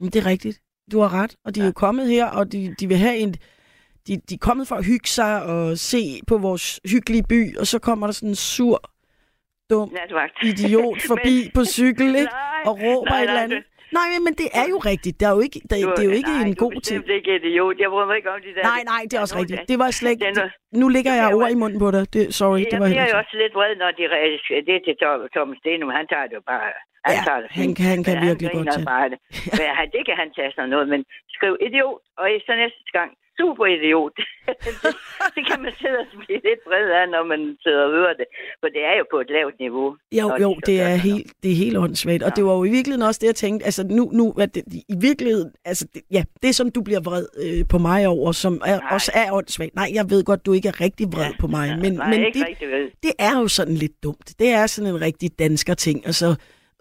[0.00, 0.58] det er rigtigt.
[0.92, 3.34] Du har ret, og de er jo kommet her, og de, de vil have en...
[4.06, 7.66] De, de er kommet for at hygge sig og se på vores hyggelige by, og
[7.66, 8.90] så kommer der sådan en sur,
[9.70, 10.32] dum Natvagt.
[10.50, 12.18] idiot forbi Men- på cykel, ikke?
[12.18, 13.62] Nej, Og råber nej, et eller nej, andet.
[13.92, 15.20] Nej, men- det er jo rigtigt.
[15.20, 16.82] Det er jo ikke, det, Du- det er jo ikke nej, en er god ting.
[16.82, 17.76] bestemt ikke idiot.
[17.78, 18.62] Jeg bryder mig ikke om de der...
[18.62, 19.60] Nej, nej, det er også der rigtigt.
[19.68, 20.24] Det var slet ikke...
[20.24, 20.48] Det er
[20.80, 22.02] Nu ligger jeg Det er ord jo- i munden på dig.
[22.14, 23.20] Det, sorry, det Jeg var bliver jo helt...
[23.22, 25.90] også lidt vred, når de re- det er til Tom- Thomas Stenum.
[25.98, 26.70] Han tager det jo bare...
[27.06, 28.92] Han Ja, tager det han kan- han kan Men virkelig godt griner tage det.
[28.94, 29.18] bare det.
[29.58, 31.00] Men han, det kan han tage sådan noget, men
[31.36, 34.12] skriv idiot, og så næste gang, super idiot.
[34.64, 34.72] det,
[35.36, 38.26] det, kan man sidde og blive lidt vred af, når man sidder og hører det.
[38.60, 39.88] For det er jo på et lavt niveau.
[40.20, 42.22] Jo, jo, de det er helt, det er helt åndssvagt.
[42.22, 42.34] Og Ja.
[42.36, 43.64] det var jo i virkeligheden også det, jeg tænkte.
[43.64, 44.62] Altså nu, nu at det,
[44.94, 48.54] i virkeligheden, altså det, ja, det som du bliver vred øh, på mig over, som
[48.72, 48.88] er, Nej.
[48.96, 49.74] også er åndssvagt.
[49.74, 52.38] Nej, jeg ved godt, du ikke er rigtig vred på mig, men, Nej, men ikke
[52.38, 52.68] det, rigtig
[53.06, 54.26] det er jo sådan lidt dumt.
[54.38, 55.98] Det er sådan en rigtig dansker ting.
[56.10, 56.28] Altså,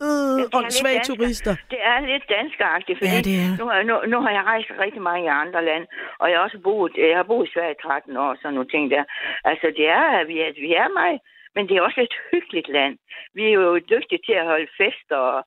[0.05, 1.53] øh, lidt åndssvage turister.
[1.73, 3.51] Det er lidt danskeragtigt, fordi Ja, det er.
[3.61, 5.87] Nu, har- nu, nu har jeg rejst rigtig mange i andre lande,
[6.21, 8.69] og jeg har også boet, jeg har boet i Sverige i 13 år, sådan nogle
[8.73, 9.03] ting der.
[9.51, 11.19] Altså, det er, vi er, vi er meget,
[11.55, 12.95] Men det er også et hyggeligt land.
[13.37, 15.39] Vi er jo dygtige til at holde fester og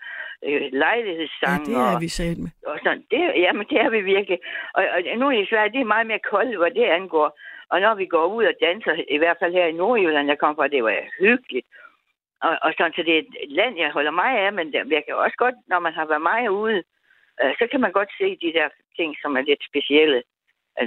[0.47, 1.65] øh, Ja, lejlighedssange.
[1.67, 2.51] det er og, vi sat med.
[2.71, 3.03] og sådan.
[3.11, 4.39] Det, jamen, det er vi virkelig.
[4.77, 7.29] Og, og nu i Sverige, det er meget mere koldt, hvad det angår.
[7.75, 10.55] Og når vi går ud og danser, i hvert fald her i Nordjylland, jeg kom
[10.57, 11.67] fra, det var hyggeligt.
[12.47, 15.03] Og, og sådan, så det er et land, jeg holder mig af, men det- jeg
[15.07, 16.79] kan også godt, når man har været meget ude,
[17.43, 18.69] øh, så kan man godt se de der
[18.99, 20.23] ting, som er lidt specielle.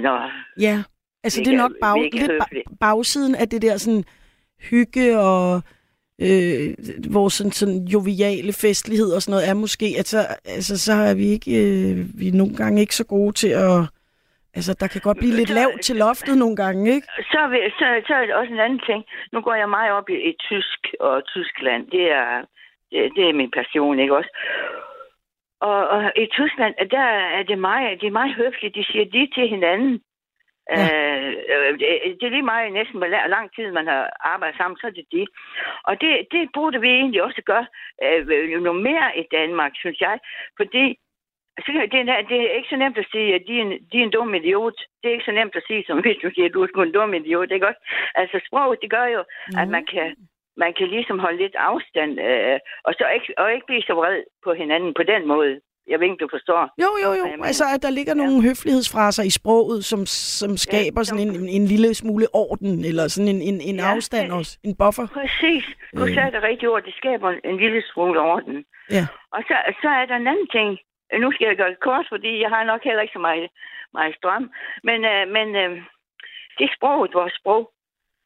[0.04, 0.16] Når,
[0.66, 0.76] Ja,
[1.24, 4.04] altså det er nok bag, lidt ba- bagsiden af det der sådan
[4.70, 5.62] hygge og
[6.26, 6.68] øh,
[7.14, 11.14] vores sådan, sådan joviale festlighed og sådan noget er måske, at så, altså, så er
[11.14, 13.78] vi ikke, øh, vi er nogle gange ikke så gode til at,
[14.58, 17.06] altså der kan godt blive lidt lavt til loftet nogle gange, ikke?
[17.32, 19.00] så, er så, så er det også en anden ting.
[19.32, 21.82] Nu går jeg meget op i, i tysk og Tyskland.
[21.94, 22.30] Det er,
[22.90, 24.32] det, det er min passion, ikke også?
[25.60, 27.08] Og, og i Tyskland, der
[27.38, 28.74] er det meget, det er meget høfligt.
[28.74, 30.00] De siger de til hinanden.
[30.70, 30.84] Ja.
[30.84, 34.56] Øh, øh, det, det er lige meget næsten, hvor la- lang tid man har arbejdet
[34.56, 35.26] sammen, så er det de.
[35.84, 37.66] Og det, det burde vi egentlig også gøre
[38.04, 40.18] øh, noget mere i Danmark, synes jeg.
[40.56, 40.84] Fordi
[41.64, 43.72] så kan- det, er, det er ikke så nemt at sige, at de er, en,
[43.90, 44.78] de er en dum idiot.
[45.00, 46.92] Det er ikke så nemt at sige, som hvis du siger, at du er en
[46.98, 47.50] dum idiot.
[47.50, 47.80] Ikke også?
[48.14, 49.20] Altså sproget, det gør jo,
[49.52, 49.58] mm.
[49.60, 50.06] at man kan,
[50.56, 54.18] man kan ligesom holde lidt afstand, øh, og, så ikke, og ikke blive så vred
[54.44, 55.60] på hinanden på den måde.
[55.90, 56.62] Jeg ved ikke, du forstår.
[56.84, 57.24] Jo, jo, jo.
[57.44, 60.06] Altså, at der ligger nogle høflighedsfraser i sproget, som,
[60.40, 64.32] som skaber sådan en, en, lille smule orden, eller sådan en, en, en Ja, afstand
[64.32, 64.58] også.
[64.64, 65.06] En buffer.
[65.20, 65.64] Præcis.
[65.96, 66.14] Du Øh.
[66.14, 66.82] sagde det rigtige ord.
[66.82, 68.64] Det skaber en lille smule orden.
[68.90, 69.04] Ja.
[69.32, 70.78] Og så, så er der en anden ting.
[71.22, 73.50] Nu skal jeg gøre det kort, fordi jeg har nok heller ikke så meget,
[73.92, 74.52] meget strøm.
[74.82, 75.82] Men, øh, men øh,
[76.58, 77.70] det sproget, vores sprog,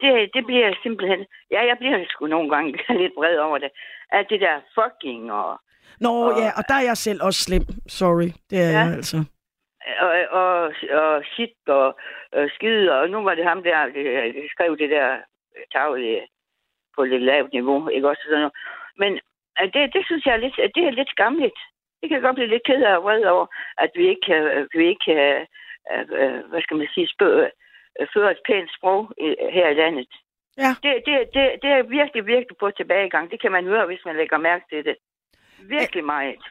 [0.01, 1.27] det, det bliver simpelthen...
[1.51, 2.71] Ja, jeg bliver sgu nogle gange
[3.03, 3.71] lidt vred over det.
[4.13, 5.61] At det der fucking og,
[6.01, 7.63] Nå, Og- ja, og der er jeg selv også slem.
[7.89, 8.79] Sorry, det er Ja.
[8.79, 9.17] jeg altså.
[10.01, 10.11] og,
[10.41, 11.99] og, og shit og
[12.35, 15.17] øh, skide, og nu var det ham der, der skrev det der
[15.73, 16.21] tavle
[16.97, 18.53] på lidt lavt niveau, ikke også sådan noget.
[18.97, 19.13] Men
[19.61, 21.59] øh, det, det synes jeg er lidt, det er lidt skamligt.
[22.03, 23.47] Det kan jeg godt blive lidt ked af og vred over,
[23.79, 25.43] at vi ikke kan, øh, vi ikke kan øh,
[26.21, 27.51] øh, hvad skal man sige, spørge,
[28.15, 29.01] føre et pænt sprog
[29.57, 30.09] her i landet.
[30.59, 30.73] Ja.
[30.85, 33.31] Det, det, det, det er virkelig, virkelig på tilbagegang.
[33.31, 34.97] Det kan man høre, hvis man lægger mærke til det.
[35.77, 36.43] Virkelig meget.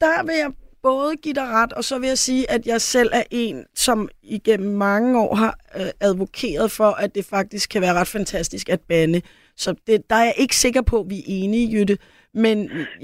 [0.00, 0.52] Der vil jeg
[0.82, 4.08] både give dig ret, og så vil jeg sige, at jeg selv er en, som
[4.22, 8.80] igennem mange år har øh, advokeret for, at det faktisk kan være ret fantastisk at
[8.88, 9.22] bande.
[9.56, 11.98] Så det, der er jeg ikke sikker på, at vi er enige, Jytte.
[12.34, 12.56] Men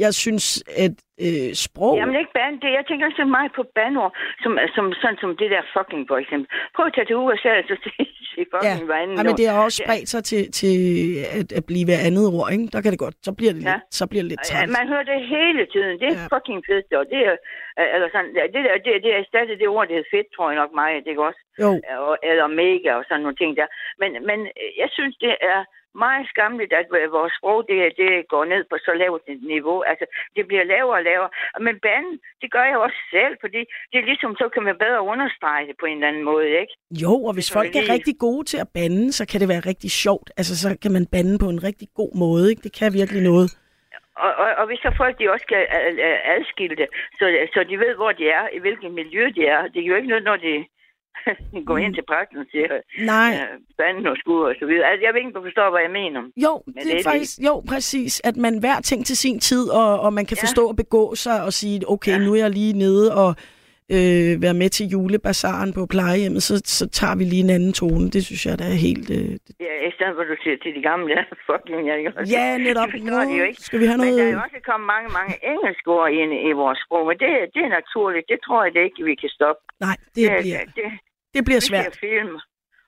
[0.04, 0.46] jeg synes,
[0.84, 0.94] at
[1.26, 1.96] øh, sprog...
[1.98, 5.48] Jamen ikke band, det, jeg tænker så meget på bandord, som, som, sådan som det
[5.54, 6.46] der fucking for eksempel.
[6.76, 7.76] Prøv at tage til USA, så
[8.52, 8.98] fucking ja.
[9.18, 10.76] ja, men det har også spredt sig til, til
[11.38, 12.66] at, at blive hver andet ord, ikke?
[12.74, 13.16] Der kan det godt.
[13.28, 13.72] Så bliver det, Ja.
[13.72, 14.70] lidt, så bliver det lidt Ja, træls.
[14.78, 15.92] man hører det hele tiden.
[16.00, 16.24] Det er Ja.
[16.24, 16.32] ja.
[16.34, 17.36] fucking fedt, og det er,
[17.94, 20.46] eller sådan, ja, det, der, det, det er stadig det ord, det er fedt, tror
[20.50, 21.70] jeg nok mig, det er også, Jo,
[22.08, 23.68] og- eller mega og sådan nogle ting der.
[24.00, 25.60] Men, men øh, jeg synes, det er
[26.04, 29.78] meget skamligt, at øh, vores sprog, det, det går ned på så lavt et niveau.
[29.90, 30.04] Altså,
[30.36, 31.30] det bliver lavere og lavere.
[31.66, 33.60] Men banden, det gør jeg også selv, fordi
[33.90, 36.74] det er ligesom, så kan man bedre understrege det på en eller anden måde, ikke?
[37.04, 39.48] jo, og hvis Så folk er lige- rigtig gode til at bande, så kan det
[39.48, 40.28] være rigtig sjovt.
[40.38, 42.62] Altså, så kan man bande på en rigtig god måde, ikke?
[42.66, 43.48] Det kan virkelig noget.
[44.24, 46.88] Og, og, og hvis så folk de også skal øh, øh, adskille det,
[47.18, 49.60] så, så de ved, hvor de er, i hvilket miljø de er.
[49.72, 50.52] Det er jo ikke noget, når de
[51.68, 52.66] går ind til præsten og siger,
[53.12, 53.30] Nej,
[53.80, 54.86] øh, og skud og så videre.
[54.90, 56.20] Altså, jeg ved ikke, du forstår, hvad jeg mener.
[56.46, 59.40] jo, Men det det er det faktisk, jo, præcis, at man hver ting til sin
[59.40, 60.42] tid, og, og man kan Ja.
[60.44, 62.18] forstå at begå sig og sige, okay, Ja.
[62.26, 63.30] nu er jeg lige nede og
[63.96, 68.06] øh, være med til julebasaren på plejehjemmet, så, så tager vi lige en anden tone.
[68.14, 69.06] Det synes jeg, der er helt...
[69.16, 71.96] Øh, det- Ja, i stedet for, at du siger til de gamle, ja, fucking, jeg
[72.18, 72.32] også.
[72.38, 72.88] ja, netop.
[72.94, 73.60] Det de jo ikke.
[73.68, 74.32] Skal vi have Men der er noget...
[74.36, 77.72] jo også kommet mange, mange engelske ord ind i vores sprog, men det, det er
[77.80, 78.24] naturligt.
[78.32, 79.60] Det tror jeg det ikke, vi kan stoppe.
[79.86, 80.86] Nej, det bliver, det,
[81.34, 81.92] det bliver vi svært.
[81.94, 82.34] ser film,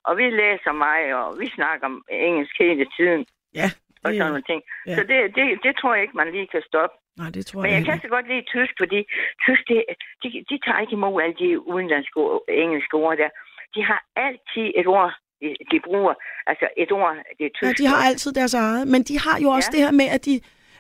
[0.09, 1.97] og vi læser meget, og vi snakker om
[2.29, 3.21] engelsk hele tiden,
[3.61, 3.69] Ja,
[4.05, 4.61] og sådan nogle ting.
[4.87, 4.95] ja.
[4.97, 6.95] Så det, det, det tror jeg ikke, man lige kan stoppe.
[7.21, 9.01] nej, det tror Men jeg jeg kan så godt lide tysk, fordi
[9.47, 9.79] tysk, det,
[10.23, 13.31] de, de tager ikke imod alle de udenlandske ord, engelske ord der.
[13.77, 15.11] De har altid et ord,
[15.41, 16.15] de, de bruger.
[16.51, 17.67] Altså et ord, det er tysk.
[17.69, 19.77] Ja, de har altid deres eget, men de har jo også Ja.
[19.77, 20.35] det her med, at de,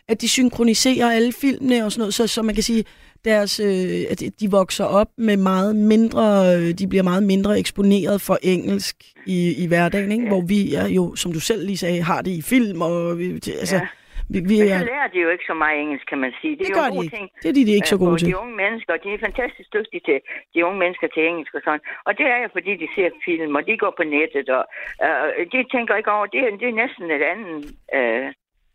[0.08, 2.84] at de synkroniserer alle filmene og sådan noget, så, så man kan sige,
[3.30, 6.24] deres, øh, at de vokser op med meget mindre,
[6.54, 8.96] øh, de bliver meget mindre eksponeret for engelsk
[9.36, 10.24] i, i hverdagen, ikke?
[10.24, 10.32] Ja.
[10.32, 13.26] hvor vi er jo, som du selv lige sagde, har det i film, og vi,
[13.64, 13.86] altså, Ja.
[14.32, 16.52] vi, vi Men er, så lærer de jo ikke så meget engelsk, kan man sige.
[16.58, 17.16] Det, det er jo gør de ikke.
[17.16, 17.26] ting.
[17.42, 18.28] Det er de, de er ikke så øh, gode på til.
[18.30, 20.18] de unge mennesker, de er fantastisk dygtige til
[20.54, 21.82] de unge mennesker til engelsk og sådan.
[22.08, 24.64] Og det er jo fordi, de ser film, og de går på nettet, og
[25.06, 27.56] øh, de tænker ikke over, det er, det er næsten et andet
[27.98, 28.26] øh,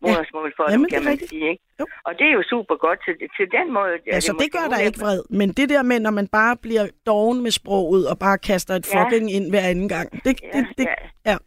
[0.06, 1.30] modersmål for Jamen, dem, det kan man rigtigt.
[1.30, 1.50] sige.
[1.52, 1.64] Ikke?
[1.80, 1.86] Jo.
[2.08, 3.92] Og det er jo super godt til, til den måde.
[4.08, 5.22] er Altså, det måske gør der ikke vred.
[5.30, 8.94] Men det der med, når man bare bliver doven med sproget, og bare kaster et
[8.94, 9.04] Ja.
[9.04, 10.86] fucking ind hver anden gang, det, Ja, det, det,
[11.26, 11.32] ja.
[11.32, 11.38] ja.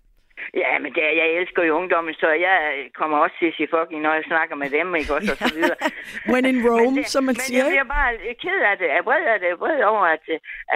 [0.62, 2.56] Ja, men det er, jeg elsker jo ungdommen, så jeg
[2.94, 5.54] kommer også til at sige fucking, når jeg snakker med dem, ikke også, og så
[5.56, 5.76] videre.
[6.32, 7.64] When in Rome, det, som man men siger.
[7.64, 8.10] jeg bliver bare
[8.44, 10.24] ked af det, jeg er vred af det, jeg vred over, at,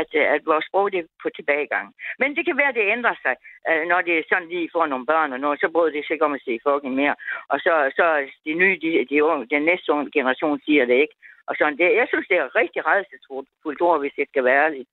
[0.01, 1.87] at, at vores sprog det er på tilbagegang.
[2.21, 3.35] Men det kan være, at det ændrer sig,
[3.71, 6.15] øh, når det er sådan lige får nogle børn og noget, så bryder det sig
[6.15, 7.15] ikke om at sige fucking mere.
[7.53, 8.07] Og så, så
[8.47, 11.17] de nye, de, de unge, den næste generation siger det ikke.
[11.49, 14.89] Og sådan, det, jeg synes, det er rigtig rædselsfuldt ord, hvis det skal være ærligt.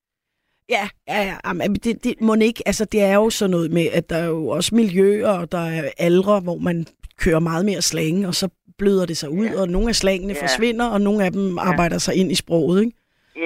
[0.69, 1.35] Ja, ja, ja.
[1.47, 4.27] Jamen, det, det må ikke, altså det er jo sådan noget med, at der er
[4.27, 6.77] jo også miljøer, og der er aldre, hvor man
[7.23, 8.47] kører meget mere slang, og så
[8.79, 9.61] bløder det sig ud, ja.
[9.61, 10.41] og nogle af slangene Ja.
[10.45, 12.97] forsvinder, og nogle af dem arbejder sig ind i sproget, ikke?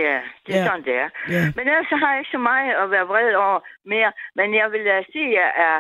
[0.05, 0.65] Ja, det er Ja.
[0.69, 1.09] sådan, det er.
[1.35, 1.43] Ja.
[1.55, 3.59] Men ellers så har jeg ikke så meget at være vred over
[3.93, 4.11] mere.
[4.39, 5.77] Men jeg vil uh, sige, at jeg er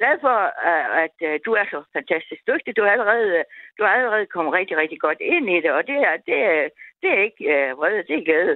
[0.00, 0.36] glad for,
[0.70, 2.70] uh, at uh, du er så fantastisk dygtig.
[2.76, 3.28] Du har allerede,
[3.76, 6.38] du har allerede kommet rigtig, rigtig godt ind i det, og det er, det
[7.02, 8.54] det er ikke uh, vred, det er glæde.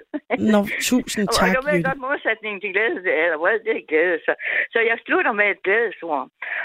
[0.53, 0.61] Nå,
[0.91, 4.17] tusind Og tak, jeg ved godt modsætningen til glæde, det- eller vred, det er glæde.
[4.27, 4.33] Så,
[4.73, 6.25] så jeg slutter med et glædesord.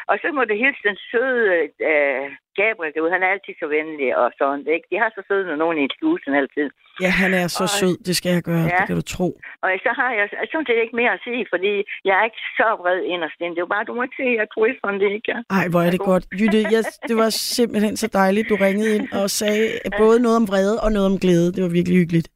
[0.09, 1.45] Og så må det hilse den søde
[1.91, 2.25] uh,
[2.63, 3.11] Gabriel derude.
[3.15, 4.63] Han er altid så venlig og sådan.
[4.75, 4.85] Ikke?
[4.91, 6.67] De har så søde nogen i slusen altid.
[7.03, 8.77] Ja, han er så Og- sød, det skal jeg gøre, Ja.
[8.77, 9.27] det kan du tro.
[9.63, 11.73] Og så har jeg sådan set ikke mere at sige, fordi
[12.07, 13.53] jeg er ikke så vred inderst inde.
[13.55, 15.41] Det jo bare, du må ikke se, at turisterne det ikke er.
[15.59, 16.23] Ej, hvor er det godt.
[16.39, 19.63] Jytte, jeg, det var simpelthen så dejligt, du ringede ind og sagde
[20.01, 21.47] både noget om vrede og noget om glæde.
[21.55, 22.29] Det var virkelig hyggeligt.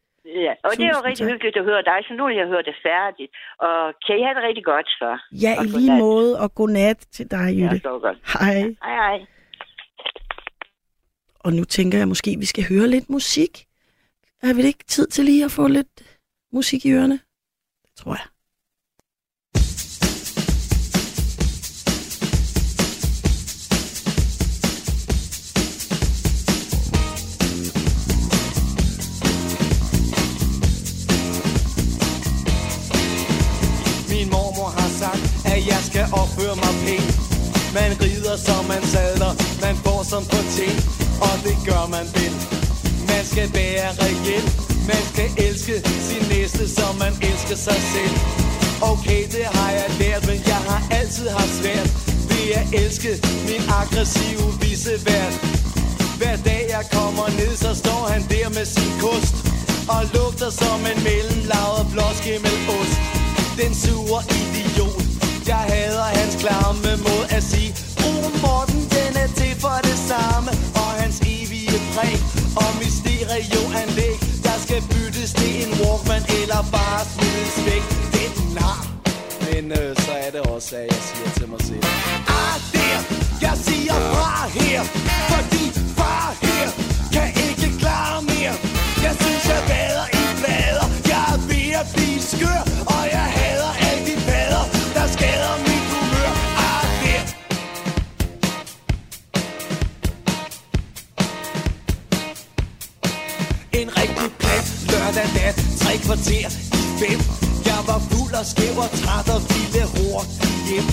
[0.45, 1.31] Ja, og det er jo Tusind rigtig tak.
[1.33, 3.31] hyggeligt at høre dig, så nu vil jeg høre det færdigt.
[3.67, 5.09] Og kan I have det rigtig godt, så?
[5.45, 7.79] Ja, Og i lige måde, og godnat til dig, Ja, Jytte.
[7.87, 8.17] så godt.
[8.33, 8.55] Hej.
[8.85, 9.17] Hej, hej.
[11.43, 13.67] Og nu tænker jeg måske, vi skal høre lidt musik.
[14.43, 15.87] Er vi ikke tid til lige at få lidt
[16.53, 17.19] musik i ørerne?
[17.83, 18.25] Det tror jeg.
[34.09, 37.33] Min mormor har sagt, at jeg skal opføre mig pænt
[37.73, 39.31] Man rider som man sadler,
[39.65, 41.02] man får som på ting.
[41.27, 42.35] Og det gør man vel
[43.11, 44.51] Man skal være reelt,
[44.91, 45.75] man skal elske
[46.07, 48.15] sin næste, som man elsker sig selv.
[48.91, 51.89] Okay, det har jeg lært, men jeg har altid haft svært
[52.29, 53.11] Ved at elske
[53.49, 55.35] min aggressive visevært
[56.17, 59.35] hver dag jeg kommer ned, så står han der med sin kost
[59.93, 62.97] Og lugter som en mellemlaget blåskimmelost
[63.59, 65.03] Den sure idiot
[65.47, 67.82] Jeg hader hans klamme mod at sige
[72.55, 77.83] præg Og mysterieanlæg Der skal byttes til en Walkman Eller bare smides væk
[78.23, 78.87] er nar.
[79.45, 81.83] Men øh, så er det også, at jeg siger til mig selv.
[82.27, 82.97] Ah, der,
[83.41, 84.83] jeg siger fra her
[85.31, 85.63] Fordi
[85.97, 86.92] far her
[105.23, 107.19] lørdag nat Tre kvarter i fem.
[107.65, 110.85] Jeg var fuld og skæv og træt og ville hurtigt hjem.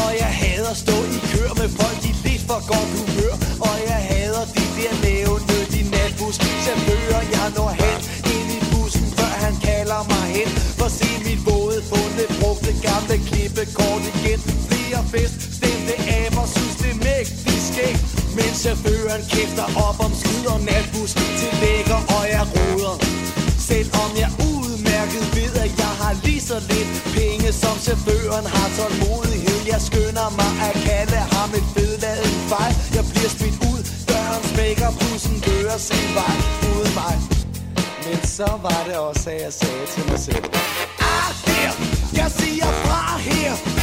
[0.00, 3.34] Og jeg hader at stå i kør med folk i lidt for godt humør.
[3.68, 6.36] Og jeg hader de der nævne de natbus.
[6.64, 7.98] Chauffører jeg når hen
[8.34, 10.48] ind i bussen Før han kalder mig hen.
[10.78, 14.40] For se mit våde fundet brugte gamle klippekort igen.
[14.68, 18.02] Flere fest stemte aber synes det mægtigt skægt
[18.36, 21.12] Men chaufføren kæfter op om skid og natbus.
[21.38, 23.03] Til lækker og jeg roder
[23.74, 29.58] Selvom jeg udmærket ved, at jeg har lige så lidt penge Som chaufføren har tålmodighed.
[29.72, 32.74] Jeg skynder mig at kalde ham et fedladen fejl.
[32.96, 33.80] Jeg bliver smidt ud,
[34.10, 36.36] døren smækker, bussen kører sin vej.
[36.70, 37.16] Uden mig.
[38.06, 40.44] Men så var det også, at jeg sagde til mig selv
[41.12, 41.70] Ah, der,
[42.20, 43.73] jeg siger fra her.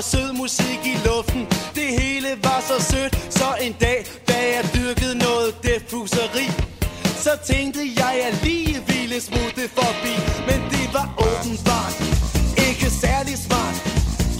[0.00, 1.42] Og sød musik i luften,
[1.74, 3.98] det hele var så sødt Så en dag,
[4.28, 6.46] da jeg dyrkede noget defuseri
[7.24, 10.14] Så tænkte jeg, at jeg lige ville smutte forbi.
[10.48, 11.94] Men det var åbenbart
[12.68, 13.76] ikke særlig smart.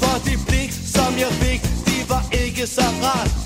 [0.01, 3.40] For det blik, som jeg fik, det var ikke så rart.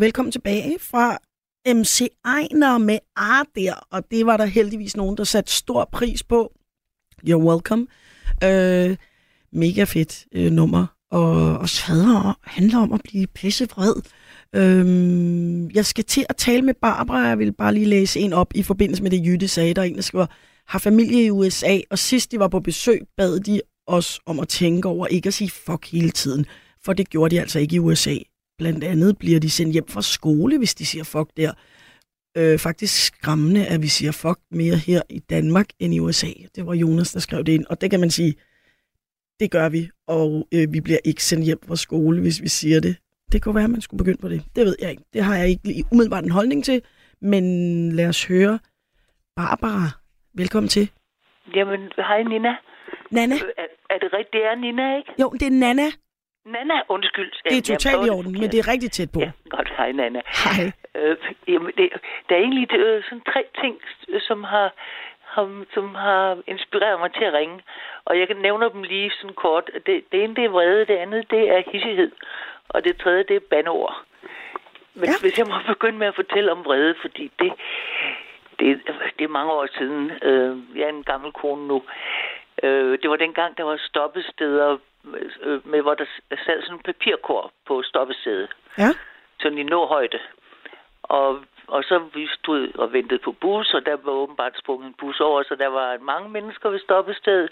[0.00, 1.18] Og velkommen tilbage fra
[1.66, 6.22] MC Ejner med Ar der, og det var der heldigvis nogen, der satte stor pris
[6.22, 6.52] på.
[7.28, 7.86] You're welcome.
[8.44, 8.96] Øh,
[9.52, 13.94] mega fedt øh, nummer, og, og handler, handler om at blive pissevred.
[14.54, 18.52] Øh, jeg skal til at tale med Barbara, jeg vil bare lige læse en op
[18.54, 19.74] i forbindelse med det, Jytte sagde.
[19.74, 20.26] Der er en, der skriver,
[20.66, 24.48] har familie i USA, og sidst de var på besøg, bad de os om at
[24.48, 26.46] tænke over ikke at sige fuck hele tiden,
[26.84, 28.16] for det gjorde de altså ikke i USA.
[28.60, 31.52] Blandt andet bliver de sendt hjem fra skole, hvis de siger fuck der.
[32.38, 36.32] Øh, faktisk skræmmende, at vi siger fuck mere her i Danmark end i USA.
[36.54, 37.66] Det var Jonas, der skrev det ind.
[37.70, 38.34] Og det kan man sige,
[39.40, 42.80] det gør vi, og øh, vi bliver ikke sendt hjem fra skole, hvis vi siger
[42.80, 42.96] det.
[43.32, 44.42] Det kunne være, at man skulle begynde på det.
[44.56, 45.02] Det ved jeg ikke.
[45.12, 46.82] Det har jeg ikke lige umiddelbart en holdning til.
[47.20, 47.44] Men
[47.92, 48.58] lad os høre.
[49.36, 49.84] Barbara,
[50.34, 50.90] velkommen til.
[51.54, 52.56] Jamen, hej Nina.
[53.10, 53.34] Nana?
[53.34, 55.12] Er, er det rigtigt, det er Nina, ikke?
[55.20, 55.86] Jo, det er Nana.
[56.44, 57.32] Nana, undskyld.
[57.44, 59.20] Det er totalt i orden, men det er rigtig tæt på.
[59.20, 59.68] Ja, godt.
[59.76, 60.20] Hej, Nana.
[60.44, 60.72] Hej.
[60.94, 61.16] Øh,
[61.48, 61.90] jamen, det,
[62.28, 63.80] der er egentlig øh, sådan tre ting,
[64.20, 64.72] som har,
[65.20, 67.62] har, som har inspireret mig til at ringe.
[68.04, 69.70] Og jeg kan nævne dem lige sådan kort.
[69.86, 70.86] Det, det ene, det er vrede.
[70.86, 72.10] Det andet, det er hissighed.
[72.68, 74.04] Og det tredje, det er bandeord.
[74.94, 75.12] Men ja.
[75.20, 77.52] hvis jeg må begynde med at fortælle om vrede, fordi det,
[78.58, 78.80] det,
[79.18, 80.10] det er mange år siden.
[80.22, 81.82] Øh, jeg er en gammel kone nu.
[82.62, 84.78] Øh, det var dengang, der var stoppesteder,
[85.42, 88.50] øh, med, hvor der sad sådan en papirkor på stoppestedet.
[88.78, 88.88] Ja.
[89.40, 90.18] Sådan i højde.
[91.02, 94.94] Og, og så vi stod og ventede på bus, og der var åbenbart sprunget en
[94.94, 97.50] bus over, så der var mange mennesker ved stoppestedet.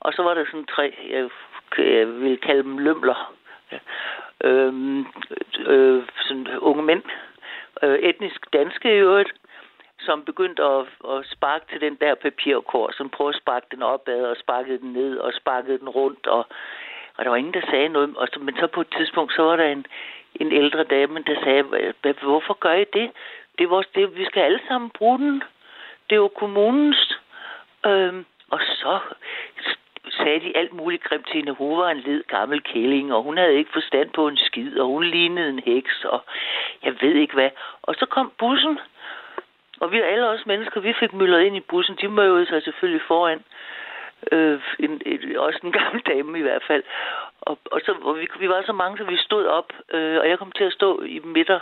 [0.00, 1.30] Og så var der sådan tre, jeg,
[1.78, 3.34] jeg vil kalde dem lømler.
[3.72, 3.78] Ja.
[4.44, 5.06] Øhm,
[5.66, 7.02] øh, sådan unge mænd.
[7.82, 9.32] Øh, etnisk danske i øvrigt
[10.00, 14.24] som begyndte at, at sparke til den der papirkor, som prøvede at sparke den opad
[14.24, 16.46] og sparkede den ned og sparkede den rundt, og,
[17.16, 18.16] og der var ingen, der sagde noget.
[18.16, 19.86] Og så, men så på et tidspunkt, så var der en,
[20.34, 21.62] en ældre dame, der sagde,
[22.22, 23.10] hvorfor gør I det?
[23.58, 25.42] Det er vores, det, vi skal alle sammen bruge den.
[26.10, 27.18] Det er jo kommunens.
[27.86, 28.98] Øhm, og så
[30.10, 31.52] sagde de alt muligt grimt til hende.
[31.52, 34.86] Hun var en led gammel kælling, og hun havde ikke forstand på en skid, og
[34.86, 36.24] hun lignede en heks, og
[36.82, 37.50] jeg ved ikke hvad.
[37.82, 38.78] Og så kom bussen,
[39.80, 41.96] og vi alle os mennesker, vi fik myldret ind i bussen.
[42.00, 43.44] De mødte sig selvfølgelig foran.
[44.32, 46.82] Øh, en, en, også en gammel dame i hvert fald.
[47.40, 49.72] Og, og, så, og vi, vi var så mange, så vi stod op.
[49.92, 51.60] Øh, og jeg kom til at stå i midter,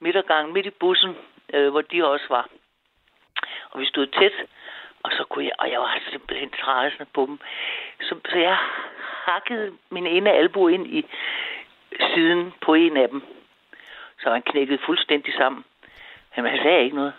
[0.00, 1.16] midtergang, midt i bussen,
[1.54, 2.48] øh, hvor de også var.
[3.70, 4.32] Og vi stod tæt.
[5.02, 7.38] Og så kunne jeg, og jeg var simpelthen træsende på dem.
[8.00, 8.56] Så, så jeg
[9.28, 11.06] hakkede min ene albu ind i
[12.14, 13.22] siden på en af dem.
[14.20, 15.64] Så han knækkede fuldstændig sammen.
[16.36, 17.12] Men han sagde ikke noget.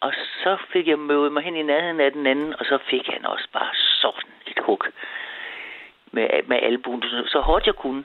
[0.00, 0.12] Og
[0.42, 3.26] så fik jeg mødet mig hen i nærheden af den anden, og så fik han
[3.26, 4.82] også bare sådan et hug
[6.12, 8.04] med, med albuen, så hårdt jeg kunne.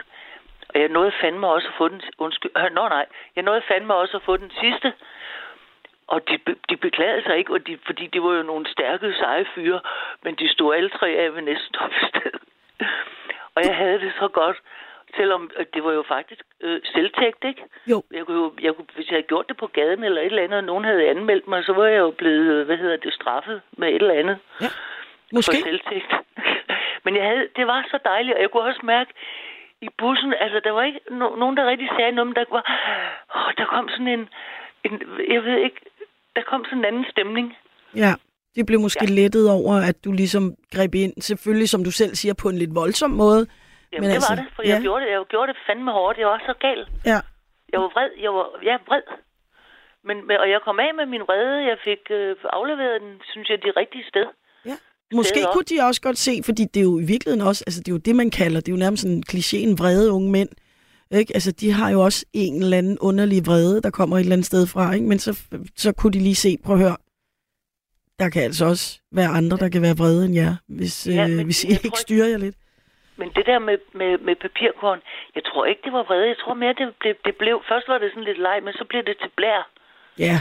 [0.69, 3.05] Og jeg nåede fandme også at få den, undskyld, øh, nå nej,
[3.35, 4.93] jeg nåede fandme også at få den sidste.
[6.07, 6.39] Og de,
[6.69, 9.79] de beklagede sig ikke, og de, fordi det var jo nogle stærke, seje fyre,
[10.23, 12.39] men de stod alle tre af ved næsten stoppested.
[13.55, 14.57] og jeg havde det så godt,
[15.17, 17.63] selvom øh, det var jo faktisk øh, selvtægt, ikke?
[17.91, 18.03] Jo.
[18.11, 20.43] Jeg kunne, jo jeg kunne, hvis jeg havde gjort det på gaden eller et eller
[20.43, 23.13] andet, og nogen havde anmeldt mig, så var jeg jo blevet, øh, hvad hedder det,
[23.13, 24.37] straffet med et eller andet.
[24.61, 24.69] Ja,
[25.31, 25.57] måske.
[25.57, 26.11] For selvtægt.
[27.05, 29.11] Men jeg havde, det var så dejligt, og jeg kunne også mærke
[29.81, 32.63] i bussen, altså der var ikke no- nogen, der rigtig sagde noget, men der var,
[33.35, 34.23] åh, der kom sådan en,
[34.85, 34.93] en,
[35.33, 35.79] jeg ved ikke,
[36.35, 37.57] der kom sådan en anden stemning.
[37.95, 38.13] Ja,
[38.55, 39.13] det blev måske ja.
[39.13, 42.75] lettet over, at du ligesom greb ind, selvfølgelig som du selv siger, på en lidt
[42.75, 43.47] voldsom måde.
[43.95, 44.69] Jamen, Men det altså, var det, for ja.
[44.73, 46.15] jeg, gjorde det, jeg gjorde det fandme hårdt.
[46.23, 46.81] Jeg var så gal.
[47.11, 47.19] Ja,
[47.73, 48.09] Jeg var vred.
[48.25, 49.05] Jeg var ja, vred.
[50.07, 51.57] Men, og jeg kom af med min vrede.
[51.71, 54.25] Jeg fik øh, afleveret den, synes jeg, det rigtige sted.
[54.71, 54.77] ja.
[55.19, 55.51] Måske Steder.
[55.53, 57.95] kunne de også godt se, fordi det er jo i virkeligheden også, altså det er
[57.97, 60.49] jo det, man kalder, det er jo nærmest sådan klichéen vrede unge mænd.
[61.11, 61.33] Ikke?
[61.33, 64.45] Altså, de har jo også en eller anden underlig vrede, der kommer et eller andet
[64.45, 65.05] sted fra, ikke?
[65.07, 65.31] men så,
[65.75, 66.97] så kunne de lige se, prøv at høre,
[68.19, 71.43] der kan altså også være andre, der kan være vrede end jer, hvis, Ja, øh,
[71.45, 72.55] hvis I jeg ikke tror ikke- styrer jer lidt.
[73.17, 75.01] Men det der med, med, med papirkorn,
[75.35, 76.27] jeg tror ikke, det var vrede.
[76.27, 77.63] Jeg tror mere, det blev, det blev...
[77.71, 79.69] Først var det sådan lidt leg, men så blev det til blær.
[80.19, 80.37] Ja,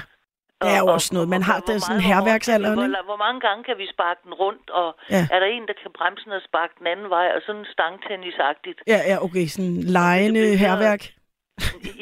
[0.63, 1.29] det er jo Og- også noget.
[1.29, 4.35] Man og- har og hvor sådan herværksalderen, hvor, hvor, mange gange kan vi sparke den
[4.35, 5.23] rundt, og Ja.
[5.35, 8.79] er der en, der kan bremse den og sparke den anden vej, og sådan stangtennisagtigt.
[8.87, 11.03] Ja, ja, okay, sådan lejende Det herværk.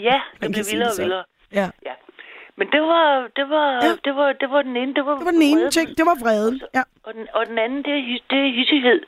[0.09, 1.25] Ja, det blev vildere det og vildere.
[1.61, 1.69] Ja.
[1.89, 1.95] Ja.
[2.57, 3.91] Men det var, det var, Ja.
[4.05, 4.95] det var, det var den ene.
[4.95, 6.63] Det var, Det var den ene ting, det var vreden.
[6.75, 6.83] Ja.
[7.07, 9.01] Og den, og den anden, det er, det er hissighed.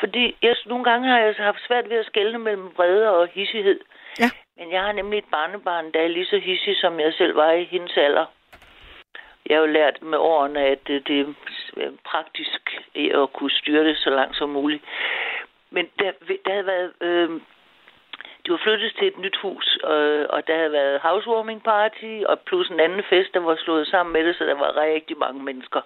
[0.00, 3.80] Fordi jeg, nogle gange har jeg haft svært ved at skelne mellem vrede og hissighed.
[4.20, 4.30] Ja.
[4.56, 7.52] Men jeg har nemlig et barnebarn, der er lige så hissig, som jeg selv var
[7.52, 8.26] i hendes alder.
[9.46, 11.20] Jeg har jo lært med årene, at det, det
[11.76, 14.84] er praktisk at kunne styre det så langt som muligt.
[15.70, 16.12] Men der,
[16.44, 16.92] der havde været...
[17.00, 17.40] Øh,
[18.46, 22.40] de var flyttet til et nyt hus, øh, og der havde været housewarming party, og
[22.40, 25.42] plus en anden fest, der var slået sammen med det, så der var rigtig mange
[25.42, 25.80] mennesker.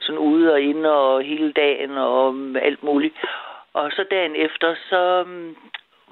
[0.00, 3.14] Sådan ude og inde og hele dagen og alt muligt.
[3.72, 5.56] Og så dagen efter, så mm,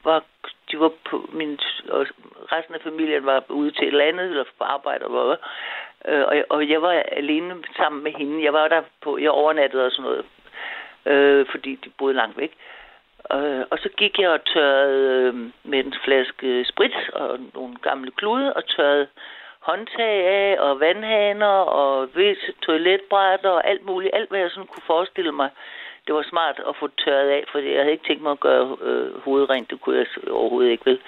[0.05, 0.25] var
[0.71, 1.59] de var på min,
[1.89, 2.07] og
[2.53, 5.37] resten af familien var ude til et eller andet, eller på arbejde og hvad.
[6.09, 8.45] Øh, og, jeg, og jeg var alene sammen med hende.
[8.45, 10.25] Jeg var der på, jeg overnattede og sådan noget,
[11.07, 12.53] øh, fordi de boede langt væk.
[13.33, 15.35] Øh, og så gik jeg og tørrede øh,
[15.65, 19.07] med en flaske sprit og nogle gamle klude og tørrede
[19.69, 24.15] håndtag af og vandhaner og vis toiletbrætter og alt muligt.
[24.15, 25.51] Alt, hvad jeg sådan kunne forestille mig.
[26.07, 28.77] Det var smart at få tørret af, for jeg havde ikke tænkt mig at gøre
[28.81, 29.71] øh, hovedet rent.
[29.71, 31.01] Det kunne jeg s- overhovedet ikke vel.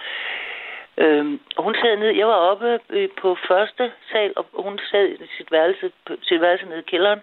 [0.99, 2.11] Øhm, hun sad ned.
[2.11, 5.93] Jeg var oppe øh, på første sal, og hun sad i sit værelse,
[6.23, 7.21] sit værelse nede i kælderen,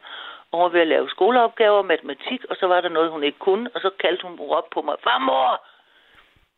[0.51, 3.39] og hun var ved at lave skoleopgaver, matematik, og så var der noget, hun ikke
[3.39, 5.61] kunne, og så kaldte hun op på mig, farmor!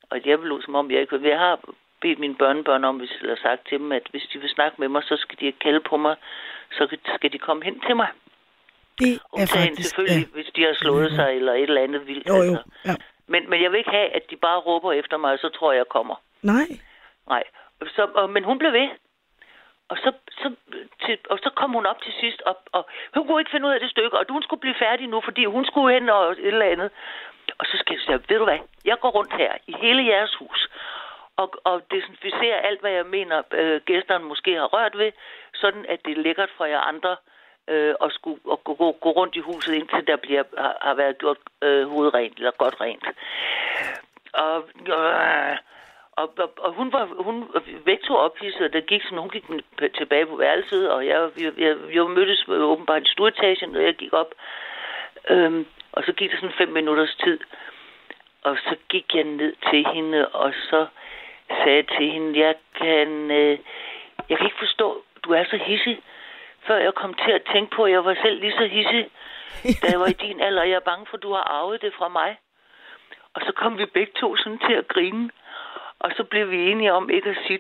[0.09, 1.59] Og jeg blev som om, jeg ikke Jeg har
[2.01, 4.75] bedt mine børnebørn om, hvis jeg har sagt til dem, at hvis de vil snakke
[4.81, 6.15] med mig, så skal de ikke kalde på mig,
[6.71, 8.07] så skal de komme hen til mig.
[8.99, 9.89] Det er Undtagen faktisk...
[9.89, 10.33] selvfølgelig, Ja.
[10.33, 12.27] hvis de har slået sig, eller et eller andet vildt.
[12.29, 12.41] Jo, jo.
[12.41, 12.63] Altså.
[12.85, 12.95] Ja.
[13.27, 15.71] Men, men jeg vil ikke have, at de bare råber efter mig, og så tror
[15.71, 16.15] jeg, jeg kommer.
[16.41, 16.67] Nej.
[17.27, 17.43] Nej.
[17.95, 18.89] Så, og, men hun blev ved.
[19.89, 20.55] Og så, så,
[21.05, 23.73] til, og så kom hun op til sidst, og, og hun kunne ikke finde ud
[23.73, 26.37] af det stykke, og hun skulle blive færdig nu, fordi hun skulle hen og et
[26.47, 26.89] eller andet.
[27.59, 30.35] Og så skal jeg sige, ved du hvad, jeg går rundt her i hele jeres
[30.35, 30.69] hus,
[31.41, 35.11] og, og desinficere alt, hvad jeg mener, øh, gæsterne måske har rørt ved,
[35.53, 37.15] sådan at det er lækkert for jer andre
[37.67, 40.93] øh, at skulle at gå, gå, gå rundt i huset, indtil der bliver, har, har
[40.93, 43.03] været gjort øh, hovedrent, eller godt rent.
[44.33, 44.57] Og,
[44.87, 45.57] øh,
[46.11, 47.47] og, og, og hun var hun
[47.85, 49.45] væk to ophidset, og der gik sådan, hun gik
[49.97, 54.13] tilbage på værelset, og jeg, jeg, jeg, jeg mødtes åbenbart i stueetagen, og jeg gik
[54.13, 54.31] op.
[55.29, 57.39] Øhm, og så gik der sådan fem minutters tid,
[58.43, 60.85] og så gik jeg ned til hende, og så
[61.63, 63.57] sagde til hende, jeg kan, øh,
[64.29, 65.99] jeg kan ikke forstå, du er så hissig.
[66.67, 69.09] Før jeg kom til at tænke på, at jeg var selv lige så hissig,
[69.81, 71.81] da jeg var i din alder, og jeg er bange for, at du har arvet
[71.81, 72.37] det fra mig.
[73.33, 75.29] Og så kom vi begge to sådan til at grine.
[75.99, 77.59] Og så blev vi enige om ikke at sige,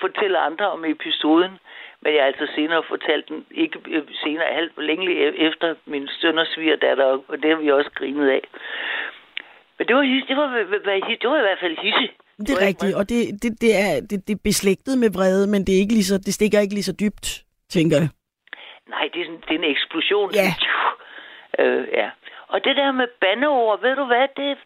[0.00, 1.58] fortælle andre om episoden.
[2.00, 5.06] Men jeg altså senere fortalt den, ikke øh, senere, halvt længe
[5.48, 8.42] efter min søn og svigerdatter, og det har vi også grinet af.
[9.78, 12.08] Men det var, det var, det var, det var i hvert fald hisse.
[12.38, 15.60] Det er rigtigt, og det, det, det, er, det, det er beslægtet med vrede, men
[15.66, 18.08] det, er ikke lige så, det stikker ikke lige så dybt, tænker jeg.
[18.88, 20.30] Nej, det er, sådan, det er en eksplosion.
[20.34, 20.50] Ja.
[21.58, 22.10] Øh, ja.
[22.48, 24.58] Og det der med bandeord, ved du hvad, det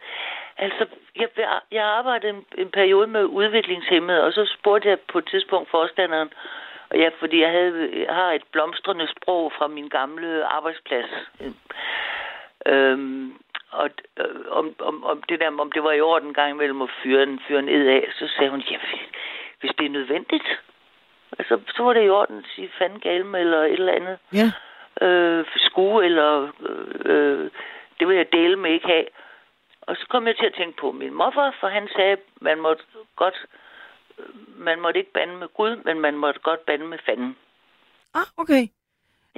[0.59, 0.86] Altså,
[1.16, 1.28] jeg,
[1.73, 6.28] jeg arbejdede en, en periode med udviklingshemmede, og så spurgte jeg på et tidspunkt forstanderen,
[6.90, 11.11] og ja, fordi jeg, havde, jeg har et blomstrende sprog fra min gamle arbejdsplads.
[12.66, 13.32] Øhm,
[13.70, 16.90] og øh, om, om, om, det der, om det var i orden gang imellem at
[17.03, 18.78] fyre en, fyre en ed af, så sagde hun, ja,
[19.61, 20.49] hvis det er nødvendigt,
[21.39, 24.19] altså, så var det i orden at sige fanden galme eller et eller andet.
[24.32, 24.49] Ja.
[25.07, 26.53] Øh, skue eller
[27.05, 27.51] øh,
[27.99, 29.07] det vil jeg dele med ikke have.
[29.81, 32.82] Og så kom jeg til at tænke på min morfar, for han sagde, man måtte
[33.16, 33.47] godt,
[34.57, 37.36] man måtte ikke bande med Gud, men man måtte godt bande med fanden.
[38.15, 38.69] Ah, okay.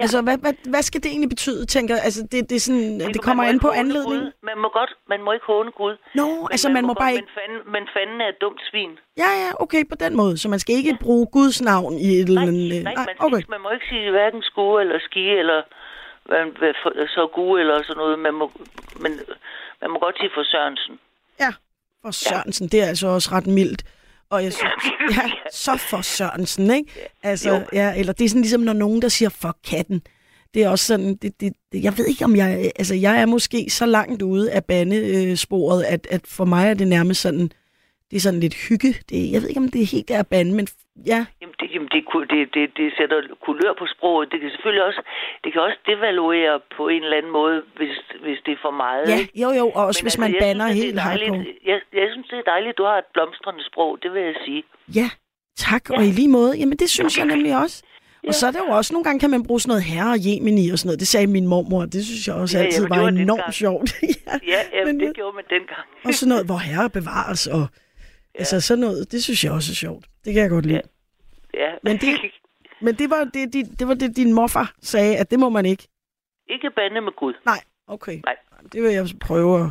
[0.01, 0.03] Ja.
[0.05, 1.95] Altså, hvad, hvad, hvad skal det egentlig betyde, tænker?
[2.07, 4.21] Altså, det, det, er sådan, det kommer man må an på håne anledningen.
[4.23, 4.31] Gud.
[4.49, 5.95] Man må godt, man må ikke håne Gud.
[6.19, 7.27] Nå, Men altså, man, må bare godt- ikke...
[7.35, 8.91] Men fanden, men fanden er et dumt svin.
[9.23, 10.37] Ja, ja, okay, på den måde.
[10.37, 12.77] Så man skal ikke bruge Guds navn i et eller Nej, andet...
[12.77, 13.37] øh, nej, man, okay.
[13.37, 15.59] ikke- man må ikke sige hverken skue eller ski eller
[17.17, 18.19] så gode eller sådan noget.
[18.19, 18.51] Man må,
[19.03, 19.11] men,
[19.81, 20.99] man må godt sige for Sørensen.
[21.39, 21.51] Ja,
[22.01, 23.83] for Sørensen, det er altså også ret mildt.
[24.31, 24.73] Og jeg synes,
[25.17, 27.09] ja, så for Sørensen, ikke?
[27.23, 27.61] Altså, Jo.
[27.73, 30.01] ja, eller det er sådan ligesom, når nogen, der siger for katten.
[30.53, 33.25] Det er også sådan, det, det, det, jeg ved ikke, om jeg, altså, jeg er
[33.25, 37.51] måske så langt ude af bandesporet, at, at for mig er det nærmest sådan,
[38.11, 38.95] det er sådan lidt hygge.
[39.09, 40.67] Det, jeg ved ikke, om det er helt der at bande, men
[41.11, 44.31] ja, Jamen, det, jamen det, det, det, det sætter kulør på sproget.
[44.31, 45.01] Det kan selvfølgelig også,
[45.43, 49.03] det kan også devaluere på en eller anden måde, hvis, hvis det er for meget.
[49.13, 51.35] ja, jo jo, og også Men hvis altså, man banner synes, helt hej på.
[51.71, 54.35] Jeg, jeg synes, det er dejligt, at du har et blomstrende sprog, det vil jeg
[54.45, 54.63] sige.
[54.99, 55.07] Ja,
[55.57, 56.51] tak, og i lige måde.
[56.59, 57.83] Jamen, det synes jeg nemlig også.
[58.27, 60.19] Og så er det jo også, nogle gange kan man bruge sådan noget herre og
[60.25, 60.99] Jemini og sådan noget.
[60.99, 63.89] Det sagde min mormor, det synes jeg også Ja, altid jamen, var var enormt sjovt.
[64.27, 64.33] ja.
[64.53, 65.85] Ja, ja Men, det gjorde man dengang.
[66.05, 68.39] Og sådan noget, hvor herre bevares, og ja.
[68.39, 70.05] altså sådan noget, det synes jeg også er sjovt.
[70.25, 70.81] Det kan jeg godt lide.
[71.53, 71.71] Ja.
[71.83, 72.19] Men det,
[72.81, 75.65] men det var det, det, det var det, din morfar sagde, at det må man
[75.65, 75.87] ikke.
[76.49, 77.33] Ikke bande med Gud.
[77.45, 78.19] Nej, okay.
[78.25, 78.35] Nej.
[78.73, 79.69] Det vil jeg prøve at,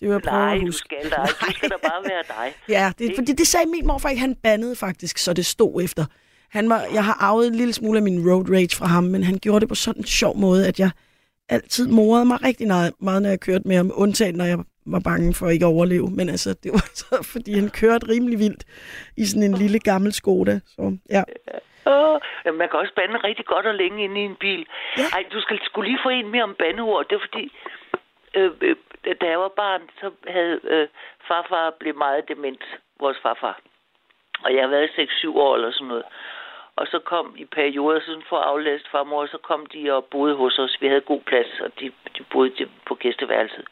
[0.00, 0.78] det vil jeg prøve Nej, at du huske.
[1.00, 1.26] skal dig.
[1.28, 2.54] Du skal da bare være dig.
[2.76, 4.20] Ja, det, fordi det sagde min morfar ikke.
[4.20, 6.04] Han bandede faktisk, så det stod efter.
[6.50, 9.22] Han var, jeg har arvet en lille smule af min road rage fra ham, men
[9.22, 10.90] han gjorde det på sådan en sjov måde, at jeg
[11.48, 14.58] altid morede mig rigtig meget, meget når jeg kørte med ham, undtagen når jeg
[14.94, 16.08] var bange for ikke at overleve.
[16.18, 18.64] Men altså, det var så, fordi han kørte rimelig vildt
[19.16, 20.60] i sådan en lille gammel Skoda.
[20.66, 20.82] Så,
[21.16, 21.22] ja.
[21.92, 24.66] Åh, jamen, man kan også bande rigtig godt og længe inde i en bil.
[24.98, 25.02] Ja.
[25.12, 27.06] Ej, du skal skulle lige få en mere om bandeord.
[27.08, 27.44] Det er fordi,
[28.36, 28.76] øh, øh,
[29.20, 30.88] da jeg var barn, så havde øh,
[31.28, 32.62] farfar blevet meget dement,
[33.00, 33.60] vores farfar.
[34.44, 36.04] Og jeg har været 6-7 år eller sådan noget.
[36.76, 40.34] Og så kom i perioder, sådan for at aflæst farmor, så kom de og boede
[40.36, 40.76] hos os.
[40.80, 41.86] Vi havde god plads, og de,
[42.18, 43.64] de boede de- på gæsteværelset.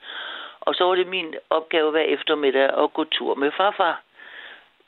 [0.67, 4.03] Og så var det min opgave hver eftermiddag at gå tur med farfar.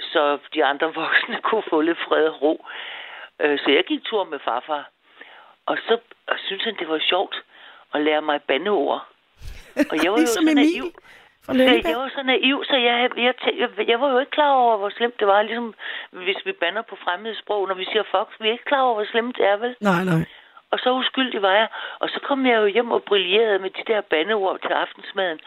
[0.01, 2.67] Så de andre voksne kunne få lidt fred og ro.
[3.41, 4.91] Øh, Så jeg gik tur med farfar.
[5.67, 7.37] Og så og syntes han, det var sjovt
[7.95, 9.07] at lære mig bandeord.
[9.91, 10.87] Og jeg var jo så naiv.
[11.49, 11.91] Lønneberg.
[11.91, 14.91] jeg var så naiv, så jeg, jeg, jeg, jeg var jo ikke klar over, hvor
[14.91, 15.43] slemt det var.
[15.43, 15.75] Ligesom
[16.11, 18.95] hvis vi banner på fremmede sprog, når vi siger fuck, vi er ikke klar over,
[18.95, 19.77] hvor slemt det er, vel?
[19.81, 20.23] Nej, nej.
[20.73, 21.69] Og så uskyldig var jeg.
[21.99, 25.41] Og så kom jeg jo hjem og brillerede med de der bandeord til aftensmaden.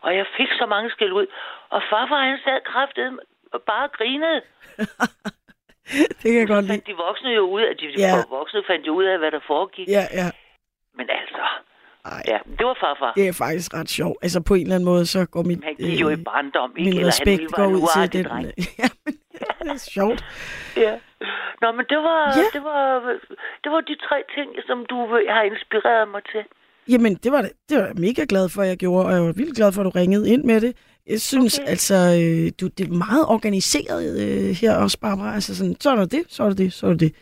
[0.00, 1.26] Og jeg fik så mange skæld ud.
[1.68, 3.18] Og farfar, han sad kraftet
[3.52, 4.40] og bare grinede.
[6.20, 6.82] Det kan jeg godt lide.
[6.86, 8.12] de voksne jo ud af, de ja.
[8.30, 9.88] voksne fandt jo ud af, hvad der foregik.
[9.88, 10.28] Ja, ja.
[10.94, 11.42] Men altså,
[12.04, 13.12] Ej, ja, det var farfar.
[13.16, 14.18] det er faktisk ret sjovt.
[14.22, 16.80] Altså på en eller anden måde, så går mit, Han gik jo i barndom, ikke?
[16.80, 18.24] min Eller han respekt ville går ud til den.
[18.30, 18.46] dreng.
[18.82, 18.88] Ja,
[19.58, 20.24] men det er sjovt.
[20.76, 20.92] Ja.
[21.62, 22.44] Nå, men det var, Ja.
[22.58, 22.84] det var,
[23.64, 24.96] det var de tre ting, som du
[25.36, 26.42] har inspireret mig til.
[26.88, 29.32] Jamen, det var, det, var jeg mega glad for, at jeg gjorde, og jeg var
[29.32, 30.72] vildt glad for, at du ringede ind med det.
[31.06, 31.68] Jeg synes okay.
[31.70, 35.34] Altså, øh, du, det er meget organiseret øh, her også, Barbara.
[35.34, 37.12] Altså sådan, så er der det, så er der det, så er der det.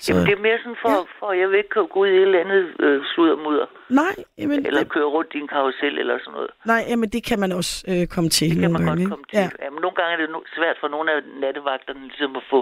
[0.00, 0.98] Så, Jamen, det er mere sådan for, Ja.
[1.18, 3.66] for at jeg vil ikke gå ud i et eller andet øh, sluddermudder.
[4.02, 6.50] Nej, jamen, Eller det, køre rundt i en karusel eller sådan noget.
[6.72, 9.02] nej, jamen, det kan man også øh, komme til Det kan man gange.
[9.02, 9.36] godt komme til.
[9.38, 9.42] Ja.
[9.58, 9.64] Ja.
[9.64, 12.60] Jamen, nogle gange er det no- svært for nogle af nattevagterne ligesom at få,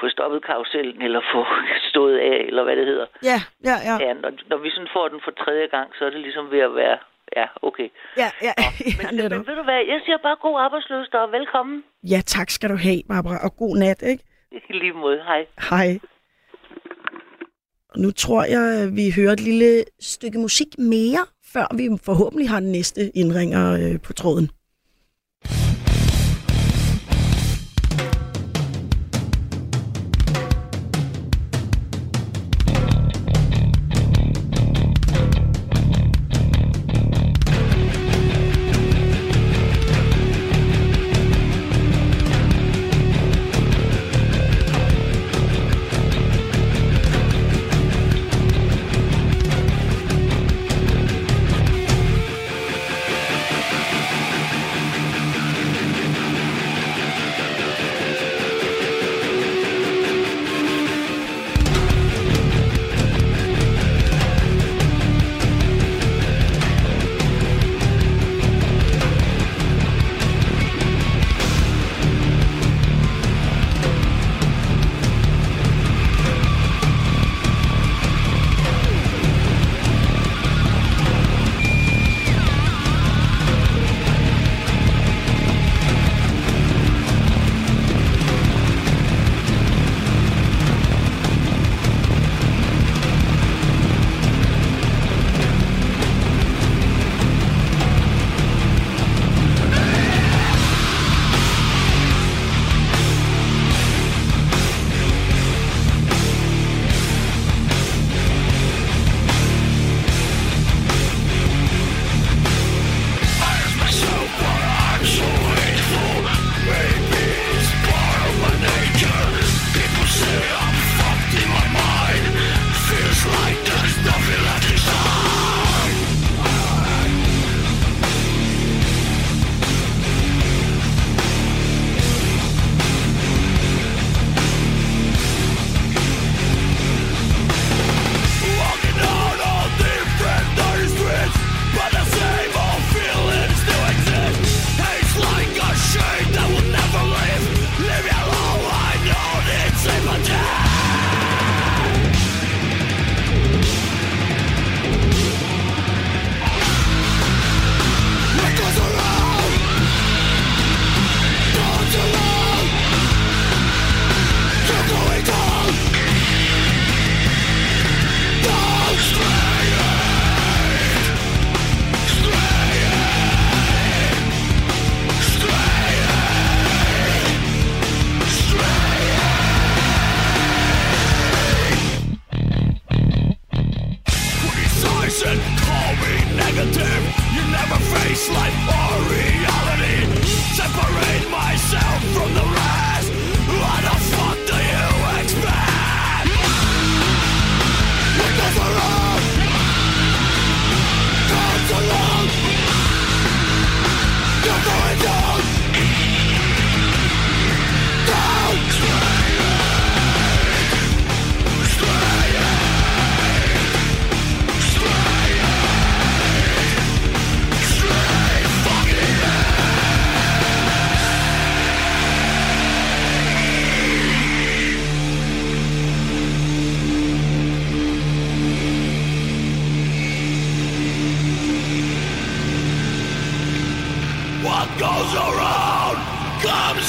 [0.00, 1.40] få stoppet karusellen, eller få
[1.90, 3.06] stået af, eller hvad det hedder.
[3.30, 3.38] Ja,
[3.68, 3.94] ja, ja.
[4.06, 6.60] Ja, når, når vi sådan får den for tredje gang, så er det ligesom ved
[6.60, 6.98] at være...
[7.36, 7.88] Ja, okay.
[8.22, 8.68] Ja, ja, ja,
[9.02, 9.30] Men, netop.
[9.38, 11.84] men ved du hvad, jeg siger bare god arbejdsløst og velkommen.
[12.12, 14.24] ja, tak skal du have, Barbara, og god nat, ikke?
[14.70, 15.18] I lige måde.
[15.30, 15.46] Hej.
[15.70, 15.88] Hej.
[17.96, 22.60] Nu tror jeg, at vi hører et lille stykke musik mere, før vi forhåbentlig har
[22.60, 24.50] den næste indringer øh, på tråden.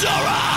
[0.04, 0.53] sorrow.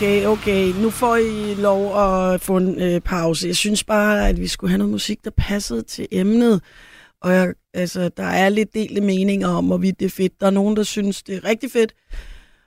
[0.00, 0.72] Okay, okay.
[0.82, 3.46] Nu får I lov at få en øh, pause.
[3.48, 6.62] Jeg synes bare, at vi skulle have noget musik, der passede til emnet.
[7.22, 10.40] Og jeg, altså, der er lidt delte meninger om, hvorvidt det er fedt.
[10.40, 11.94] Der er nogen, der synes, det er rigtig fedt.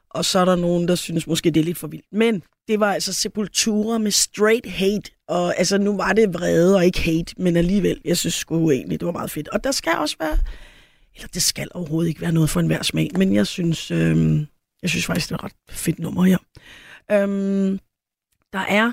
[0.10, 2.06] Og så er der nogen, der synes måske, det er lidt for vildt.
[2.12, 5.12] Men det var altså Sepultura med straight hate.
[5.28, 9.00] Og altså, nu var det vrede og ikke hate, men alligevel, jeg synes sgu egentlig,
[9.00, 9.48] det var meget fedt.
[9.48, 10.38] Og der skal også være,
[11.16, 14.40] eller det skal overhovedet ikke være noget for enhver smag, men jeg synes, øh,
[14.82, 16.38] jeg synes faktisk, det er et ret fedt nummer her.
[17.14, 17.80] Øhm,
[18.54, 18.92] der er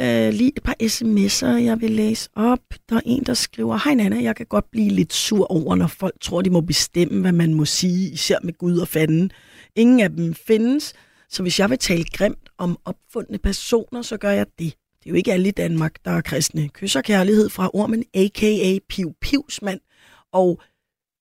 [0.00, 2.60] øh, lige et par sms'er, jeg vil læse op.
[2.88, 5.86] Der er en, der skriver, Hej Nana, jeg kan godt blive lidt sur over, når
[5.86, 9.30] folk tror, de må bestemme, hvad man må sige, især med Gud og fanden.
[9.76, 10.94] Ingen af dem findes,
[11.28, 14.74] så hvis jeg vil tale grimt om opfundne personer, så gør jeg det.
[15.02, 16.68] Det er jo ikke alle i Danmark, der er kristne.
[16.68, 18.78] Kys og kærlighed fra ormen, a.k.a.
[18.88, 19.80] Piv Pivsmand.
[20.32, 20.60] Og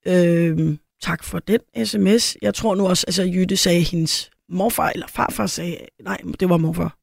[0.08, 2.38] øh, tak for den sms.
[2.42, 6.58] Jeg tror nu også, altså Jytte sagde, hendes morfar eller farfar sagde, nej, det var
[6.58, 6.98] morfar,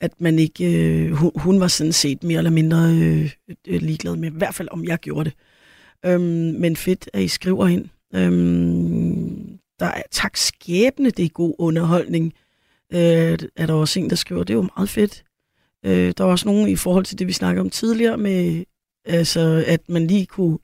[0.00, 3.32] at man ikke, øh, hun, hun var sådan set mere eller mindre øh,
[3.68, 5.34] øh, ligeglad med, i hvert fald om jeg gjorde det.
[6.06, 7.88] Øhm, men fedt, at I skriver ind.
[8.14, 12.32] Øhm, der er tak skæbne, det er god underholdning.
[12.92, 15.24] Øh, er der også en, der skriver, det er jo meget fedt.
[15.86, 18.64] Øh, der var også nogen i forhold til det, vi snakkede om tidligere, med
[19.04, 20.58] altså, at man lige kunne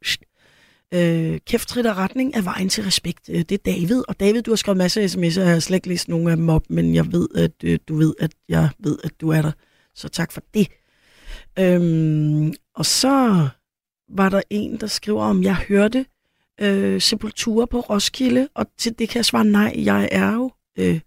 [0.95, 3.29] øh, kæftrit retning er vejen til respekt.
[3.29, 5.77] Øh, det er David, og David, du har skrevet masser af sms'er, jeg har slet
[5.77, 8.69] ikke læst nogen af dem op, men jeg ved, at øh, du ved, at jeg
[8.79, 9.53] ved, at du er der.
[9.95, 10.69] Så tak for det.
[11.59, 13.49] Øhm, og så
[14.09, 16.07] var der en, der skriver, om jeg hørte
[16.61, 19.73] øh, Sepultura på Roskilde, og til det kan jeg svare nej.
[19.77, 21.01] Jeg er jo øh,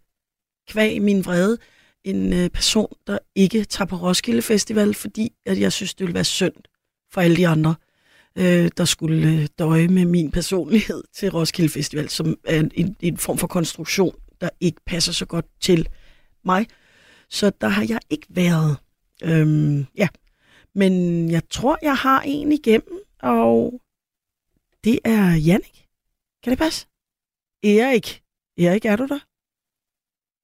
[0.68, 1.58] kvæg min vrede
[2.04, 6.16] en øh, person, der ikke tager på Roskilde Festival, fordi at jeg synes, det ville
[6.16, 6.54] være synd
[7.12, 7.76] for alle de andre
[8.36, 13.18] øh, der skulle øh, døje med min personlighed til Roskilde Festival, som er en, en
[13.18, 15.90] form for konstruktion, der ikke passer så godt til
[16.46, 16.68] mig.
[17.30, 18.78] Så der har jeg ikke været.
[19.24, 20.08] Øhm, ja.
[20.76, 20.92] Men
[21.32, 23.82] jeg tror, jeg har en igennem, og
[24.84, 25.86] det er Jannik.
[26.44, 26.88] Kan det passe?
[27.64, 28.22] Erik.
[28.58, 29.20] Erik, er du der?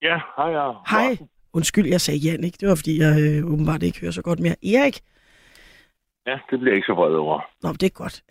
[0.02, 0.50] Ja, hej.
[0.50, 0.72] Ja.
[0.90, 1.18] Hej.
[1.54, 2.60] Undskyld, jeg sagde Jannik.
[2.60, 4.56] Det var, fordi jeg øh, åbenbart ikke hører så godt mere.
[4.66, 5.02] Erik,
[6.26, 7.40] Ja, det bliver jeg ikke så vred over.
[7.64, 8.24] Nå, det er godt.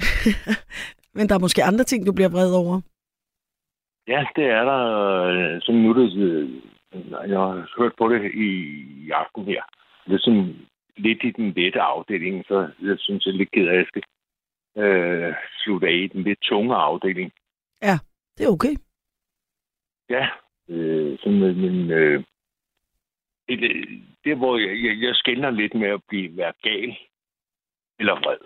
[1.17, 2.81] Men der er måske andre ting, du bliver vred over?
[4.09, 4.83] Ja, det er der.
[5.33, 6.51] øh, Sådan nu, det, øh,
[7.31, 8.49] jeg har hørt på det i,
[9.07, 9.63] i aften her.
[10.07, 10.57] Det er sådan
[10.97, 13.87] lidt i den lette afdeling, så jeg synes, jeg er lidt ked af, at jeg
[13.87, 14.03] skal
[14.83, 17.33] øh, slutte af i den lidt tunge afdeling.
[17.83, 17.99] Ja,
[18.39, 18.75] det er okay.
[20.11, 20.29] Ja,
[20.69, 22.25] øh, sådan, men, øh,
[23.49, 23.89] det,
[24.25, 26.97] det, hvor jeg, jeg, jeg skænder lidt med at blive være gal
[28.05, 28.43] eller vred.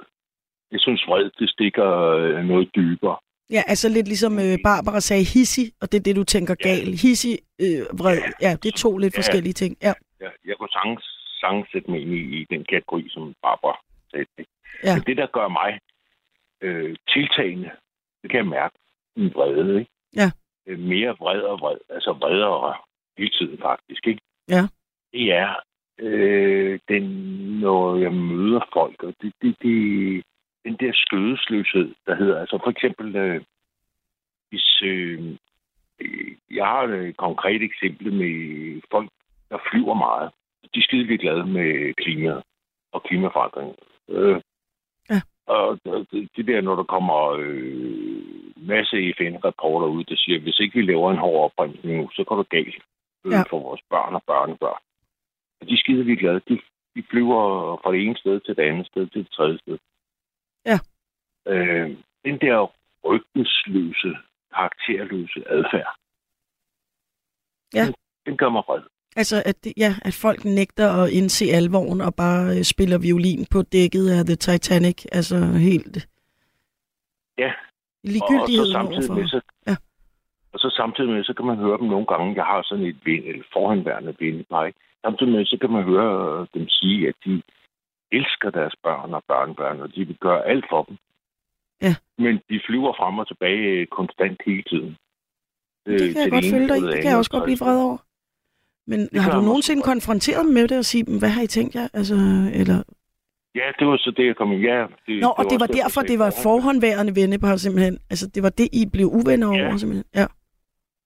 [0.72, 3.16] Jeg synes, vred, det stikker øh, noget dybere.
[3.50, 6.86] Ja, altså lidt ligesom øh, Barbara sagde hissig, og det er det, du tænker gal.
[7.04, 8.18] Hissig, øh, vred.
[8.44, 9.18] Ja, det er to lidt Ja.
[9.18, 9.72] forskellige ting.
[9.82, 9.92] Ja.
[10.20, 11.04] Jeg, jeg kunne sagtens,
[11.40, 13.78] sagtens sætte mig ind i, i den kategori, som Barbara
[14.10, 14.26] sagde.
[14.84, 14.94] Ja.
[14.94, 15.70] Men det, der gør mig
[16.66, 17.70] øh, tiltagende,
[18.22, 18.74] det kan jeg mærke,
[19.16, 19.78] en vrede.
[19.80, 19.90] Ikke?
[20.16, 20.28] Ja.
[20.66, 22.74] Øh, mere vred og vred, altså vredere
[23.18, 24.06] hele tiden faktisk.
[24.06, 24.20] Ikke?
[24.48, 24.62] Ja.
[25.12, 25.50] Det er,
[25.98, 27.02] øh, den,
[27.60, 30.24] når jeg møder folk, og det, det, det,
[30.64, 33.40] den der skødesløshed, der hedder, altså for eksempel, øh,
[34.50, 35.36] hvis, øh,
[36.00, 38.34] øh, jeg har et konkret eksempel med
[38.90, 39.10] folk,
[39.50, 40.30] der flyver meget.
[40.74, 42.42] De er skide glade med klimaet
[42.92, 43.76] og klimaforandring.
[44.08, 44.40] Øh,
[45.10, 45.20] Ja.
[45.46, 48.22] Og det, det der, når der kommer øh,
[48.56, 52.24] masse FN-rapporter ud, der siger, at hvis ikke vi laver en hård opbremsning nu, så
[52.24, 52.82] går det galt
[53.24, 53.42] øh, Ja.
[53.50, 54.82] for vores børn og børnebørn.
[55.62, 56.40] De er skide glade.
[56.48, 56.60] De,
[56.96, 57.40] de flyver
[57.82, 59.78] fra det ene sted til det andet sted til det tredje sted.
[60.66, 60.78] Ja.
[61.52, 61.90] Øh,
[62.24, 62.72] den der
[63.04, 64.16] rygtesløse,
[64.54, 65.96] karakterløse adfærd,
[67.74, 67.84] Ja.
[67.86, 67.94] den,
[68.26, 68.82] den gør mig vred.
[69.16, 73.62] Altså, at, ja, at folk nægter at indse alvoren og bare øh, spiller violin på
[73.62, 75.04] dækket af The Titanic.
[75.12, 75.36] Altså
[75.68, 76.08] helt
[77.38, 77.52] Ja.
[78.04, 79.14] ligegyldigheden og, og så samtidig overfor.
[79.14, 79.76] med, så, Ja.
[80.52, 82.98] og så samtidig med, så kan man høre dem nogle gange, jeg har sådan et
[83.04, 84.78] vind, eller forhenværende vindepar, ikke?
[85.04, 87.42] Samtidig med, så kan man høre dem sige, at de
[88.12, 90.96] elsker deres børn og børnebørn, og de vil gøre alt for dem.
[91.82, 91.94] Ja.
[92.18, 94.96] Men de flyver frem og tilbage øh, konstant hele tiden.
[95.86, 96.86] Øh, Det kan jeg godt følge dig i.
[96.92, 97.98] Det kan jeg også godt blive vred over.
[98.90, 101.46] Men Det har du nogensinde konfronteret dem med det og sige, "Men hvad har I
[101.46, 101.88] tænkt jer?
[101.92, 102.14] Altså,
[102.60, 102.78] eller...
[103.54, 104.56] Ja, det var så det, jeg kom i.
[104.56, 107.98] Ja, det, Nå, og det var også derfor, det var forhåndværende vennepar simpelthen.
[108.10, 110.04] Altså, det var det, I blev uvenner over simpelthen.
[110.14, 110.26] Ja.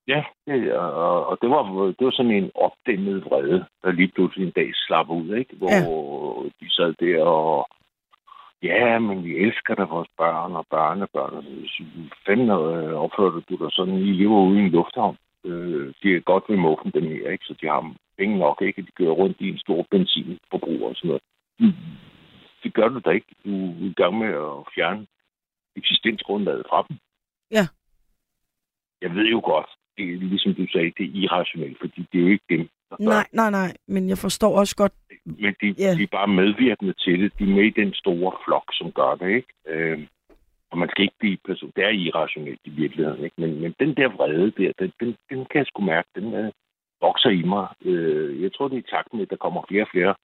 [0.09, 1.63] Ja, det, og, og det, var,
[1.99, 5.57] det var sådan en opdæmmet vrede, der lige pludselig en dag slap ud, ikke?
[5.57, 6.49] Hvor ja.
[6.61, 7.69] de sad der og...
[8.63, 11.35] Ja, men vi elsker da vores børn og børnebørn.
[11.35, 11.45] Og
[12.27, 15.17] Fanden øh, opførte du dig sådan, I lever ude i en lufthavn.
[15.45, 17.45] Øh, de er godt ved muffen, dem her, ikke?
[17.45, 18.83] Så de har penge nok, ikke?
[18.83, 21.23] De kører rundt i en stor benzinforbrug og sådan noget.
[21.59, 21.73] Mm.
[22.63, 23.27] Det gør du da ikke.
[23.45, 25.07] Du er i gang med at fjerne
[25.77, 26.97] eksistensgrundlaget fra dem.
[27.51, 27.65] Ja.
[29.03, 32.23] Jeg ved jo godt, det er ligesom du sagde, det er irrationelt, fordi det er
[32.23, 32.69] jo ikke dem,
[33.01, 33.71] Nej, nej, nej.
[33.89, 34.93] Men jeg forstår også godt...
[35.27, 35.95] men de, Ja.
[35.99, 37.33] de er bare medvirkende til det.
[37.39, 39.49] De er med i den store flok, som gør det, ikke?
[39.69, 39.99] Øh,
[40.71, 41.73] og man skal ikke blive person.
[41.77, 43.37] Det er irrationelt i virkeligheden, ikke?
[43.39, 46.53] Men, men den der vrede der, den, den, den kan jeg sgu mærke, den øh,
[47.01, 47.67] vokser i mig.
[47.85, 50.15] Øh, jeg tror, det er i takt med, at der kommer flere og flere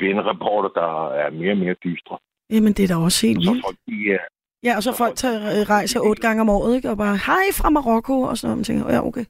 [0.00, 0.90] FN-rapporter, der
[1.22, 2.18] er mere og mere dystre.
[2.50, 3.64] Jamen, det er da også helt Så vildt.
[3.66, 4.22] folk, de er,
[4.64, 6.90] Ja, og så folk tager øh, rejser otte gange om året, ikke?
[6.90, 8.58] Og bare, hej fra Marokko, og sådan noget.
[8.58, 9.24] Man tænker, ja, okay.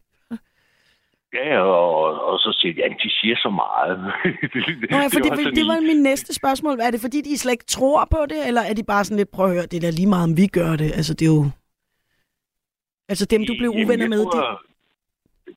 [1.38, 3.98] ja, og, og så siger de, ja, de siger så meget.
[4.90, 6.78] Nå, ja, for det, var det, det var min næste spørgsmål.
[6.80, 9.30] Er det fordi, de slet ikke tror på det, eller er de bare sådan lidt,
[9.30, 10.90] prøv at høre, det er da lige meget, om vi gør det?
[10.98, 11.44] Altså, det er jo...
[13.08, 14.38] Altså, dem, du blev uvenner med, de...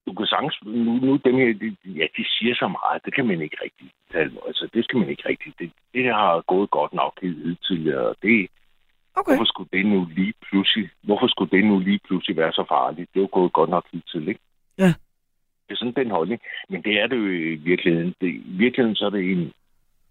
[0.08, 0.58] Du kan sagtens...
[0.66, 1.68] Nu, nu dem her, de,
[2.00, 3.06] ja, de siger så meget.
[3.06, 5.54] Det kan man ikke rigtig tale Altså, det skal man ikke rigtig...
[5.60, 8.16] Det, det har gået godt nok helt tidligere.
[8.22, 8.48] Det,
[9.16, 9.32] okay.
[9.32, 10.90] Hvorfor skulle det nu lige pludselig...
[11.04, 13.10] Hvorfor skulle det nu lige pludselig være så farligt?
[13.14, 14.42] Det er jo gået godt nok helt tidligt, ikke?
[14.78, 14.92] Ja.
[15.66, 16.42] Det er sådan den holdning.
[16.70, 18.16] Men det er det jo i virkeligheden.
[18.22, 19.54] Det, I virkeligheden så er det en...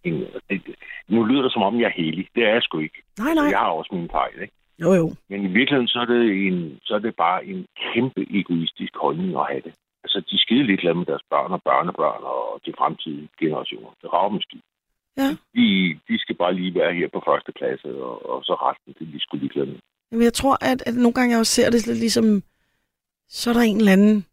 [0.04, 0.74] en det,
[1.08, 2.28] nu lyder det som om, jeg er helig.
[2.34, 3.02] Det er jeg sgu ikke.
[3.18, 3.44] Nej, nej.
[3.44, 4.54] Jeg har også mine fejl, ikke?
[4.82, 5.14] Jo, jo.
[5.28, 9.36] Men i virkeligheden, så er det, en, så er det bare en kæmpe egoistisk holdning
[9.36, 9.74] at have det.
[10.04, 13.90] Altså, de er skide lidt med deres børn og børnebørn og de fremtidige generationer.
[14.02, 14.62] Det rager dem skide.
[15.16, 15.30] Ja.
[15.54, 15.66] De,
[16.08, 19.20] de skal bare lige være her på første klasse, og, og så resten, det de
[19.20, 19.78] skulle ligeglade med.
[20.12, 22.42] Jamen, jeg tror, at, at nogle gange jeg også ser det lidt ligesom,
[23.28, 24.26] så er der en eller anden,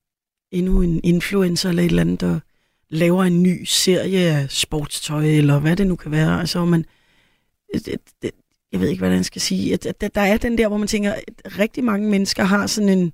[0.52, 2.40] endnu en influencer eller et eller andet, der
[2.90, 6.40] laver en ny serie af sportstøj, eller hvad det nu kan være.
[6.40, 6.86] Altså, man,
[7.74, 8.32] det, det,
[8.72, 9.74] jeg ved ikke, hvad jeg skal sige.
[9.74, 12.90] At, at, der er den der, hvor man tænker, at rigtig mange mennesker har sådan
[12.90, 13.14] en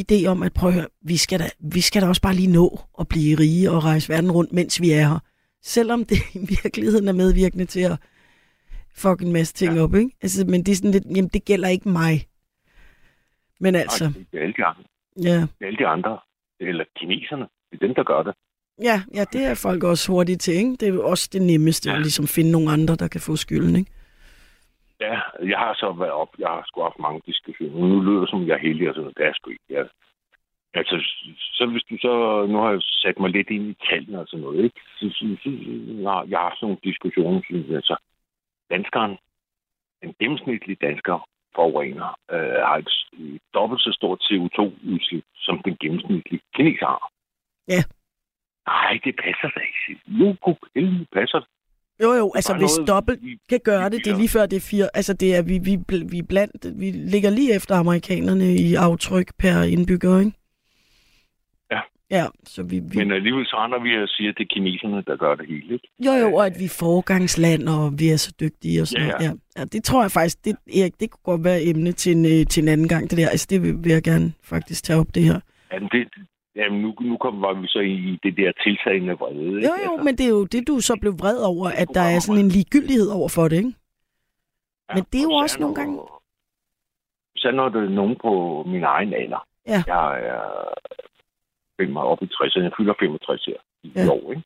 [0.00, 2.52] idé om, at prøv at høre, vi skal, da, vi skal da også bare lige
[2.52, 5.18] nå at blive rige og rejse verden rundt, mens vi er her.
[5.64, 7.96] Selvom det i virkeligheden er medvirkende til at
[8.96, 9.82] fuck en masse ting ja.
[9.82, 10.10] op, ikke?
[10.22, 12.14] Altså, men det er sådan lidt, jamen det gælder ikke mig.
[13.60, 14.84] Men altså, Nej, det er alle de andre.
[15.28, 15.40] ja.
[15.40, 16.18] Det er alle de andre.
[16.60, 17.46] Eller kineserne.
[17.70, 18.34] Det er dem, der gør det.
[18.82, 20.70] Ja, ja, det er folk også hurtigt til, ikke?
[20.70, 21.96] Det er jo også det nemmeste, ja.
[21.96, 23.90] at ligesom finde nogle andre, der kan få skylden, ikke?
[25.00, 25.14] Ja,
[25.52, 26.32] jeg har så været op.
[26.38, 27.88] Jeg har sgu haft mange diskussioner.
[27.88, 29.18] Nu lyder det som, jeg er heldig og sådan noget.
[29.18, 29.64] Det er sgu ikke.
[29.70, 29.84] Jeg,
[30.74, 30.96] altså,
[31.56, 32.46] så hvis du så...
[32.46, 34.80] Nu har jeg sat mig lidt ind i tallene og sådan noget, ikke?
[34.98, 35.50] Så, så, så,
[36.02, 37.96] jeg har jeg har sådan nogle diskussioner, synes jeg, altså,
[38.70, 39.18] danskeren,
[40.02, 46.42] en gennemsnitlig dansker, forurener, øh, har et, et dobbelt så stort CO2-udslip, som den gennemsnitlige
[46.54, 47.10] kineser har.
[47.68, 47.82] Ja.
[48.66, 50.00] Nej, det passer da ikke.
[50.06, 51.48] Nu kunne passer det.
[52.02, 54.56] Jo, jo, altså bare hvis noget, dobbelt kan gøre det, det er lige før det
[54.56, 54.88] er fire.
[54.94, 55.74] Altså det er, vi, vi,
[56.14, 60.32] vi, blandt, vi ligger lige efter amerikanerne i aftryk per indbygger, ikke?
[62.10, 62.16] Ja.
[62.16, 65.02] Ja, så vi, vi Men alligevel så render vi og siger, at det er kineserne,
[65.06, 65.74] der gør det hele.
[65.74, 65.88] Ikke?
[66.06, 69.10] jo, jo, og at vi er foregangsland, og vi er så dygtige og sådan Ja,
[69.10, 69.24] noget.
[69.24, 69.30] ja.
[69.56, 69.60] Ja.
[69.60, 69.64] ja.
[69.64, 72.62] det tror jeg faktisk, det, Erik, det kunne godt være emne til en, øh, til
[72.62, 73.28] en anden gang, det der.
[73.28, 75.40] Altså det vil, vil jeg gerne faktisk tage op, det her.
[75.72, 76.08] Jamen, det,
[76.56, 79.56] jamen nu, nu kom, var vi så i det der tiltagende vrede.
[79.56, 79.68] Ikke?
[79.68, 82.18] Jo, jo, men det er jo det, du så blev vred over, at der er
[82.20, 83.72] sådan en ligegyldighed over for det, ikke?
[84.94, 85.98] Men det er jo og også nogle gange...
[87.36, 89.46] Især når det er nogen på min egen alder.
[89.68, 89.82] Ja.
[89.86, 90.44] Jeg er
[91.80, 92.62] fem mig op i 60'erne.
[92.62, 94.08] Jeg fylder 65 her i Ja.
[94.12, 94.42] år, ikke?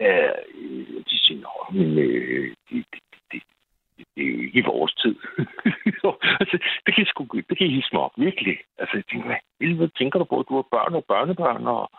[0.00, 3.00] Øh, de siger, Nå, men øh, det, det,
[3.32, 3.42] det,
[3.96, 5.16] det, det er jo ikke i vores tid.
[6.40, 8.56] altså, det kan, sgu, det kan hisse mig op, virkelig.
[8.78, 10.44] Altså, jeg tænker, hvad helvede tænker du på?
[10.48, 11.90] Du har børn og børnebørn, og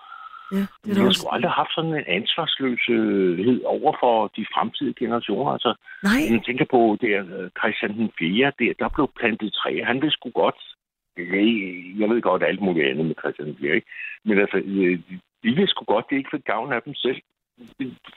[0.51, 4.45] Ja, det er jeg da har sgu aldrig haft sådan en ansvarsløshed over for de
[4.55, 5.51] fremtidige generationer.
[5.51, 5.71] Altså,
[6.03, 9.85] Nej, jeg tænker på, det er øh, Christian den 4., der, der blev plantet træer.
[9.85, 10.59] Han vil sgu godt.
[11.17, 11.45] Jeg,
[11.99, 13.87] jeg ved godt alt muligt andet med Christian 4., ikke?
[14.25, 14.99] Men altså, øh,
[15.43, 17.21] de vil sgu godt, det ikke fik gavn af dem selv.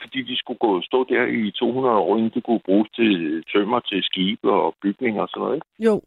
[0.01, 3.79] Fordi de skulle gå stå der i 200 år, inden de kunne bruges til tømmer,
[3.79, 5.67] til skibe og bygninger og sådan noget, ikke?
[5.79, 6.01] jo.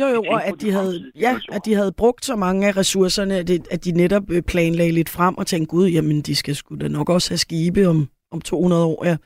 [0.00, 2.76] Jo, jo, og at de de, havde, ja, at de havde brugt så mange af
[2.76, 6.54] ressourcerne, at, at de netop øh, planlagde lidt frem og tænkte, gud, jamen, de skal
[6.54, 9.16] sgu da nok også have skibe om, om 200 år, ja.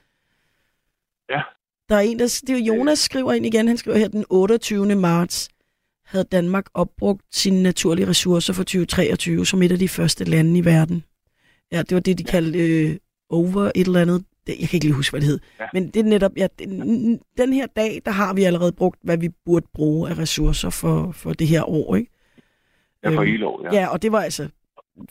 [1.30, 1.42] Ja.
[1.88, 4.24] Der er en, der, det er jo Jonas skriver ind igen, han skriver her, den
[4.30, 4.94] 28.
[4.94, 5.48] marts
[6.12, 10.64] havde Danmark opbrugt sine naturlige ressourcer for 2023 som et af de første lande i
[10.64, 11.04] verden.
[11.72, 12.30] Ja, det var det, de ja.
[12.30, 12.96] kaldte øh,
[13.30, 14.24] over et eller andet.
[14.46, 15.40] Det, jeg kan ikke lige huske, hvad det hed.
[15.58, 15.64] Ja.
[15.64, 15.68] Ja.
[15.72, 19.18] Men det er netop, ja, den, den her dag, der har vi allerede brugt, hvad
[19.18, 22.10] vi burde bruge af ressourcer for, for det her år, ikke?
[23.04, 23.80] Ja, for Øhm, hele år, ja.
[23.80, 24.50] Ja, og det var altså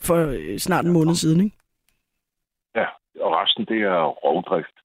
[0.00, 1.56] for øh, snart en måned siden, ikke?
[2.74, 2.86] ja.
[3.20, 4.76] Og resten, det er rovdrift.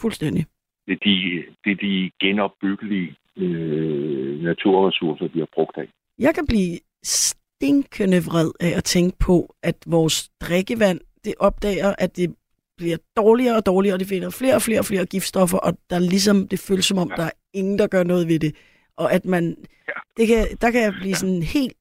[0.00, 0.46] Fuldstændig.
[0.86, 5.88] Det er de, det er de genopbyggelige øh, naturressourcer, har brugt af.
[6.18, 12.16] Jeg kan blive stinkende vred af at tænke på, at vores drikkevand, det opdager, at
[12.16, 12.34] det
[12.76, 15.96] bliver dårligere og dårligere, og det finder flere og flere og flere giftstoffer, og der
[15.96, 17.16] er ligesom, det føles som om, ja.
[17.16, 18.54] der er ingen, der gør noget ved det.
[18.96, 19.56] Og at man,
[19.88, 19.92] ja.
[20.16, 21.76] det kan, der kan jeg blive sådan helt,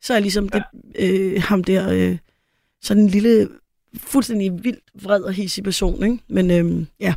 [0.00, 0.58] så er ligesom ja.
[0.58, 0.64] det,
[1.04, 2.18] øh, ham der, øh,
[2.80, 3.48] sådan en lille,
[3.96, 6.18] fuldstændig vildt vred og hissig person, ikke?
[6.28, 7.14] Men øh, ja,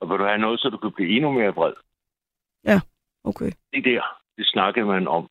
[0.00, 1.72] Og vil du have noget, så du kan blive endnu mere vred?
[3.24, 3.50] Okay.
[3.72, 4.02] Det der,
[4.36, 5.28] det snakkede man om,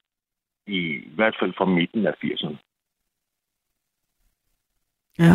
[0.68, 2.56] i, i hvert fald fra midten af 80'erne.
[5.19, 5.34] Ja,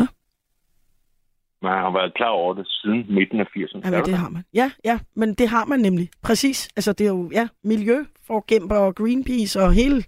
[1.62, 3.90] Man har været klar over det siden midten af 80'erne.
[3.90, 4.44] ja det har man.
[4.54, 6.08] Ja, ja, men det har man nemlig.
[6.22, 6.68] Præcis.
[6.76, 10.02] Altså, det er jo, ja, miljø, forkæmper og Greenpeace og hele...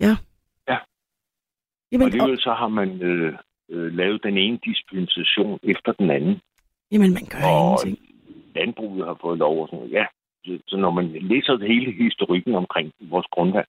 [0.00, 0.16] Ja.
[0.68, 0.78] Ja.
[1.92, 3.38] Jamen, Og alligevel så har man øh,
[3.70, 6.40] øh, lavet den ene dispensation efter den anden.
[6.92, 7.98] Jamen, man gør Og ingenting.
[8.54, 9.92] landbruget har fået lov og sådan noget.
[9.92, 10.06] Ja,
[10.68, 13.66] så, når man læser hele historikken omkring vores grundvand,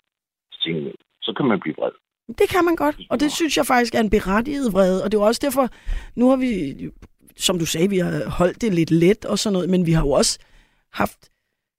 [0.52, 1.92] så, tænker man, så kan man blive vred.
[2.28, 5.04] Det kan man godt, og det synes jeg faktisk er en berettiget vrede.
[5.04, 5.70] Og det er jo også derfor,
[6.20, 6.50] nu har vi,
[7.38, 10.02] som du sagde, vi har holdt det lidt let og sådan noget, men vi har
[10.02, 10.40] jo også
[10.94, 11.32] haft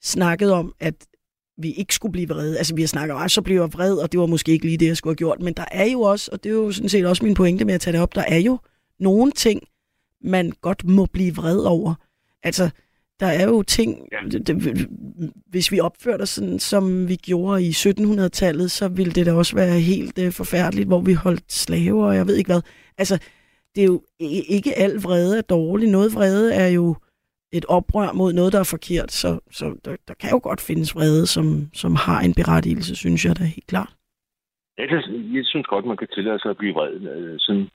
[0.03, 1.07] snakket om, at
[1.59, 2.59] vi ikke skulle blive vrede.
[2.59, 4.65] Altså, vi har snakket om, at så bliver jeg vred, og det var måske ikke
[4.65, 5.41] lige det, jeg skulle have gjort.
[5.43, 7.75] Men der er jo også, og det er jo sådan set også min pointe med
[7.75, 8.59] at tage det op, der er jo
[8.99, 9.63] nogle ting,
[10.21, 11.95] man godt må blive vred over.
[12.43, 12.71] Altså,
[13.21, 14.29] der er jo ting, Ja.
[14.29, 14.89] det, det,
[15.47, 19.57] hvis vi opførte os sådan, som vi gjorde i 1700-tallet, så ville det da også
[19.57, 22.63] være helt uh, forfærdeligt, hvor vi holdt slaver, og jeg ved ikke hvad.
[22.99, 23.19] Altså,
[23.75, 24.03] det er jo
[24.49, 25.89] ikke al vrede er dårlig.
[25.89, 26.97] Noget vrede er jo
[27.53, 29.13] et oprør mod noget, der er forkert.
[29.13, 33.25] Så, så der, der kan jo godt findes vrede, som, som har en berettigelse, synes
[33.25, 33.93] jeg da helt klart.
[34.79, 34.91] Det,
[35.37, 36.95] jeg synes godt, man kan tillade sig at blive vred.
[36.95, 37.69] Øh, sådan,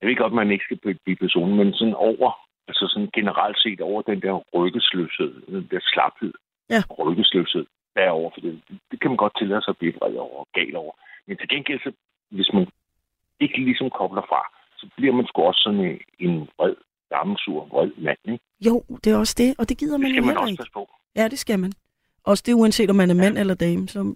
[0.00, 2.30] jeg ved godt, man ikke skal blive personen, men sådan over,
[2.68, 6.32] altså sådan generelt set over den der rykkesløshed, den der slaphed,
[6.70, 6.82] Ja.
[6.98, 7.66] rykkesløshed
[7.96, 8.60] derover, for det,
[8.90, 10.92] det, kan man godt tillade sig at blive vred over og gal over.
[11.26, 11.92] Men til gengæld, så,
[12.30, 12.66] hvis man
[13.40, 14.40] ikke ligesom kobler fra,
[14.76, 16.74] så bliver man sgu også sådan en, en vred,
[17.14, 18.44] gammelsur, vred mand, ikke?
[18.66, 20.52] Jo, det er også det, og det gider Det man jo skal man heller også
[20.52, 20.72] ikke.
[20.74, 20.90] på.
[21.16, 21.72] Ja, det skal man.
[22.24, 24.14] Også det uanset om man er mand eller dame, så,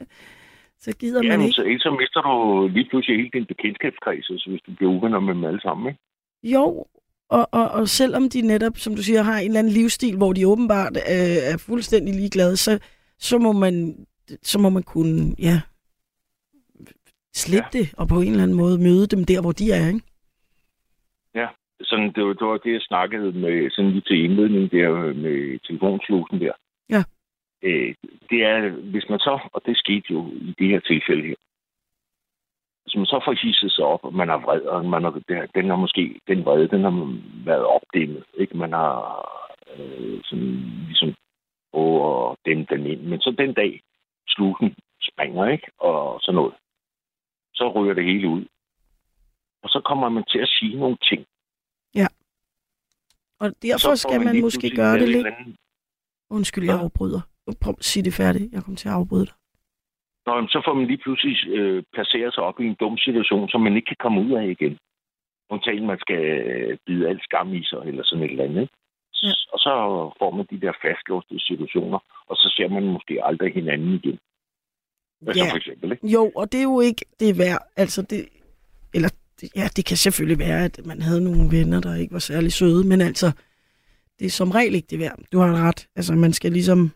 [0.84, 1.52] så gider Ja, man ikke.
[1.54, 5.20] så, ellers så mister du lige pludselig hele din bekendtskabskreds, altså, hvis du bliver uvenner
[5.20, 6.00] med dem alle sammen, ikke?
[6.56, 6.86] Jo,
[7.30, 10.32] og, og, og selvom de netop, som du siger, har en eller anden livsstil, hvor
[10.32, 12.78] de åbenbart øh, er fuldstændig ligeglade, så,
[13.18, 14.06] så, må man,
[14.42, 15.60] så må man kunne, ja,
[17.34, 17.78] slippe ja.
[17.78, 20.00] det, og på en eller anden måde møde dem der, hvor de er, ikke?
[21.34, 21.48] Ja,
[21.80, 24.90] sådan, det, var, det var det, jeg snakkede med sådan lige til indledning der
[25.24, 26.52] med telefonslusen der.
[26.90, 27.02] Ja.
[27.62, 27.94] Øh,
[28.30, 31.34] det er, hvis man så, og det skete jo i det her tilfælde her,
[32.96, 35.10] man så får hisset sig op, og man er vred, og man er,
[35.54, 36.94] den, har måske, den vrede, den har
[37.44, 38.56] været opdæmmet, ikke?
[38.56, 38.94] Man har
[39.76, 40.54] øh, sådan,
[40.88, 41.14] ligesom
[41.72, 43.02] prøvet at dæmme den ind.
[43.02, 43.80] Men så den dag,
[44.28, 44.76] slusen
[45.10, 45.66] springer, ikke?
[45.78, 46.54] Og sådan noget.
[47.54, 48.44] Så ryger det hele ud.
[49.62, 51.26] Og så kommer man til at sige nogle ting,
[53.40, 55.26] Og så derfor får skal man lige måske gøre det lidt...
[55.26, 55.56] anden-
[56.30, 57.20] Undskyld, jeg afbryder.
[57.60, 58.52] Prøv at sige det færdigt.
[58.52, 59.34] Jeg kommer til at afbryde dig.
[60.28, 63.48] Nå, jamen, så får man lige pludselig øh, placeret sig op i en dum situation,
[63.48, 64.78] som man ikke kan komme ud af igen.
[65.50, 68.60] Undtagen man skal øh, bide alt skam i sig, eller sådan et eller andet.
[68.60, 68.74] Ikke?
[69.22, 69.32] Ja.
[69.52, 69.72] Og så
[70.18, 71.98] får man de der fastlåste situationer,
[72.30, 74.18] og så ser man måske aldrig hinanden igen.
[75.26, 75.50] Altså Ja.
[75.52, 76.06] for eksempel, ikke?
[76.06, 77.62] Jo, og det er jo ikke det værd.
[77.76, 78.20] Altså det,
[78.94, 79.10] eller
[79.56, 82.88] ja, det kan selvfølgelig være, at man havde nogle venner, der ikke var særlig søde,
[82.88, 83.26] men altså,
[84.18, 85.18] det er som regel ikke det værd.
[85.32, 85.88] Du har ret.
[85.96, 86.92] Altså, man skal ligesom...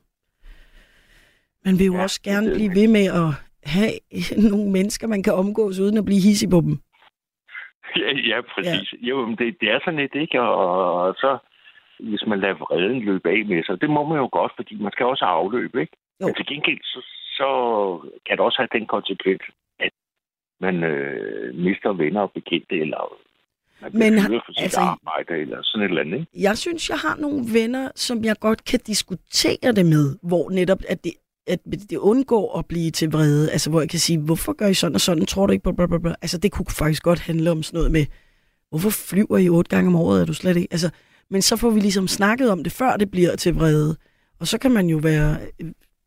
[1.64, 3.28] Man vil jo ja, også gerne det- blive ved med at
[3.74, 3.92] have
[4.50, 6.74] nogle mennesker, man kan omgås uden at blive hissig på dem.
[7.96, 8.92] Ja, ja præcis.
[8.92, 9.06] Ja.
[9.08, 10.40] Jo, men det, det er sådan lidt, ikke?
[10.40, 11.38] Og, og så,
[12.00, 14.92] hvis man lader vreden løbe af med sig, det må man jo godt, fordi man
[14.92, 15.96] skal også have afløb, ikke?
[16.20, 16.26] Jo.
[16.26, 17.00] Men til gengæld, så,
[17.38, 17.48] så
[18.26, 19.42] kan det også have den konsekvens,
[19.80, 19.92] at
[20.60, 23.00] man øh, mister venner og bekendte, eller
[23.82, 26.32] man bliver Men for sit altså, arbejde, eller sådan et eller andet, ikke?
[26.48, 30.78] Jeg synes, jeg har nogle venner, som jeg godt kan diskutere det med, hvor netop,
[30.88, 31.12] at det,
[31.46, 31.58] at
[31.90, 33.50] det undgår at blive til vrede.
[33.50, 35.26] Altså, hvor jeg kan sige, hvorfor gør I sådan og sådan?
[35.26, 35.72] Tror du ikke?
[35.74, 36.14] Blablabla.
[36.22, 38.06] Altså, det kunne faktisk godt handle om sådan noget med,
[38.70, 40.20] hvorfor flyver I otte gange om året?
[40.20, 40.68] Er du slet ikke?
[40.70, 40.90] Altså,
[41.30, 43.96] men så får vi ligesom snakket om det, før det bliver til vrede.
[44.40, 45.38] Og så kan man jo være,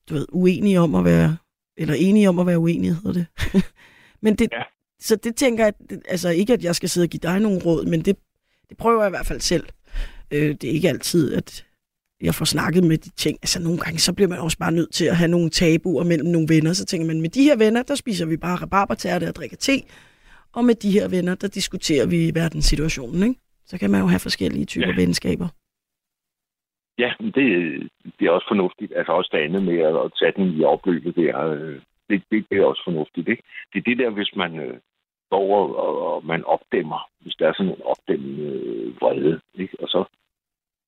[0.10, 1.38] du ved, uenige om at være,
[1.78, 3.26] eller enige om at være uenige, hedder det.
[4.24, 4.64] men det, Ja.
[5.00, 5.74] så det tænker jeg,
[6.10, 8.16] altså ikke at jeg skal sidde og give dig nogle råd, men det,
[8.70, 9.66] det prøver jeg i hvert fald selv.
[10.32, 11.65] Øh, det er ikke altid, at
[12.22, 13.38] jeg får snakket med de ting.
[13.42, 16.30] Altså nogle gange, så bliver man også bare nødt til at have nogle tabuer mellem
[16.30, 16.74] nogle venner.
[16.74, 19.78] Så tænker man, med de her venner, der spiser vi bare rabarbertærte og drikker te.
[20.54, 23.40] Og med de her venner, der diskuterer vi verdenssituationen, ikke?
[23.66, 24.94] Så kan man jo have forskellige typer ja.
[24.94, 25.02] Ja.
[25.02, 25.48] venskaber.
[26.98, 27.46] Ja, det,
[28.20, 28.94] det er også fornuftigt.
[28.96, 32.66] Altså også det andet med at, tage den i opløbet øh, Det, det, det er
[32.66, 33.44] også fornuftigt, ikke?
[33.74, 34.78] Det er det der, hvis man øh,
[35.30, 39.78] går og, og, og man opdæmmer, hvis der er sådan en opdæmmende øh, vrede, ikke?
[39.80, 40.06] Og så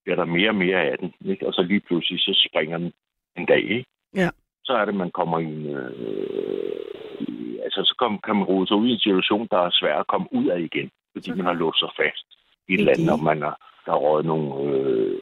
[0.07, 1.47] bliver der mere og mere af den, ikke?
[1.47, 2.91] Og så lige pludselig, så springer den
[3.37, 3.85] en dag, ikke?
[4.15, 4.29] Ja.
[4.67, 5.65] Så er det, man kommer i en...
[5.75, 9.95] Øh, altså, så kom, kan man rode sig ud i en situation, der er svær
[9.99, 12.27] at komme ud af igen, fordi man har låst sig fast
[12.69, 13.13] i et Det andet, det.
[13.15, 13.55] og man har,
[13.85, 15.19] der er røget nogle øh,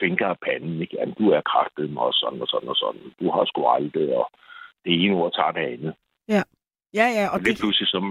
[0.00, 0.96] fingre af panden, ikke?
[0.98, 3.02] Jamen, du er kraftet med og sådan og sådan og sådan.
[3.20, 4.26] Du har sgu aldrig, og
[4.84, 5.92] det ene ord tager det andet.
[6.28, 6.42] Ja,
[6.94, 8.04] ja, og Og lige det, pludselig som,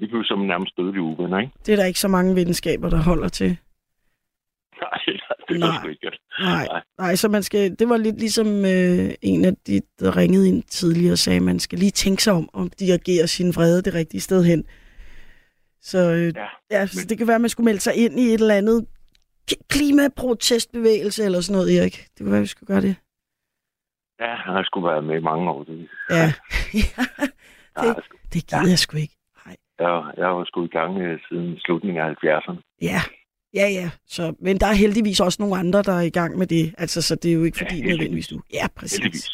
[0.00, 1.52] lige pludselig som nærmest dødelig uvenner, ikke?
[1.66, 3.50] det er der ikke så mange venskaber, der holder til.
[4.82, 5.00] Nej,
[5.48, 5.90] det er Nej.
[5.90, 6.10] ikke.
[6.40, 6.82] Nej, Nej.
[6.98, 10.62] nej, så man skal, det var lidt ligesom øh, en af de, der ringede ind
[10.62, 13.94] tidligere og sagde, at man skal lige tænke sig om, om dirigerer sin vrede det
[13.94, 14.64] rigtige sted hen.
[15.80, 18.22] Så, øh, Ja, ja, så det kan være, at man skulle melde sig ind i
[18.34, 18.86] et eller andet
[19.70, 21.96] klimaprotestbevægelse eller sådan noget, Erik.
[22.14, 22.96] Det kunne være, at vi skulle gøre det.
[24.20, 25.64] ja, han har sgu været med i mange år.
[25.64, 26.32] Det, Ja,
[28.06, 29.16] sgu- det gider jeg sgu ikke.
[29.78, 32.58] jeg, jeg har sgu i gang øh, siden slutningen af 70'erne.
[32.82, 33.00] Ja,
[33.54, 33.90] ja, ja.
[34.06, 36.74] Så, men der er heldigvis også nogle andre, der er i gang med det.
[36.78, 37.98] Altså, så det er jo ikke Ja, fordi heldigvis.
[37.98, 38.40] nødvendigvis du...
[38.52, 38.98] Ja, præcis.
[38.98, 39.30] Heldigvis.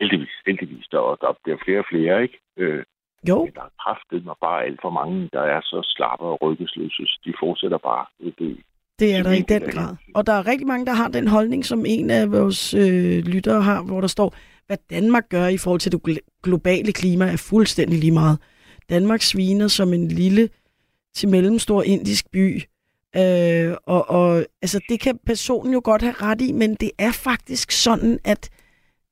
[0.00, 0.86] Heldigvis, heldigvis.
[0.90, 2.38] Der, der bliver flere og flere, ikke?
[2.58, 2.84] Øh,
[3.28, 6.42] Jo, men der er kraftet mig bare alt for mange, der er så slappe og
[6.42, 7.02] ryggesløse.
[7.24, 8.06] De fortsætter bare.
[8.38, 8.56] Det,
[8.98, 9.96] det, er der i den grad.
[10.14, 13.62] Og der er rigtig mange, der har den holdning, som en af vores øh, lyttere
[13.62, 14.34] har, hvor der står,
[14.66, 18.38] hvad Danmark gør i forhold til det gl- globale klima er fuldstændig lige meget.
[18.90, 20.48] Danmark sviner som en lille
[21.14, 22.60] til mellemstor indisk by.
[23.16, 27.12] Øh, og, og altså, det kan personen jo godt have ret i, men det er
[27.12, 28.50] faktisk sådan, at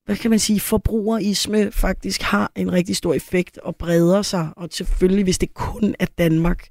[0.06, 4.48] hvad kan man sige, forbrugerisme faktisk har en rigtig stor effekt og breder sig.
[4.56, 6.68] Og selvfølgelig, hvis det kun er Danmark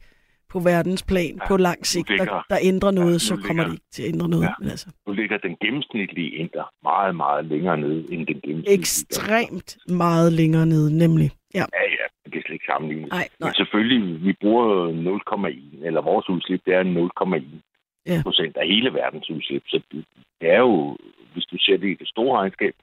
[0.53, 3.63] på verdensplan ja, på lang sigt, der, ligger- der ændrer noget, ja, så nu kommer
[3.63, 4.43] det ligger- ikke til at ændre noget.
[4.43, 4.53] Ja.
[4.59, 8.79] Men altså, nu ligger den gennemsnitlige inder meget, meget længere nede end den gennemsnitlige.
[8.79, 11.29] ekstremt meget længere nede, nemlig.
[11.53, 13.09] Ja, Ja, ja, det kan slet ikke sammenlignes.
[13.09, 13.49] nej, nej.
[13.49, 17.61] Men selvfølgelig, vi bruger 0,1, eller vores udslip, det er 0,1
[18.05, 18.19] Ja.
[18.23, 19.63] procent af hele verdens udslip.
[19.67, 20.05] Så det,
[20.41, 20.97] det er jo,
[21.33, 22.73] hvis du ser det i det store regnskab,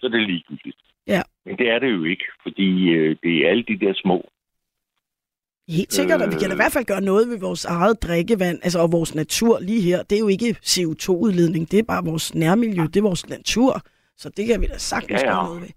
[0.00, 0.76] så er det ligegyldigt.
[1.06, 1.22] Ja.
[1.46, 4.28] Men det er det jo ikke, fordi øh, det er alle de der små.
[5.68, 8.58] Helt sikkert, og vi kan da i hvert fald gøre noget ved vores eget drikkevand,
[8.62, 10.02] altså og vores natur lige her.
[10.02, 13.80] Det er jo ikke CO2-udledning, det er bare vores nærmiljø, det er vores natur.
[14.16, 15.34] Så det kan vi da sagtens Ja, ja.
[15.34, 15.68] gøre noget ved.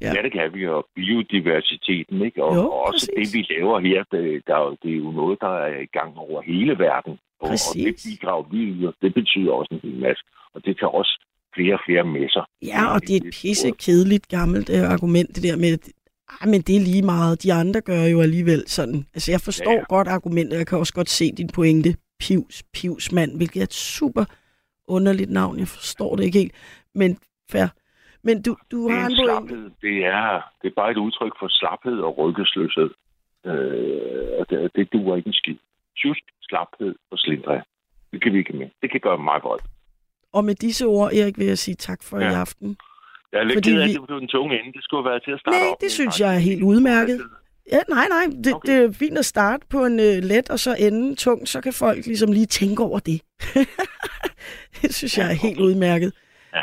[0.00, 0.12] Ja.
[0.16, 0.22] Ja.
[0.22, 2.44] det kan vi, og biodiversiteten, ikke?
[2.44, 3.32] Og, Jo, og også præcis.
[3.32, 5.90] det, vi laver her, det, der, er jo- det er jo noget, der er i
[5.98, 7.12] gang over hele verden.
[7.12, 8.06] Og, og det Præcis.
[8.06, 10.22] bidrager vi yder, det betyder også en hel masse.
[10.54, 11.12] Og det tager også
[11.54, 12.44] flere og flere med sig.
[12.72, 15.78] Ja, og det er et pisse kedeligt gammelt øh, argument, det der med,
[16.40, 17.42] "Ej, men det er lige meget.
[17.42, 19.06] De andre gør jo alligevel sådan.
[19.14, 19.84] Altså, jeg forstår Ja, ja.
[19.88, 20.58] godt argumentet.
[20.58, 21.96] Jeg kan også godt se din pointe.
[22.18, 24.24] Pivs, pivsmand, hvilket er et super
[24.88, 25.58] underligt navn.
[25.58, 26.54] Jeg forstår det ikke helt.
[26.94, 27.18] Men
[27.50, 27.66] fair.
[28.22, 29.70] Men du, du Det har en en slaphed.
[29.82, 32.90] Det er, det er bare et udtryk for slaphed og rykkesløshed.
[33.46, 35.56] Øh, og det, det duer ikke en skid.
[35.98, 37.62] Tjusk, slaphed og slindre.
[38.12, 38.68] Det kan vi ikke med.
[38.82, 39.60] Det kan gøre mig vold.
[40.32, 42.30] Og med disse ord, Erik, vil jeg sige tak for ja.
[42.30, 42.76] i aften.
[43.36, 44.72] Jeg er lidt Fordi ked af, at det blev den tunge ende.
[44.72, 47.16] Det skulle have været til at starte Nej, op det synes jeg er helt udmærket.
[47.72, 48.24] Ja, nej, nej.
[48.44, 48.66] Det, okay.
[48.68, 51.48] det er fint at starte på en øh, let, og så ende tung.
[51.48, 53.22] Så kan folk ligesom lige tænke over det.
[54.82, 56.12] det synes jeg er helt udmærket.
[56.54, 56.62] Ja.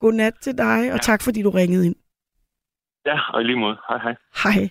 [0.00, 1.96] Godnat til dig, og tak fordi du ringede ind.
[3.06, 3.76] Ja, og i lige måde.
[3.88, 4.14] Hej, hej.
[4.44, 4.68] Hej.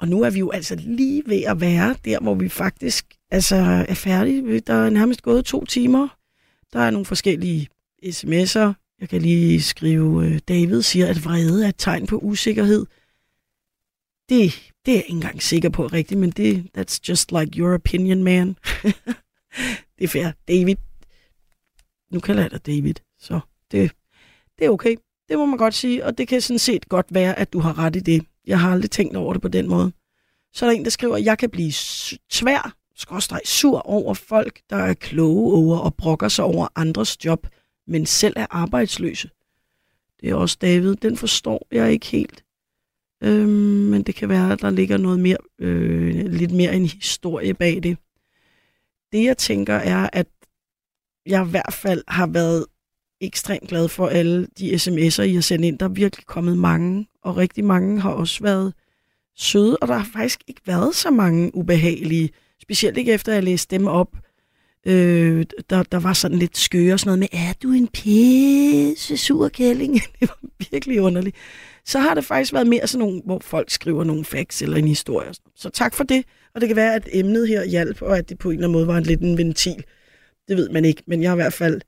[0.00, 3.56] Og nu er vi jo altså lige ved at være der, hvor vi faktisk altså,
[3.88, 4.60] er færdige.
[4.60, 6.08] Der er nærmest gået to timer.
[6.72, 7.68] Der er nogle forskellige
[8.04, 8.83] sms'er.
[9.00, 12.86] Jeg kan lige skrive, øh, David siger, at vrede er et tegn på usikkerhed.
[14.28, 17.74] Det, det er jeg ikke engang sikker på rigtigt, men det, that's just like your
[17.74, 18.48] opinion, man.
[19.98, 20.32] det er fair.
[20.48, 20.76] David.
[22.12, 23.40] Nu kalder jeg dig David, så
[23.70, 23.92] det,
[24.58, 24.96] det er okay.
[25.28, 27.78] Det må man godt sige, og det kan sådan set godt være, at du har
[27.78, 28.26] ret i det.
[28.46, 29.92] Jeg har aldrig tænkt over det på den måde.
[30.52, 34.14] Så er der en, der skriver, at jeg kan blive svær, tvær, skråstreg sur over
[34.14, 37.46] folk, der er kloge over og brokker sig over andres job,
[37.86, 39.30] men selv er arbejdsløse.
[40.20, 40.96] Det er også David.
[40.96, 42.44] Den forstår jeg ikke helt.
[43.22, 43.48] Øhm,
[43.90, 47.82] men det kan være, at der ligger noget mere, øh, lidt mere en historie bag
[47.82, 47.98] det.
[49.12, 50.26] Det jeg tænker er, at
[51.26, 52.66] jeg i hvert fald har været
[53.20, 55.78] ekstremt glad for alle de sms'er, I har sendt ind.
[55.78, 58.74] Der er virkelig kommet mange, og rigtig mange har også været
[59.36, 62.30] søde, og der har faktisk ikke været så mange ubehagelige,
[62.62, 64.16] specielt ikke efter at jeg læste dem op.
[64.86, 69.16] Øh, der, der var sådan lidt skøre og sådan noget med, er du en pisse
[69.16, 69.94] sur kælling?
[70.20, 70.38] det var
[70.70, 71.36] virkelig underligt.
[71.84, 74.88] Så har det faktisk været mere sådan nogle, hvor folk skriver nogle facts eller en
[74.88, 75.28] historie.
[75.28, 75.52] og sådan.
[75.56, 76.24] Så tak for det,
[76.54, 78.72] og det kan være, at emnet her hjalp, og at det på en eller anden
[78.72, 79.84] måde var en lidt en ventil.
[80.48, 81.80] Det ved man ikke, men jeg i hvert fald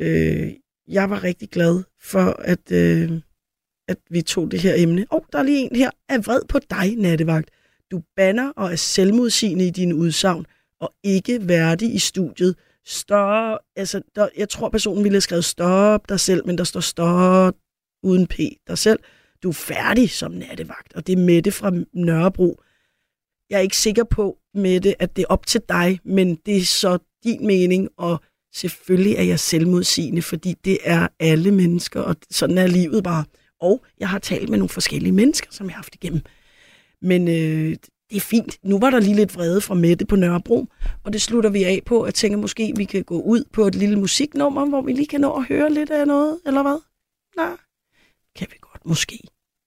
[0.00, 0.52] øh,
[0.88, 3.12] jeg var rigtig glad for, at, øh,
[3.88, 5.06] at vi tog det her emne.
[5.10, 5.90] Og oh, der er lige en her.
[6.08, 7.50] Er vred på dig, nattevagt.
[7.90, 10.46] Du banner og er selvmodsigende i dine udsagn,
[10.80, 12.54] og ikke værdig i studiet.
[12.86, 13.58] Stop.
[13.76, 17.54] Altså, der, jeg tror, personen ville have skrevet stop dig selv, men der står stop
[18.02, 18.36] uden p
[18.68, 18.98] dig selv.
[19.42, 22.60] Du er færdig som nattevagt, og det er Mette fra Nørrebro.
[23.50, 26.64] Jeg er ikke sikker på, Mette, at det er op til dig, men det er
[26.64, 28.20] så din mening, og
[28.54, 33.24] selvfølgelig er jeg selvmodsigende, fordi det er alle mennesker, og sådan er livet bare.
[33.60, 36.22] Og jeg har talt med nogle forskellige mennesker, som jeg har haft igennem.
[37.02, 37.76] Men øh,
[38.10, 38.58] det er fint.
[38.62, 40.66] Nu var der lige lidt vrede fra Mette på Nørrebro,
[41.04, 42.04] og det slutter vi af på.
[42.04, 45.20] Jeg tænker måske, vi kan gå ud på et lille musiknummer, hvor vi lige kan
[45.20, 46.78] nå at høre lidt af noget, eller hvad?
[47.36, 47.56] Nej,
[48.34, 49.20] kan vi godt måske.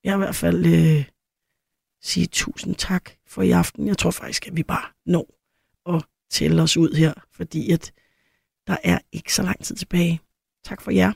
[0.03, 1.06] Jeg vil i hvert fald øh,
[2.02, 3.88] sige tusind tak for i aften.
[3.88, 5.40] Jeg tror faktisk, at vi bare når
[5.95, 7.94] at tælle os ud her, fordi at
[8.68, 10.22] der er ikke så lang tid tilbage.
[10.64, 11.14] Tak for jer.